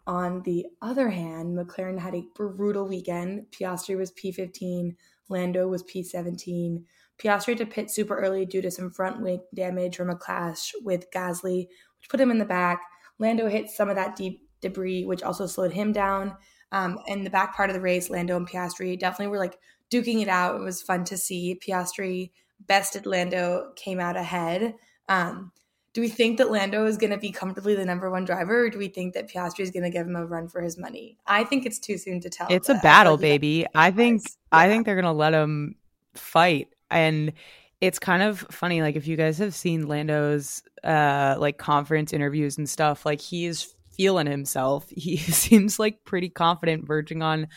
On 0.08 0.40
the 0.44 0.64
other 0.80 1.10
hand, 1.10 1.54
McLaren 1.54 1.98
had 1.98 2.14
a 2.14 2.24
brutal 2.34 2.88
weekend. 2.88 3.44
Piastri 3.52 3.94
was 3.94 4.10
P15, 4.12 4.96
Lando 5.28 5.68
was 5.68 5.82
P17. 5.82 6.82
Piastri 7.22 7.48
had 7.48 7.58
to 7.58 7.66
pit 7.66 7.90
super 7.90 8.18
early 8.18 8.46
due 8.46 8.62
to 8.62 8.70
some 8.70 8.90
front 8.90 9.20
wing 9.20 9.42
damage 9.54 9.96
from 9.96 10.08
a 10.08 10.16
clash 10.16 10.72
with 10.82 11.10
Gasly, 11.10 11.66
which 11.98 12.08
put 12.08 12.20
him 12.20 12.30
in 12.30 12.38
the 12.38 12.46
back. 12.46 12.80
Lando 13.18 13.50
hit 13.50 13.68
some 13.68 13.90
of 13.90 13.96
that 13.96 14.16
deep 14.16 14.40
debris, 14.62 15.04
which 15.04 15.22
also 15.22 15.46
slowed 15.46 15.72
him 15.72 15.92
down. 15.92 16.34
Um, 16.72 16.98
in 17.06 17.22
the 17.22 17.30
back 17.30 17.54
part 17.54 17.68
of 17.68 17.74
the 17.74 17.82
race, 17.82 18.08
Lando 18.08 18.34
and 18.34 18.48
Piastri 18.48 18.98
definitely 18.98 19.28
were 19.28 19.38
like 19.38 19.58
duking 19.92 20.22
it 20.22 20.28
out. 20.28 20.58
It 20.58 20.64
was 20.64 20.80
fun 20.80 21.04
to 21.04 21.18
see. 21.18 21.60
Piastri 21.60 22.30
bested 22.60 23.04
Lando, 23.04 23.72
came 23.76 24.00
out 24.00 24.16
ahead. 24.16 24.74
Um, 25.06 25.52
do 25.94 26.00
we 26.00 26.08
think 26.08 26.38
that 26.38 26.50
Lando 26.50 26.84
is 26.86 26.96
going 26.96 27.10
to 27.10 27.18
be 27.18 27.30
comfortably 27.30 27.74
the 27.74 27.84
number 27.84 28.10
one 28.10 28.24
driver, 28.24 28.66
or 28.66 28.70
do 28.70 28.78
we 28.78 28.88
think 28.88 29.14
that 29.14 29.28
Piastri 29.28 29.60
is 29.60 29.70
going 29.70 29.84
to 29.84 29.90
give 29.90 30.06
him 30.06 30.16
a 30.16 30.26
run 30.26 30.48
for 30.48 30.60
his 30.60 30.78
money? 30.78 31.16
I 31.26 31.44
think 31.44 31.66
it's 31.66 31.78
too 31.78 31.98
soon 31.98 32.20
to 32.20 32.30
tell. 32.30 32.46
It's 32.50 32.68
a 32.68 32.74
battle, 32.74 33.16
baby. 33.16 33.66
I 33.74 33.90
think 33.90 34.22
yeah. 34.24 34.58
I 34.58 34.68
think 34.68 34.84
they're 34.84 34.94
going 34.94 35.04
to 35.04 35.12
let 35.12 35.34
him 35.34 35.76
fight, 36.14 36.68
and 36.90 37.32
it's 37.80 37.98
kind 37.98 38.22
of 38.22 38.40
funny. 38.50 38.82
Like 38.82 38.96
if 38.96 39.06
you 39.06 39.16
guys 39.16 39.38
have 39.38 39.54
seen 39.54 39.86
Lando's 39.86 40.62
uh 40.84 41.36
like 41.38 41.58
conference 41.58 42.12
interviews 42.12 42.58
and 42.58 42.68
stuff, 42.68 43.06
like 43.06 43.20
he's 43.20 43.74
feeling 43.96 44.26
himself. 44.26 44.86
He 44.96 45.16
seems 45.16 45.78
like 45.78 46.04
pretty 46.04 46.28
confident, 46.28 46.86
verging 46.86 47.22
on 47.22 47.48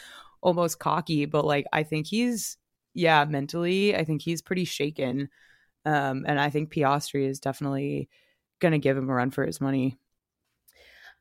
almost 0.41 0.79
cocky, 0.79 1.25
but 1.25 1.45
like 1.45 1.65
I 1.71 1.83
think 1.83 2.07
he's 2.07 2.57
yeah 2.93 3.25
mentally, 3.25 3.95
I 3.95 4.03
think 4.03 4.21
he's 4.21 4.41
pretty 4.41 4.65
shaken. 4.65 5.29
Um, 5.85 6.25
and 6.27 6.39
I 6.39 6.49
think 6.49 6.71
Piastri 6.71 7.27
is 7.27 7.39
definitely 7.39 8.09
going 8.59 8.73
to 8.73 8.79
give 8.79 8.97
him 8.97 9.09
a 9.09 9.13
run 9.13 9.31
for 9.31 9.45
his 9.45 9.59
money. 9.59 9.97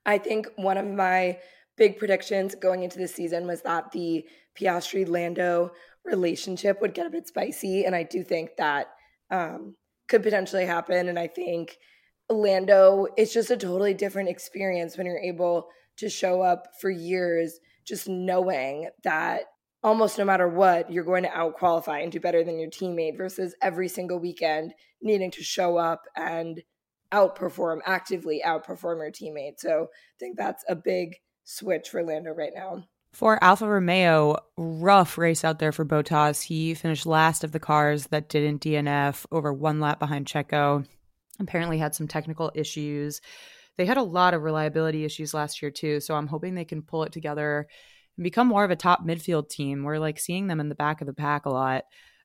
I 0.04 0.18
think 0.18 0.48
one 0.56 0.78
of 0.78 0.86
my 0.86 1.38
big 1.76 1.98
predictions 1.98 2.54
going 2.54 2.82
into 2.82 2.98
this 2.98 3.14
season 3.14 3.46
was 3.46 3.62
that 3.62 3.92
the 3.92 4.26
Piastri 4.58 5.08
Lando 5.08 5.72
relationship 6.04 6.80
would 6.80 6.94
get 6.94 7.06
a 7.06 7.10
bit 7.10 7.26
spicy. 7.26 7.84
And 7.84 7.94
I 7.94 8.02
do 8.02 8.22
think 8.22 8.50
that 8.58 8.88
um, 9.30 9.76
could 10.08 10.22
potentially 10.22 10.66
happen. 10.66 11.08
And 11.08 11.18
I 11.18 11.26
think 11.26 11.78
Lando, 12.28 13.06
it's 13.16 13.32
just 13.32 13.50
a 13.50 13.56
totally 13.56 13.94
different 13.94 14.28
experience 14.28 14.96
when 14.96 15.06
you're 15.06 15.18
able 15.18 15.68
to 15.96 16.08
show 16.08 16.42
up 16.42 16.68
for 16.80 16.90
years 16.90 17.58
just 17.86 18.08
knowing 18.08 18.88
that 19.04 19.44
almost 19.82 20.18
no 20.18 20.24
matter 20.24 20.48
what, 20.48 20.90
you're 20.92 21.04
going 21.04 21.22
to 21.22 21.36
out 21.36 21.54
qualify 21.54 22.00
and 22.00 22.12
do 22.12 22.20
better 22.20 22.44
than 22.44 22.58
your 22.58 22.70
teammate 22.70 23.16
versus 23.16 23.54
every 23.62 23.88
single 23.88 24.18
weekend 24.18 24.74
needing 25.02 25.30
to 25.30 25.42
show 25.42 25.76
up 25.76 26.02
and 26.16 26.62
outperform, 27.12 27.78
actively 27.86 28.42
outperform 28.44 28.98
your 28.98 29.10
teammate. 29.10 29.58
So 29.58 29.84
I 29.84 30.16
think 30.18 30.36
that's 30.36 30.64
a 30.68 30.76
big 30.76 31.16
switch 31.44 31.88
for 31.88 32.02
Lando 32.02 32.32
right 32.32 32.52
now. 32.54 32.84
For 33.12 33.42
Alfa 33.42 33.66
Romeo, 33.66 34.36
rough 34.56 35.18
race 35.18 35.44
out 35.44 35.58
there 35.58 35.72
for 35.72 35.84
Bottas. 35.84 36.42
He 36.42 36.74
finished 36.74 37.06
last 37.06 37.42
of 37.42 37.50
the 37.50 37.58
cars 37.58 38.06
that 38.08 38.28
didn't 38.28 38.62
DNF 38.62 39.26
over 39.32 39.52
one 39.52 39.80
lap 39.80 39.98
behind 39.98 40.26
Checo. 40.26 40.86
Apparently 41.40 41.78
had 41.78 41.94
some 41.94 42.06
technical 42.06 42.52
issues. 42.54 43.20
They 43.76 43.86
had 43.86 43.96
a 43.96 44.02
lot 44.02 44.34
of 44.34 44.42
reliability 44.42 45.04
issues 45.04 45.34
last 45.34 45.60
year 45.60 45.72
too, 45.72 45.98
so 46.00 46.14
I'm 46.14 46.28
hoping 46.28 46.54
they 46.54 46.64
can 46.64 46.82
pull 46.82 47.02
it 47.02 47.12
together 47.12 47.66
and 48.20 48.24
become 48.24 48.48
more 48.48 48.64
of 48.64 48.70
a 48.70 48.76
top 48.76 49.02
midfield 49.02 49.48
team. 49.48 49.82
We're 49.82 49.98
like 49.98 50.18
seeing 50.18 50.46
them 50.46 50.60
in 50.60 50.68
the 50.68 50.74
back 50.74 51.00
of 51.00 51.06
the 51.06 51.14
pack 51.14 51.46
a 51.46 51.50
lot. 51.50 51.84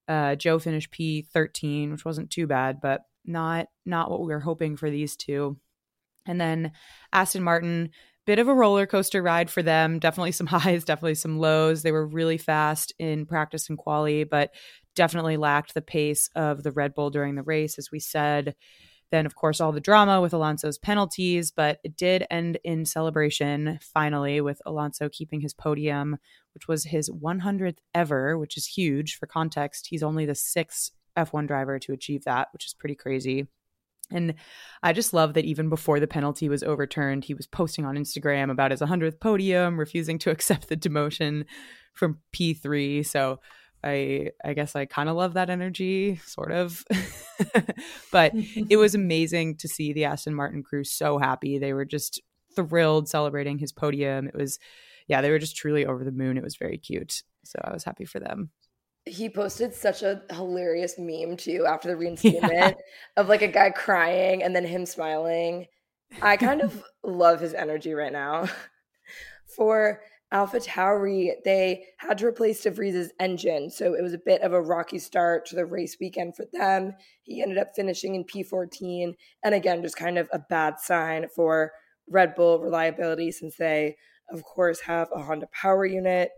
Uh, 0.09 0.35
Zhou 0.35 0.61
finished 0.61 0.91
P13, 0.91 1.89
which 1.89 2.03
wasn't 2.03 2.29
too 2.29 2.47
bad, 2.47 2.81
but 2.81 3.03
not 3.23 3.67
not 3.85 4.11
what 4.11 4.19
we 4.19 4.27
were 4.27 4.41
hoping 4.41 4.75
for 4.75 4.89
these 4.89 5.15
two. 5.15 5.57
And 6.27 6.39
then 6.39 6.73
Aston 7.13 7.43
Martin, 7.43 7.91
bit 8.25 8.39
of 8.39 8.49
a 8.49 8.53
roller 8.53 8.85
coaster 8.85 9.23
ride 9.23 9.49
for 9.49 9.63
them. 9.63 9.99
Definitely 9.99 10.33
some 10.33 10.47
highs, 10.47 10.83
definitely 10.83 11.15
some 11.15 11.39
lows. 11.39 11.81
They 11.81 11.93
were 11.93 12.05
really 12.05 12.37
fast 12.37 12.91
in 12.99 13.25
practice 13.25 13.69
and 13.69 13.77
quali, 13.77 14.25
but 14.25 14.51
definitely 14.97 15.37
lacked 15.37 15.73
the 15.73 15.81
pace 15.81 16.29
of 16.35 16.61
the 16.61 16.73
Red 16.73 16.93
Bull 16.93 17.09
during 17.09 17.35
the 17.35 17.41
race, 17.41 17.77
as 17.77 17.89
we 17.89 18.01
said. 18.01 18.53
Then, 19.11 19.25
of 19.25 19.35
course, 19.35 19.61
all 19.61 19.71
the 19.71 19.79
drama 19.79 20.19
with 20.19 20.33
Alonso's 20.33 20.77
penalties, 20.77 21.51
but 21.51 21.79
it 21.83 21.95
did 21.95 22.25
end 22.29 22.57
in 22.63 22.85
celebration 22.85 23.79
finally 23.81 24.41
with 24.41 24.61
Alonso 24.65 25.09
keeping 25.09 25.41
his 25.41 25.53
podium, 25.53 26.17
which 26.53 26.67
was 26.67 26.85
his 26.85 27.09
100th 27.09 27.77
ever, 27.93 28.37
which 28.37 28.57
is 28.57 28.65
huge. 28.65 29.15
For 29.15 29.27
context, 29.27 29.87
he's 29.89 30.03
only 30.03 30.25
the 30.25 30.35
sixth 30.35 30.91
F1 31.17 31.47
driver 31.47 31.79
to 31.79 31.93
achieve 31.93 32.23
that, 32.25 32.49
which 32.51 32.65
is 32.65 32.73
pretty 32.73 32.95
crazy. 32.95 33.47
And 34.11 34.35
I 34.83 34.93
just 34.93 35.13
love 35.13 35.33
that 35.33 35.45
even 35.45 35.69
before 35.69 35.99
the 35.99 36.07
penalty 36.07 36.47
was 36.47 36.63
overturned, 36.63 37.25
he 37.25 37.33
was 37.33 37.47
posting 37.47 37.85
on 37.85 37.95
Instagram 37.95 38.51
about 38.51 38.71
his 38.71 38.81
100th 38.81 39.19
podium, 39.19 39.79
refusing 39.79 40.19
to 40.19 40.29
accept 40.31 40.69
the 40.69 40.77
demotion 40.77 41.45
from 41.93 42.19
P3. 42.33 43.05
So 43.05 43.39
I 43.85 44.31
I 44.43 44.53
guess 44.53 44.75
I 44.75 44.85
kind 44.85 45.09
of 45.09 45.15
love 45.15 45.33
that 45.33 45.49
energy, 45.49 46.19
sort 46.25 46.51
of. 46.51 46.83
but 48.11 48.31
it 48.69 48.77
was 48.77 48.95
amazing 48.95 49.57
to 49.57 49.67
see 49.67 49.93
the 49.93 50.05
Aston 50.05 50.33
Martin 50.33 50.63
crew 50.63 50.83
so 50.83 51.17
happy. 51.17 51.59
They 51.59 51.73
were 51.73 51.85
just 51.85 52.21
thrilled 52.55 53.07
celebrating 53.07 53.59
his 53.59 53.71
podium. 53.71 54.27
It 54.27 54.35
was 54.35 54.59
yeah, 55.07 55.21
they 55.21 55.29
were 55.29 55.39
just 55.39 55.55
truly 55.55 55.85
over 55.85 56.03
the 56.03 56.11
moon. 56.11 56.37
It 56.37 56.43
was 56.43 56.55
very 56.55 56.77
cute. 56.77 57.21
So 57.43 57.59
I 57.63 57.71
was 57.71 57.83
happy 57.83 58.05
for 58.05 58.19
them 58.19 58.49
he 59.05 59.29
posted 59.29 59.73
such 59.73 60.01
a 60.01 60.21
hilarious 60.31 60.95
meme 60.97 61.37
too 61.37 61.65
after 61.67 61.87
the 61.87 61.95
reinstatement 61.97 62.53
yeah. 62.53 62.73
of 63.17 63.29
like 63.29 63.41
a 63.41 63.47
guy 63.47 63.69
crying 63.69 64.43
and 64.43 64.55
then 64.55 64.65
him 64.65 64.85
smiling. 64.85 65.67
I 66.21 66.37
kind 66.37 66.61
of 66.61 66.83
love 67.03 67.39
his 67.39 67.53
energy 67.53 67.93
right 67.93 68.11
now. 68.11 68.47
For 69.55 70.01
Alpha 70.31 70.59
Tauri, 70.59 71.31
they 71.43 71.85
had 71.97 72.17
to 72.17 72.25
replace 72.25 72.61
De 72.61 72.71
Vries's 72.71 73.11
engine, 73.19 73.69
so 73.69 73.93
it 73.93 74.01
was 74.01 74.13
a 74.13 74.21
bit 74.25 74.41
of 74.41 74.53
a 74.53 74.61
rocky 74.61 74.97
start 74.97 75.45
to 75.45 75.55
the 75.55 75.65
race 75.65 75.97
weekend 75.99 76.35
for 76.35 76.45
them. 76.51 76.93
He 77.23 77.41
ended 77.41 77.57
up 77.57 77.75
finishing 77.75 78.15
in 78.15 78.23
P14, 78.23 79.15
and 79.43 79.55
again, 79.55 79.83
just 79.83 79.97
kind 79.97 80.17
of 80.17 80.27
a 80.33 80.39
bad 80.39 80.79
sign 80.79 81.27
for 81.33 81.71
Red 82.09 82.35
Bull 82.35 82.59
reliability 82.59 83.31
since 83.31 83.55
they, 83.55 83.97
of 84.31 84.43
course, 84.43 84.81
have 84.81 85.09
a 85.13 85.21
Honda 85.21 85.47
power 85.53 85.85
unit. 85.85 86.31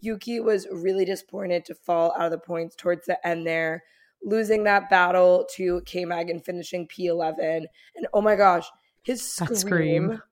Yuki 0.00 0.40
was 0.40 0.66
really 0.72 1.04
disappointed 1.04 1.64
to 1.66 1.74
fall 1.74 2.14
out 2.18 2.26
of 2.26 2.30
the 2.30 2.38
points 2.38 2.74
towards 2.74 3.06
the 3.06 3.24
end 3.26 3.46
there, 3.46 3.84
losing 4.22 4.64
that 4.64 4.88
battle 4.88 5.46
to 5.56 5.82
K 5.82 6.04
Mag 6.06 6.30
and 6.30 6.44
finishing 6.44 6.88
P11. 6.88 7.64
And 7.96 8.06
oh 8.14 8.22
my 8.22 8.36
gosh, 8.36 8.66
his 9.02 9.22
scream, 9.22 9.54
scream. 9.54 10.22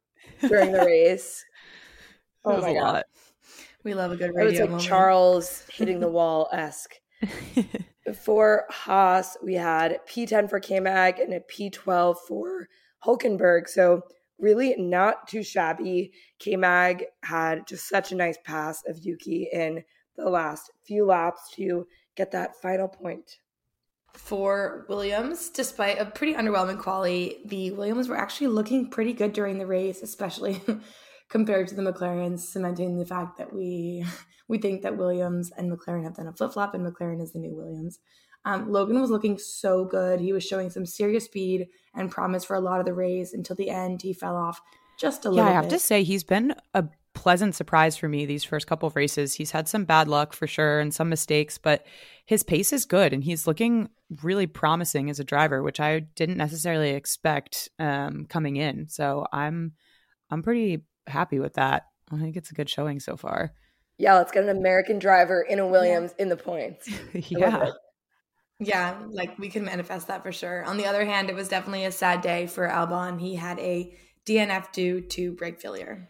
during 0.49 0.73
the 0.73 0.85
race. 0.85 1.45
oh 2.45 2.61
my 2.61 2.73
god. 2.75 2.95
Lot. 2.95 3.05
We 3.85 3.95
love 3.95 4.13
a 4.13 4.17
good 4.17 4.35
radio. 4.35 4.45
It 4.45 4.51
was 4.51 4.61
like 4.61 4.71
moment. 4.71 4.89
Charles 4.89 5.65
hitting 5.73 6.01
the 6.01 6.09
wall 6.11 6.49
esque. 6.53 6.95
for 8.15 8.65
Haas, 8.71 9.37
we 9.43 9.55
had 9.55 10.01
P10 10.09 10.49
for 10.49 10.61
K 10.61 10.81
Mag 10.81 11.19
and 11.19 11.33
a 11.33 11.41
P12 11.41 12.17
for 12.27 12.69
Hulkenberg. 13.05 13.69
So 13.69 14.03
really 14.39 14.75
not 14.77 15.29
too 15.29 15.43
shabby. 15.43 16.13
K 16.39 16.57
Mag 16.57 17.05
had 17.23 17.67
just 17.67 17.89
such 17.89 18.13
a 18.13 18.17
nice 18.17 18.39
pass 18.45 18.83
of 18.87 18.99
Yuki 18.99 19.49
in 19.53 19.85
the 20.17 20.29
last 20.29 20.71
few 20.85 21.07
laps 21.07 21.51
to 21.55 21.87
get 22.17 22.33
that 22.33 22.61
final 22.61 22.89
point. 22.89 23.39
For 24.15 24.85
Williams, 24.91 25.49
despite 25.49 25.99
a 25.99 26.05
pretty 26.05 26.35
underwhelming 26.35 26.79
quali, 26.79 27.39
the 27.47 27.71
Williams 27.71 28.11
were 28.11 28.19
actually 28.19 28.49
looking 28.49 28.91
pretty 28.91 29.15
good 29.15 29.33
during 29.33 29.57
the 29.57 29.67
race, 29.67 30.03
especially 30.03 30.61
compared 31.33 31.67
to 31.67 31.75
the 31.75 31.83
McLarens, 31.83 32.41
cementing 32.41 32.99
the 32.99 33.07
fact 33.07 33.39
that 33.39 33.53
we 33.53 34.05
we 34.49 34.59
think 34.59 34.83
that 34.83 34.99
Williams 34.99 35.51
and 35.57 35.73
McLaren 35.73 36.05
have 36.05 36.15
done 36.15 36.29
a 36.29 36.33
flip 36.33 36.53
flop, 36.53 36.75
and 36.75 36.87
McLaren 36.87 37.21
is 37.21 37.33
the 37.33 37.41
new 37.41 37.57
Williams. 37.57 37.99
Um, 38.45 38.71
Logan 38.71 39.01
was 39.01 39.11
looking 39.11 39.39
so 39.39 39.85
good. 39.85 40.21
He 40.21 40.33
was 40.33 40.45
showing 40.45 40.69
some 40.69 40.85
serious 40.85 41.25
speed 41.25 41.69
and 41.95 42.11
promise 42.11 42.45
for 42.45 42.55
a 42.55 42.61
lot 42.61 42.81
of 42.81 42.87
the 42.87 42.93
race 42.93 43.33
until 43.33 43.57
the 43.57 43.71
end. 43.71 44.03
He 44.03 44.13
fell 44.13 44.37
off 44.37 44.61
just 45.01 45.25
a 45.25 45.31
little. 45.31 45.45
Bit. 45.45 45.49
Yeah, 45.49 45.59
I 45.59 45.63
have 45.63 45.71
bit. 45.71 45.79
to 45.79 45.79
say 45.79 46.03
he's 46.03 46.25
been 46.25 46.55
a 46.75 46.85
pleasant 47.15 47.55
surprise 47.55 47.97
for 47.97 48.09
me 48.09 48.27
these 48.27 48.45
first 48.45 48.67
couple 48.67 48.87
of 48.87 48.97
races. 48.97 49.35
He's 49.35 49.53
had 49.53 49.69
some 49.69 49.85
bad 49.85 50.09
luck 50.09 50.35
for 50.35 50.47
sure 50.47 50.81
and 50.81 50.93
some 50.93 51.09
mistakes, 51.09 51.57
but 51.57 51.87
his 52.27 52.43
pace 52.43 52.73
is 52.73 52.85
good 52.85 53.13
and 53.13 53.25
he's 53.25 53.47
looking 53.47 53.89
really 54.23 54.47
promising 54.47 55.09
as 55.09 55.21
a 55.21 55.25
driver, 55.25 55.63
which 55.63 55.81
I 55.81 56.01
didn't 56.01 56.37
necessarily 56.37 56.91
expect 56.91 57.69
um, 57.79 58.27
coming 58.27 58.57
in. 58.57 58.89
So 58.89 59.27
I'm 59.33 59.73
I'm 60.31 60.43
pretty 60.43 60.83
happy 61.07 61.39
with 61.39 61.55
that. 61.55 61.85
I 62.13 62.19
think 62.19 62.37
it's 62.37 62.51
a 62.51 62.55
good 62.55 62.69
showing 62.69 63.01
so 63.01 63.17
far. 63.17 63.53
Yeah, 63.99 64.15
let's 64.15 64.33
get 64.33 64.45
an 64.45 64.57
American 64.57 64.99
driver 64.99 65.43
in 65.43 65.59
a 65.59 65.67
Williams 65.67 66.13
yeah. 66.17 66.23
in 66.23 66.29
the 66.29 66.37
points. 66.37 66.89
yeah. 67.15 67.71
Yeah, 68.59 68.97
like 69.11 69.39
we 69.39 69.49
can 69.49 69.65
manifest 69.65 70.07
that 70.07 70.23
for 70.23 70.31
sure. 70.31 70.65
On 70.65 70.77
the 70.77 70.87
other 70.87 71.05
hand, 71.05 71.31
it 71.31 71.35
was 71.35 71.49
definitely 71.49 71.85
a 71.85 71.93
sad 71.93 72.21
day 72.21 72.47
for 72.47 72.69
Albon. 72.69 73.21
He 73.21 73.35
had 73.35 73.59
a 73.59 73.97
DNF 74.27 74.73
due 74.73 75.01
to 75.01 75.33
brake 75.33 75.61
failure. 75.61 76.09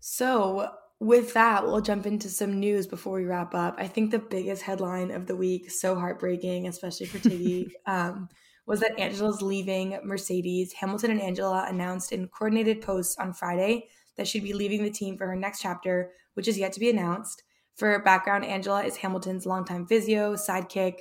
So, 0.00 0.70
with 0.98 1.34
that, 1.34 1.64
we'll 1.64 1.82
jump 1.82 2.06
into 2.06 2.28
some 2.28 2.58
news 2.58 2.86
before 2.86 3.18
we 3.18 3.26
wrap 3.26 3.54
up. 3.54 3.76
I 3.78 3.86
think 3.86 4.10
the 4.10 4.18
biggest 4.18 4.62
headline 4.62 5.10
of 5.10 5.26
the 5.26 5.36
week, 5.36 5.70
so 5.70 5.94
heartbreaking, 5.94 6.66
especially 6.66 7.06
for 7.06 7.18
Tiggy, 7.18 7.68
um, 7.86 8.28
was 8.66 8.80
that 8.80 8.98
Angela's 8.98 9.42
leaving 9.42 9.98
Mercedes. 10.04 10.72
Hamilton 10.72 11.12
and 11.12 11.22
Angela 11.22 11.66
announced 11.68 12.12
in 12.12 12.28
coordinated 12.28 12.82
posts 12.82 13.16
on 13.18 13.32
Friday 13.32 13.88
that 14.16 14.26
she'd 14.26 14.42
be 14.42 14.52
leaving 14.52 14.82
the 14.82 14.90
team 14.90 15.16
for 15.16 15.26
her 15.26 15.36
next 15.36 15.60
chapter, 15.60 16.12
which 16.34 16.48
is 16.48 16.58
yet 16.58 16.72
to 16.72 16.80
be 16.80 16.90
announced. 16.90 17.42
For 17.76 17.98
background, 18.00 18.44
Angela 18.44 18.82
is 18.84 18.96
Hamilton's 18.96 19.46
longtime 19.46 19.86
physio, 19.86 20.34
sidekick, 20.34 21.00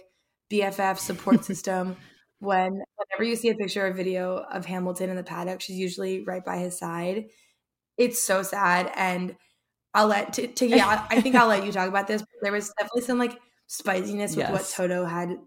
BFF 0.52 1.00
support 1.00 1.44
system. 1.46 1.96
when 2.40 2.84
whenever 2.98 3.24
you 3.24 3.36
see 3.36 3.50
a 3.50 3.56
picture 3.56 3.88
or 3.88 3.94
video 3.94 4.46
of 4.52 4.66
Hamilton 4.66 5.10
in 5.10 5.16
the 5.16 5.24
paddock, 5.24 5.62
she's 5.62 5.78
usually 5.78 6.24
right 6.24 6.44
by 6.44 6.58
his 6.58 6.78
side. 6.78 7.26
It's 7.98 8.22
so 8.22 8.44
sad, 8.44 8.92
and 8.96 9.38
I'll 9.94 10.08
let 10.08 10.34
to, 10.34 10.48
to 10.48 10.68
yeah. 10.68 11.08
I 11.10 11.22
think 11.22 11.36
I'll 11.36 11.48
let 11.48 11.66
you 11.66 11.72
talk 11.72 11.88
about 11.88 12.08
this. 12.08 12.24
There 12.42 12.52
was 12.52 12.72
definitely 12.78 13.04
some 13.04 13.18
like 13.18 13.40
spiciness 13.68 14.36
with 14.36 14.50
yes. 14.50 14.52
what 14.52 14.70
Toto 14.76 15.06
had. 15.06 15.38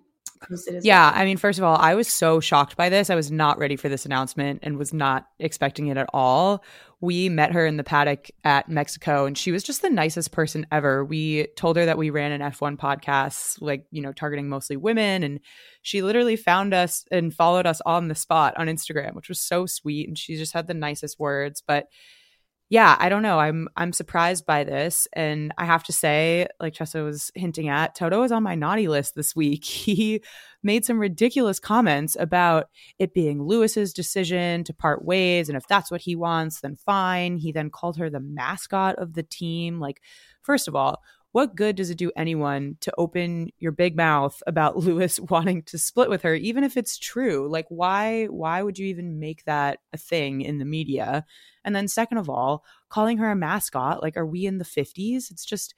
Yeah. 0.83 1.13
I 1.15 1.25
mean, 1.25 1.37
first 1.37 1.59
of 1.59 1.65
all, 1.65 1.77
I 1.77 1.95
was 1.95 2.09
so 2.09 2.41
shocked 2.41 2.77
by 2.77 2.89
this. 2.89 3.11
I 3.11 3.15
was 3.15 3.31
not 3.31 3.59
ready 3.59 3.77
for 3.77 3.89
this 3.89 4.07
announcement 4.07 4.61
and 4.63 4.79
was 4.79 4.93
not 4.93 5.27
expecting 5.39 5.89
it 5.89 5.97
at 5.97 6.09
all 6.13 6.63
we 7.01 7.29
met 7.29 7.53
her 7.53 7.65
in 7.65 7.77
the 7.77 7.85
paddock 7.85 8.29
at 8.43 8.69
Mexico 8.69 9.25
and 9.25 9.39
she 9.39 9.53
was 9.53 9.63
just 9.63 9.83
the 9.83 9.91
nicest 9.91 10.33
person 10.33 10.67
ever. 10.73 11.05
We 11.05 11.47
told 11.57 11.77
her 11.77 11.87
that 11.87 11.99
we 11.99 12.11
ran 12.11 12.33
an 12.33 12.41
F1 12.41 12.77
podcast, 12.77 13.59
like, 13.61 13.85
you 13.93 14.03
know, 14.03 14.13
targeting 14.13 14.49
mostly 14.49 14.77
women. 14.77 15.23
And 15.23 15.39
she 15.83 16.03
literally 16.03 16.35
found 16.35 16.75
us 16.75 17.05
and 17.13 17.33
followed 17.33 17.67
us 17.67 17.81
on 17.87 18.09
the 18.09 18.17
spot 18.17 18.55
on 18.57 18.67
Instagram, 18.67 19.15
which 19.15 19.29
was 19.29 19.41
so 19.41 19.65
sweet. 19.65 20.09
And 20.09 20.19
she 20.19 20.37
just 20.37 20.53
had 20.53 20.67
the 20.67 20.75
nicest 20.75 21.21
words. 21.21 21.63
But 21.65 21.87
yeah, 22.71 22.97
I 22.99 23.09
don't 23.09 23.23
know. 23.23 23.39
I'm 23.39 23.67
I'm 23.77 23.95
surprised 23.95 24.45
by 24.45 24.63
this, 24.63 25.09
and 25.15 25.55
I 25.57 25.65
have 25.65 25.85
to 25.85 25.93
say, 25.93 26.49
like 26.61 26.75
Tressa 26.75 27.03
was 27.03 27.31
hinting 27.35 27.69
at, 27.69 27.95
Toto 27.95 28.23
is 28.25 28.33
on 28.33 28.43
my 28.43 28.55
naughty 28.55 28.89
list 28.89 29.15
this 29.15 29.35
week. 29.35 29.65
He 29.89 30.23
made 30.63 30.85
some 30.85 30.99
ridiculous 30.99 31.59
comments 31.61 32.17
about 32.19 32.69
it 32.99 33.15
being 33.15 33.43
Lewis's 33.43 33.93
decision 33.95 34.65
to 34.65 34.75
part 34.75 35.03
ways, 35.05 35.49
and 35.49 35.57
if 35.57 35.67
that's 35.67 35.91
what 35.91 36.03
he 36.03 36.15
wants, 36.15 36.61
then 36.61 36.77
fine. 36.77 37.39
He 37.39 37.53
then 37.53 37.71
called 37.71 37.97
her 37.97 38.11
the 38.11 38.21
mascot 38.21 38.97
of 38.97 39.15
the 39.15 39.23
team. 39.23 39.81
Like, 39.81 40.03
first 40.43 40.69
of 40.69 40.77
all, 40.77 41.03
what 41.33 41.55
good 41.55 41.77
does 41.77 41.91
it 41.91 41.99
do 41.99 42.11
anyone 42.17 42.77
to 42.81 42.93
open 42.99 43.51
your 43.59 43.73
big 43.73 43.97
mouth 43.97 44.43
about 44.47 44.77
Lewis 44.85 45.19
wanting 45.21 45.63
to 45.65 45.79
split 45.79 46.11
with 46.11 46.23
her 46.23 46.35
even 46.35 46.65
if 46.65 46.77
it's 46.77 46.99
true 46.99 47.49
like 47.51 47.67
why 47.69 48.27
why 48.27 48.63
would 48.63 48.79
you 48.79 48.87
even 48.87 49.21
make 49.21 49.45
that 49.45 49.79
a 49.93 49.97
thing 49.99 50.41
in 50.41 50.59
the 50.59 50.65
media 50.65 51.25
and 51.69 51.77
then 51.77 51.87
second 51.87 52.17
of 52.17 52.31
all 52.31 52.65
calling 52.89 53.19
her 53.19 53.31
a 53.31 53.37
mascot 53.37 54.03
like 54.03 54.17
are 54.17 54.25
we 54.25 54.47
in 54.47 54.57
the 54.57 54.65
50s 54.65 55.31
it's 55.31 55.45
just 55.45 55.75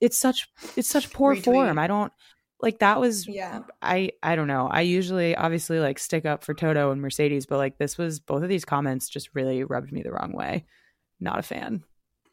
it's 0.00 0.18
such 0.18 0.48
it's 0.76 0.88
such 0.88 1.12
poor 1.12 1.34
Retweet. 1.34 1.44
form. 1.44 1.78
I 1.78 1.86
don't 1.86 2.12
like 2.60 2.78
that 2.78 3.00
was 3.00 3.28
yeah. 3.28 3.60
I 3.82 4.12
i 4.22 4.36
don't 4.36 4.48
know. 4.48 4.68
I 4.70 4.80
usually 4.82 5.36
obviously 5.36 5.80
like 5.80 5.98
stick 5.98 6.24
up 6.24 6.44
for 6.44 6.54
toto 6.54 6.90
and 6.90 7.00
mercedes 7.00 7.46
but 7.46 7.58
like 7.58 7.78
this 7.78 7.98
was 7.98 8.20
both 8.20 8.42
of 8.42 8.48
these 8.48 8.64
comments 8.64 9.08
just 9.08 9.30
really 9.34 9.64
rubbed 9.64 9.92
me 9.92 10.02
the 10.02 10.12
wrong 10.12 10.32
way. 10.32 10.64
Not 11.20 11.38
a 11.38 11.42
fan. 11.42 11.84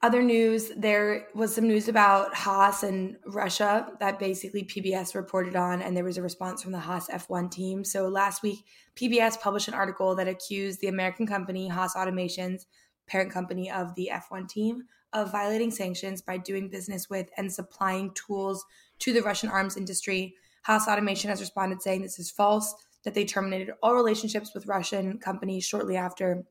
Other 0.04 0.24
news 0.24 0.72
there 0.76 1.28
was 1.36 1.54
some 1.54 1.68
news 1.68 1.88
about 1.88 2.34
Haas 2.34 2.82
and 2.82 3.18
Russia 3.28 3.88
that 4.00 4.18
basically 4.18 4.64
PBS 4.64 5.14
reported 5.14 5.56
on, 5.56 5.84
and 5.84 5.96
there 5.96 6.04
was 6.04 6.18
a 6.18 6.24
response 6.24 6.64
from 6.64 6.72
the 6.72 6.80
Haas 6.80 7.08
F1 7.08 7.52
team. 7.52 7.84
So 7.84 8.08
last 8.08 8.42
week, 8.42 8.66
PBS 8.96 9.40
published 9.40 9.68
an 9.68 9.76
article 9.76 10.16
that 10.16 10.28
accused 10.28 10.82
the 10.82 10.88
American 10.88 11.28
company 11.28 11.68
Haas 11.68 11.94
Automations, 11.94 12.64
parent 13.08 13.32
company 13.32 13.70
of 13.70 13.94
the 13.96 14.12
F1 14.12 14.48
team, 14.48 14.84
of 15.14 15.32
violating 15.32 15.72
sanctions 15.72 16.22
by 16.22 16.38
doing 16.38 16.70
business 16.70 17.10
with 17.10 17.30
and 17.38 17.52
supplying 17.52 18.14
tools 18.14 18.66
to 19.00 19.14
the 19.14 19.22
Russian 19.22 19.50
arms 19.50 19.78
industry. 19.78 20.36
Haas 20.64 20.88
Automation 20.88 21.30
has 21.30 21.42
responded 21.42 21.82
saying 21.82 22.02
this 22.02 22.20
is 22.20 22.32
false, 22.32 22.74
that 23.04 23.14
they 23.14 23.26
terminated 23.26 23.74
all 23.82 23.96
relationships 23.96 24.54
with 24.54 24.68
Russian 24.68 25.18
companies 25.18 25.66
shortly 25.66 25.98
after 25.98 26.44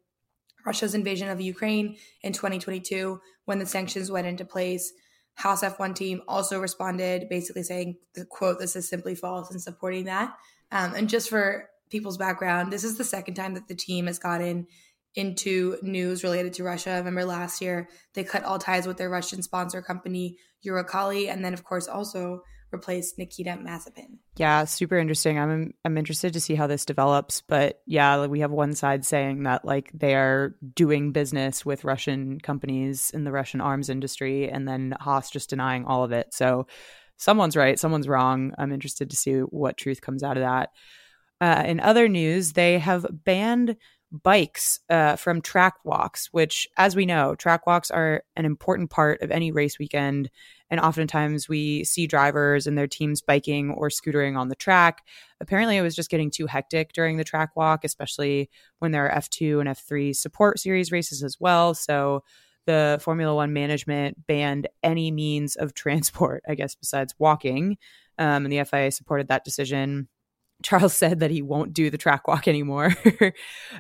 Russia's 0.67 0.95
invasion 0.95 1.29
of 1.29 1.41
Ukraine 1.41 1.97
in 2.23 2.33
2022 2.33 3.21
when 3.45 3.59
the 3.59 3.67
sanctions 3.67 4.11
went 4.11 4.27
into 4.27 4.45
place. 4.45 4.93
Haas 5.37 5.63
F1 5.63 5.95
team 5.95 6.23
also 6.29 6.61
responded, 6.61 7.29
basically 7.29 7.63
saying, 7.63 7.97
the 8.15 8.27
quote, 8.27 8.59
this 8.59 8.77
is 8.77 8.89
simply 8.89 9.15
false 9.15 9.51
and 9.51 9.63
supporting 9.63 10.05
that. 10.05 10.35
Um, 10.71 10.95
and 10.95 11.09
just 11.09 11.31
for 11.31 11.71
people's 11.89 12.19
background, 12.19 12.73
this 12.73 12.85
is 12.85 12.99
the 12.99 13.05
second 13.05 13.35
time 13.35 13.55
that 13.55 13.69
the 13.69 13.75
team 13.75 14.07
has 14.07 14.19
gotten 14.19 14.67
into 15.15 15.77
news 15.83 16.23
related 16.23 16.55
to 16.55 16.65
Russia. 16.65 16.91
I 16.91 16.99
Remember 16.99 17.25
last 17.25 17.61
year, 17.61 17.89
they 18.15 18.25
cut 18.25 18.45
all 18.45 18.59
ties 18.59 18.87
with 18.87 18.97
their 18.97 19.11
Russian 19.11 19.43
sponsor 19.43 19.83
company, 19.83 20.37
Uralkali, 20.67 21.31
and 21.31 21.45
then, 21.45 21.55
of 21.55 21.65
course, 21.65 21.89
also 21.89 22.43
replaced 22.73 23.19
Nikita 23.19 23.59
Mazepin. 23.63 24.19
Yeah, 24.37 24.65
super 24.65 24.97
interesting. 24.97 25.39
I'm 25.39 25.75
I'm 25.85 25.99
interested 25.99 26.33
to 26.35 26.41
see 26.41 26.55
how 26.55 26.67
this 26.67 26.85
develops, 26.85 27.41
but 27.41 27.81
yeah, 27.87 28.27
we 28.27 28.41
have 28.41 28.51
one 28.51 28.75
side 28.75 29.05
saying 29.05 29.43
that 29.45 29.65
like 29.65 29.91
they 29.93 30.15
are 30.15 30.55
doing 30.75 31.13
business 31.13 31.65
with 31.67 31.85
Russian 31.85 32.41
companies 32.41 33.11
in 33.11 33.25
the 33.25 33.33
Russian 33.33 33.61
arms 33.61 33.89
industry 33.89 34.49
and 34.49 34.67
then 34.69 34.95
Haas 35.01 35.31
just 35.31 35.51
denying 35.51 35.85
all 35.85 36.05
of 36.05 36.13
it. 36.13 36.33
So 36.33 36.67
someone's 37.17 37.57
right, 37.57 37.79
someone's 37.79 38.09
wrong. 38.09 38.53
I'm 38.57 38.73
interested 38.73 39.11
to 39.11 39.17
see 39.17 39.41
what 39.41 39.77
truth 39.77 40.01
comes 40.01 40.23
out 40.23 40.37
of 40.37 40.43
that. 40.43 40.71
Uh, 41.41 41.65
in 41.67 41.81
other 41.81 42.07
news, 42.07 42.53
they 42.53 42.79
have 42.79 43.07
banned 43.11 43.77
bikes 44.11 44.81
uh, 44.91 45.17
from 45.17 45.41
track 45.41 45.75
walks, 45.85 46.29
which, 46.33 46.67
as 46.77 46.97
we 46.97 47.07
know, 47.07 47.35
track 47.35 47.67
walks 47.67 47.91
are 47.91 48.23
an 48.37 48.45
important 48.45 48.91
part 48.91 49.23
of 49.23 49.31
any 49.31 49.53
race 49.53 49.79
weekend. 49.79 50.31
And 50.69 50.81
oftentimes 50.81 51.49
we 51.49 51.85
see 51.85 52.07
drivers 52.07 52.67
and 52.67 52.77
their 52.77 52.87
teams 52.87 53.23
biking 53.23 53.71
or 53.71 53.89
scootering 53.89 54.37
on 54.37 54.49
the 54.49 54.55
track. 54.55 55.03
Apparently, 55.41 55.77
it 55.77 55.83
was 55.83 55.95
just 55.95 56.11
getting 56.11 56.31
too 56.31 56.47
hectic 56.47 56.93
during 56.93 57.17
the 57.17 57.25
track 57.25 57.51
walk, 57.57 57.85
especially 57.85 58.51
when 58.79 58.91
there 58.91 59.09
are 59.09 59.19
F2 59.19 59.61
and 59.61 59.69
F3 59.69 60.15
support 60.15 60.59
series 60.59 60.93
races 60.93 61.23
as 61.23 61.39
well. 61.41 61.75
So 61.75 62.23
the 62.67 62.99
Formula 63.03 63.35
One 63.35 63.53
management 63.53 64.27
banned 64.27 64.69
any 64.83 65.11
means 65.11 65.57
of 65.57 65.75
transport, 65.75 66.43
I 66.49 66.55
guess, 66.55 66.75
besides 66.75 67.15
walking. 67.19 67.79
Um, 68.19 68.45
and 68.45 68.53
the 68.53 68.65
FIA 68.65 68.91
supported 68.91 69.29
that 69.29 69.45
decision. 69.45 70.09
Charles 70.63 70.95
said 70.95 71.21
that 71.21 71.31
he 71.31 71.43
won't 71.43 71.73
do 71.73 71.91
the 71.91 71.99
track 71.99 72.29
walk 72.29 72.47
anymore. 72.49 72.95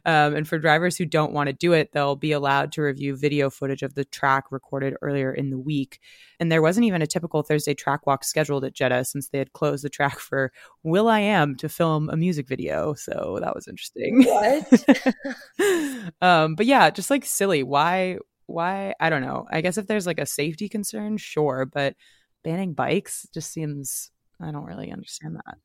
um, 0.05 0.35
and 0.35 0.49
for 0.49 0.59
drivers 0.59 0.97
who 0.97 1.05
don't 1.05 1.33
want 1.33 1.49
to 1.49 1.53
do 1.53 1.73
it, 1.73 1.93
they'll 1.93 2.17
be 2.17 2.33
allowed 2.33 2.73
to 2.73 2.83
review 2.83 3.17
video 3.17 3.51
footage 3.51 3.83
of 3.83 3.95
the 3.95 4.05
track 4.05 4.45
recorded 4.51 4.95
earlier 5.03 5.33
in 5.33 5.51
the 5.51 5.59
week. 5.59 6.01
And 6.39 6.51
there 6.51 6.63
wasn't 6.63 6.87
even 6.87 7.03
a 7.03 7.07
typical 7.07 7.43
Thursday 7.43 7.75
track 7.75 8.07
walk 8.07 8.25
scheduled 8.25 8.65
at 8.65 8.75
Jeddah 8.75 9.05
since 9.05 9.29
they 9.29 9.39
had 9.39 9.53
closed 9.53 9.85
the 9.85 9.91
track 9.91 10.19
for 10.19 10.53
will.i.am 10.83 11.57
to 11.57 11.69
film 11.69 12.09
a 12.11 12.17
music 12.17 12.49
video. 12.49 12.95
So 12.95 13.39
that 13.41 13.55
was 13.55 13.69
interesting. 13.69 14.25
What? 14.25 16.13
um, 16.23 16.55
but 16.55 16.67
yeah, 16.67 16.91
just 16.91 17.11
like 17.11 17.25
silly. 17.25 17.63
Why? 17.63 18.19
Why? 18.47 18.95
I 18.99 19.11
don't 19.11 19.23
know. 19.23 19.47
I 19.51 19.61
guess 19.61 19.77
if 19.77 19.87
there's 19.87 20.07
like 20.07 20.19
a 20.19 20.27
safety 20.27 20.69
concern, 20.69 21.19
sure. 21.19 21.67
But 21.67 21.95
banning 22.43 22.73
bikes 22.73 23.29
just 23.33 23.53
seems, 23.53 24.11
I 24.41 24.51
don't 24.51 24.65
really 24.65 24.91
understand 24.91 25.37
that. 25.37 25.59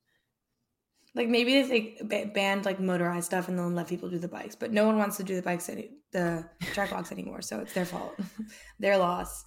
Like 1.15 1.29
maybe 1.29 1.61
they 2.01 2.25
banned 2.25 2.65
like 2.65 2.79
motorized 2.79 3.27
stuff 3.27 3.47
and 3.47 3.57
then 3.57 3.73
let 3.73 3.87
people 3.87 4.09
do 4.09 4.19
the 4.19 4.27
bikes, 4.27 4.55
but 4.55 4.73
no 4.73 4.85
one 4.85 4.97
wants 4.97 5.15
to 5.17 5.23
do 5.23 5.35
the 5.35 5.41
bikes 5.41 5.69
any 5.69 5.91
the 6.11 6.45
track 6.73 6.91
walks 6.91 7.11
anymore, 7.11 7.41
so 7.41 7.59
it's 7.59 7.73
their 7.73 7.85
fault, 7.85 8.19
their 8.79 8.97
loss. 8.97 9.45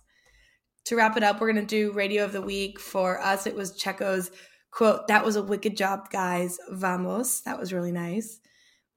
To 0.86 0.96
wrap 0.96 1.16
it 1.18 1.22
up, 1.22 1.40
we're 1.40 1.52
gonna 1.52 1.66
do 1.66 1.92
radio 1.92 2.24
of 2.24 2.32
the 2.32 2.40
week. 2.40 2.80
For 2.80 3.20
us, 3.20 3.46
it 3.46 3.54
was 3.54 3.76
Checo's 3.76 4.30
quote, 4.70 5.08
"That 5.08 5.26
was 5.26 5.36
a 5.36 5.42
wicked 5.42 5.76
job, 5.76 6.08
guys. 6.10 6.58
Vamos." 6.70 7.42
That 7.42 7.58
was 7.58 7.72
really 7.72 7.92
nice. 7.92 8.40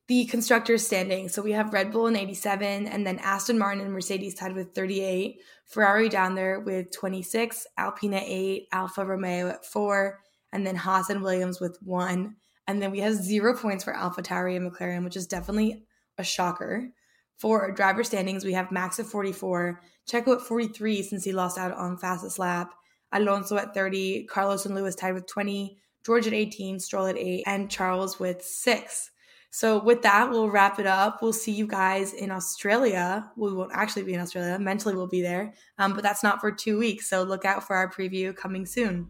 The 0.08 0.26
constructors 0.26 0.86
standing. 0.86 1.28
So 1.28 1.42
we 1.42 1.52
have 1.52 1.74
Red 1.74 1.92
Bull 1.92 2.08
in 2.08 2.16
87, 2.16 2.88
and 2.88 3.06
then 3.06 3.20
Aston 3.20 3.60
Martin 3.60 3.82
and 3.82 3.92
Mercedes 3.92 4.36
tied 4.36 4.56
with 4.56 4.74
38. 4.74 5.42
Ferrari 5.66 6.10
down 6.10 6.36
there 6.36 6.60
with 6.60 6.92
26, 6.92 7.68
Alpine 7.78 8.14
at 8.14 8.24
8, 8.24 8.68
Alfa 8.72 9.06
Romeo 9.06 9.48
at 9.50 9.66
4, 9.66 10.20
and 10.52 10.68
then 10.68 10.76
Haas 10.76 11.10
and 11.10 11.22
Williams 11.22 11.62
with 11.62 11.78
1. 11.82 12.36
And 12.68 12.82
then 12.82 12.92
we 12.92 13.00
have 13.00 13.16
zero 13.16 13.58
points 13.58 13.84
for 13.84 13.94
AlphaTauri 13.94 14.56
and 14.56 14.72
McLaren, 14.72 15.04
which 15.04 15.18
is 15.18 15.28
definitely 15.28 15.84
a 16.18 16.24
shocker. 16.24 16.90
For 17.38 17.72
driver 17.72 18.04
standings, 18.04 18.46
we 18.46 18.54
have 18.54 18.72
Max 18.72 19.00
at 19.00 19.08
44, 19.08 19.82
Checo 20.10 20.36
at 20.36 20.42
43 20.42 21.02
since 21.02 21.24
he 21.24 21.32
lost 21.32 21.58
out 21.58 21.74
on 21.74 21.98
fastest 21.98 22.38
lap, 22.38 22.72
Alonso 23.12 23.58
at 23.58 23.74
30, 23.74 24.26
Carlos 24.26 24.66
and 24.66 24.76
Lewis 24.76 24.96
tied 24.96 25.16
with 25.16 25.26
20, 25.28 25.78
George 26.06 26.28
at 26.28 26.34
18, 26.34 26.80
Stroll 26.80 27.08
at 27.08 27.18
8, 27.18 27.44
and 27.48 27.70
Charles 27.70 28.20
with 28.20 28.44
6. 28.44 29.12
So 29.50 29.84
with 29.84 30.02
that, 30.04 30.30
we'll 30.30 30.50
wrap 30.50 30.80
it 30.80 30.88
up. 30.88 31.22
We'll 31.22 31.34
see 31.34 31.52
you 31.52 31.68
guys 31.68 32.14
in 32.14 32.32
Australia. 32.32 33.30
We 33.36 33.52
won't 33.52 33.72
actually 33.74 34.04
be 34.04 34.14
in 34.14 34.22
Australia. 34.22 34.58
Mentally, 34.58 34.96
we'll 34.96 35.08
be 35.08 35.22
there, 35.22 35.54
um, 35.78 35.94
but 35.94 36.04
that's 36.04 36.24
not 36.24 36.40
for 36.40 36.52
two 36.52 36.78
weeks. 36.78 37.10
So 37.10 37.24
look 37.24 37.44
out 37.44 37.66
for 37.66 37.76
our 37.76 37.92
preview 37.92 38.36
coming 38.36 38.66
soon. 38.66 39.08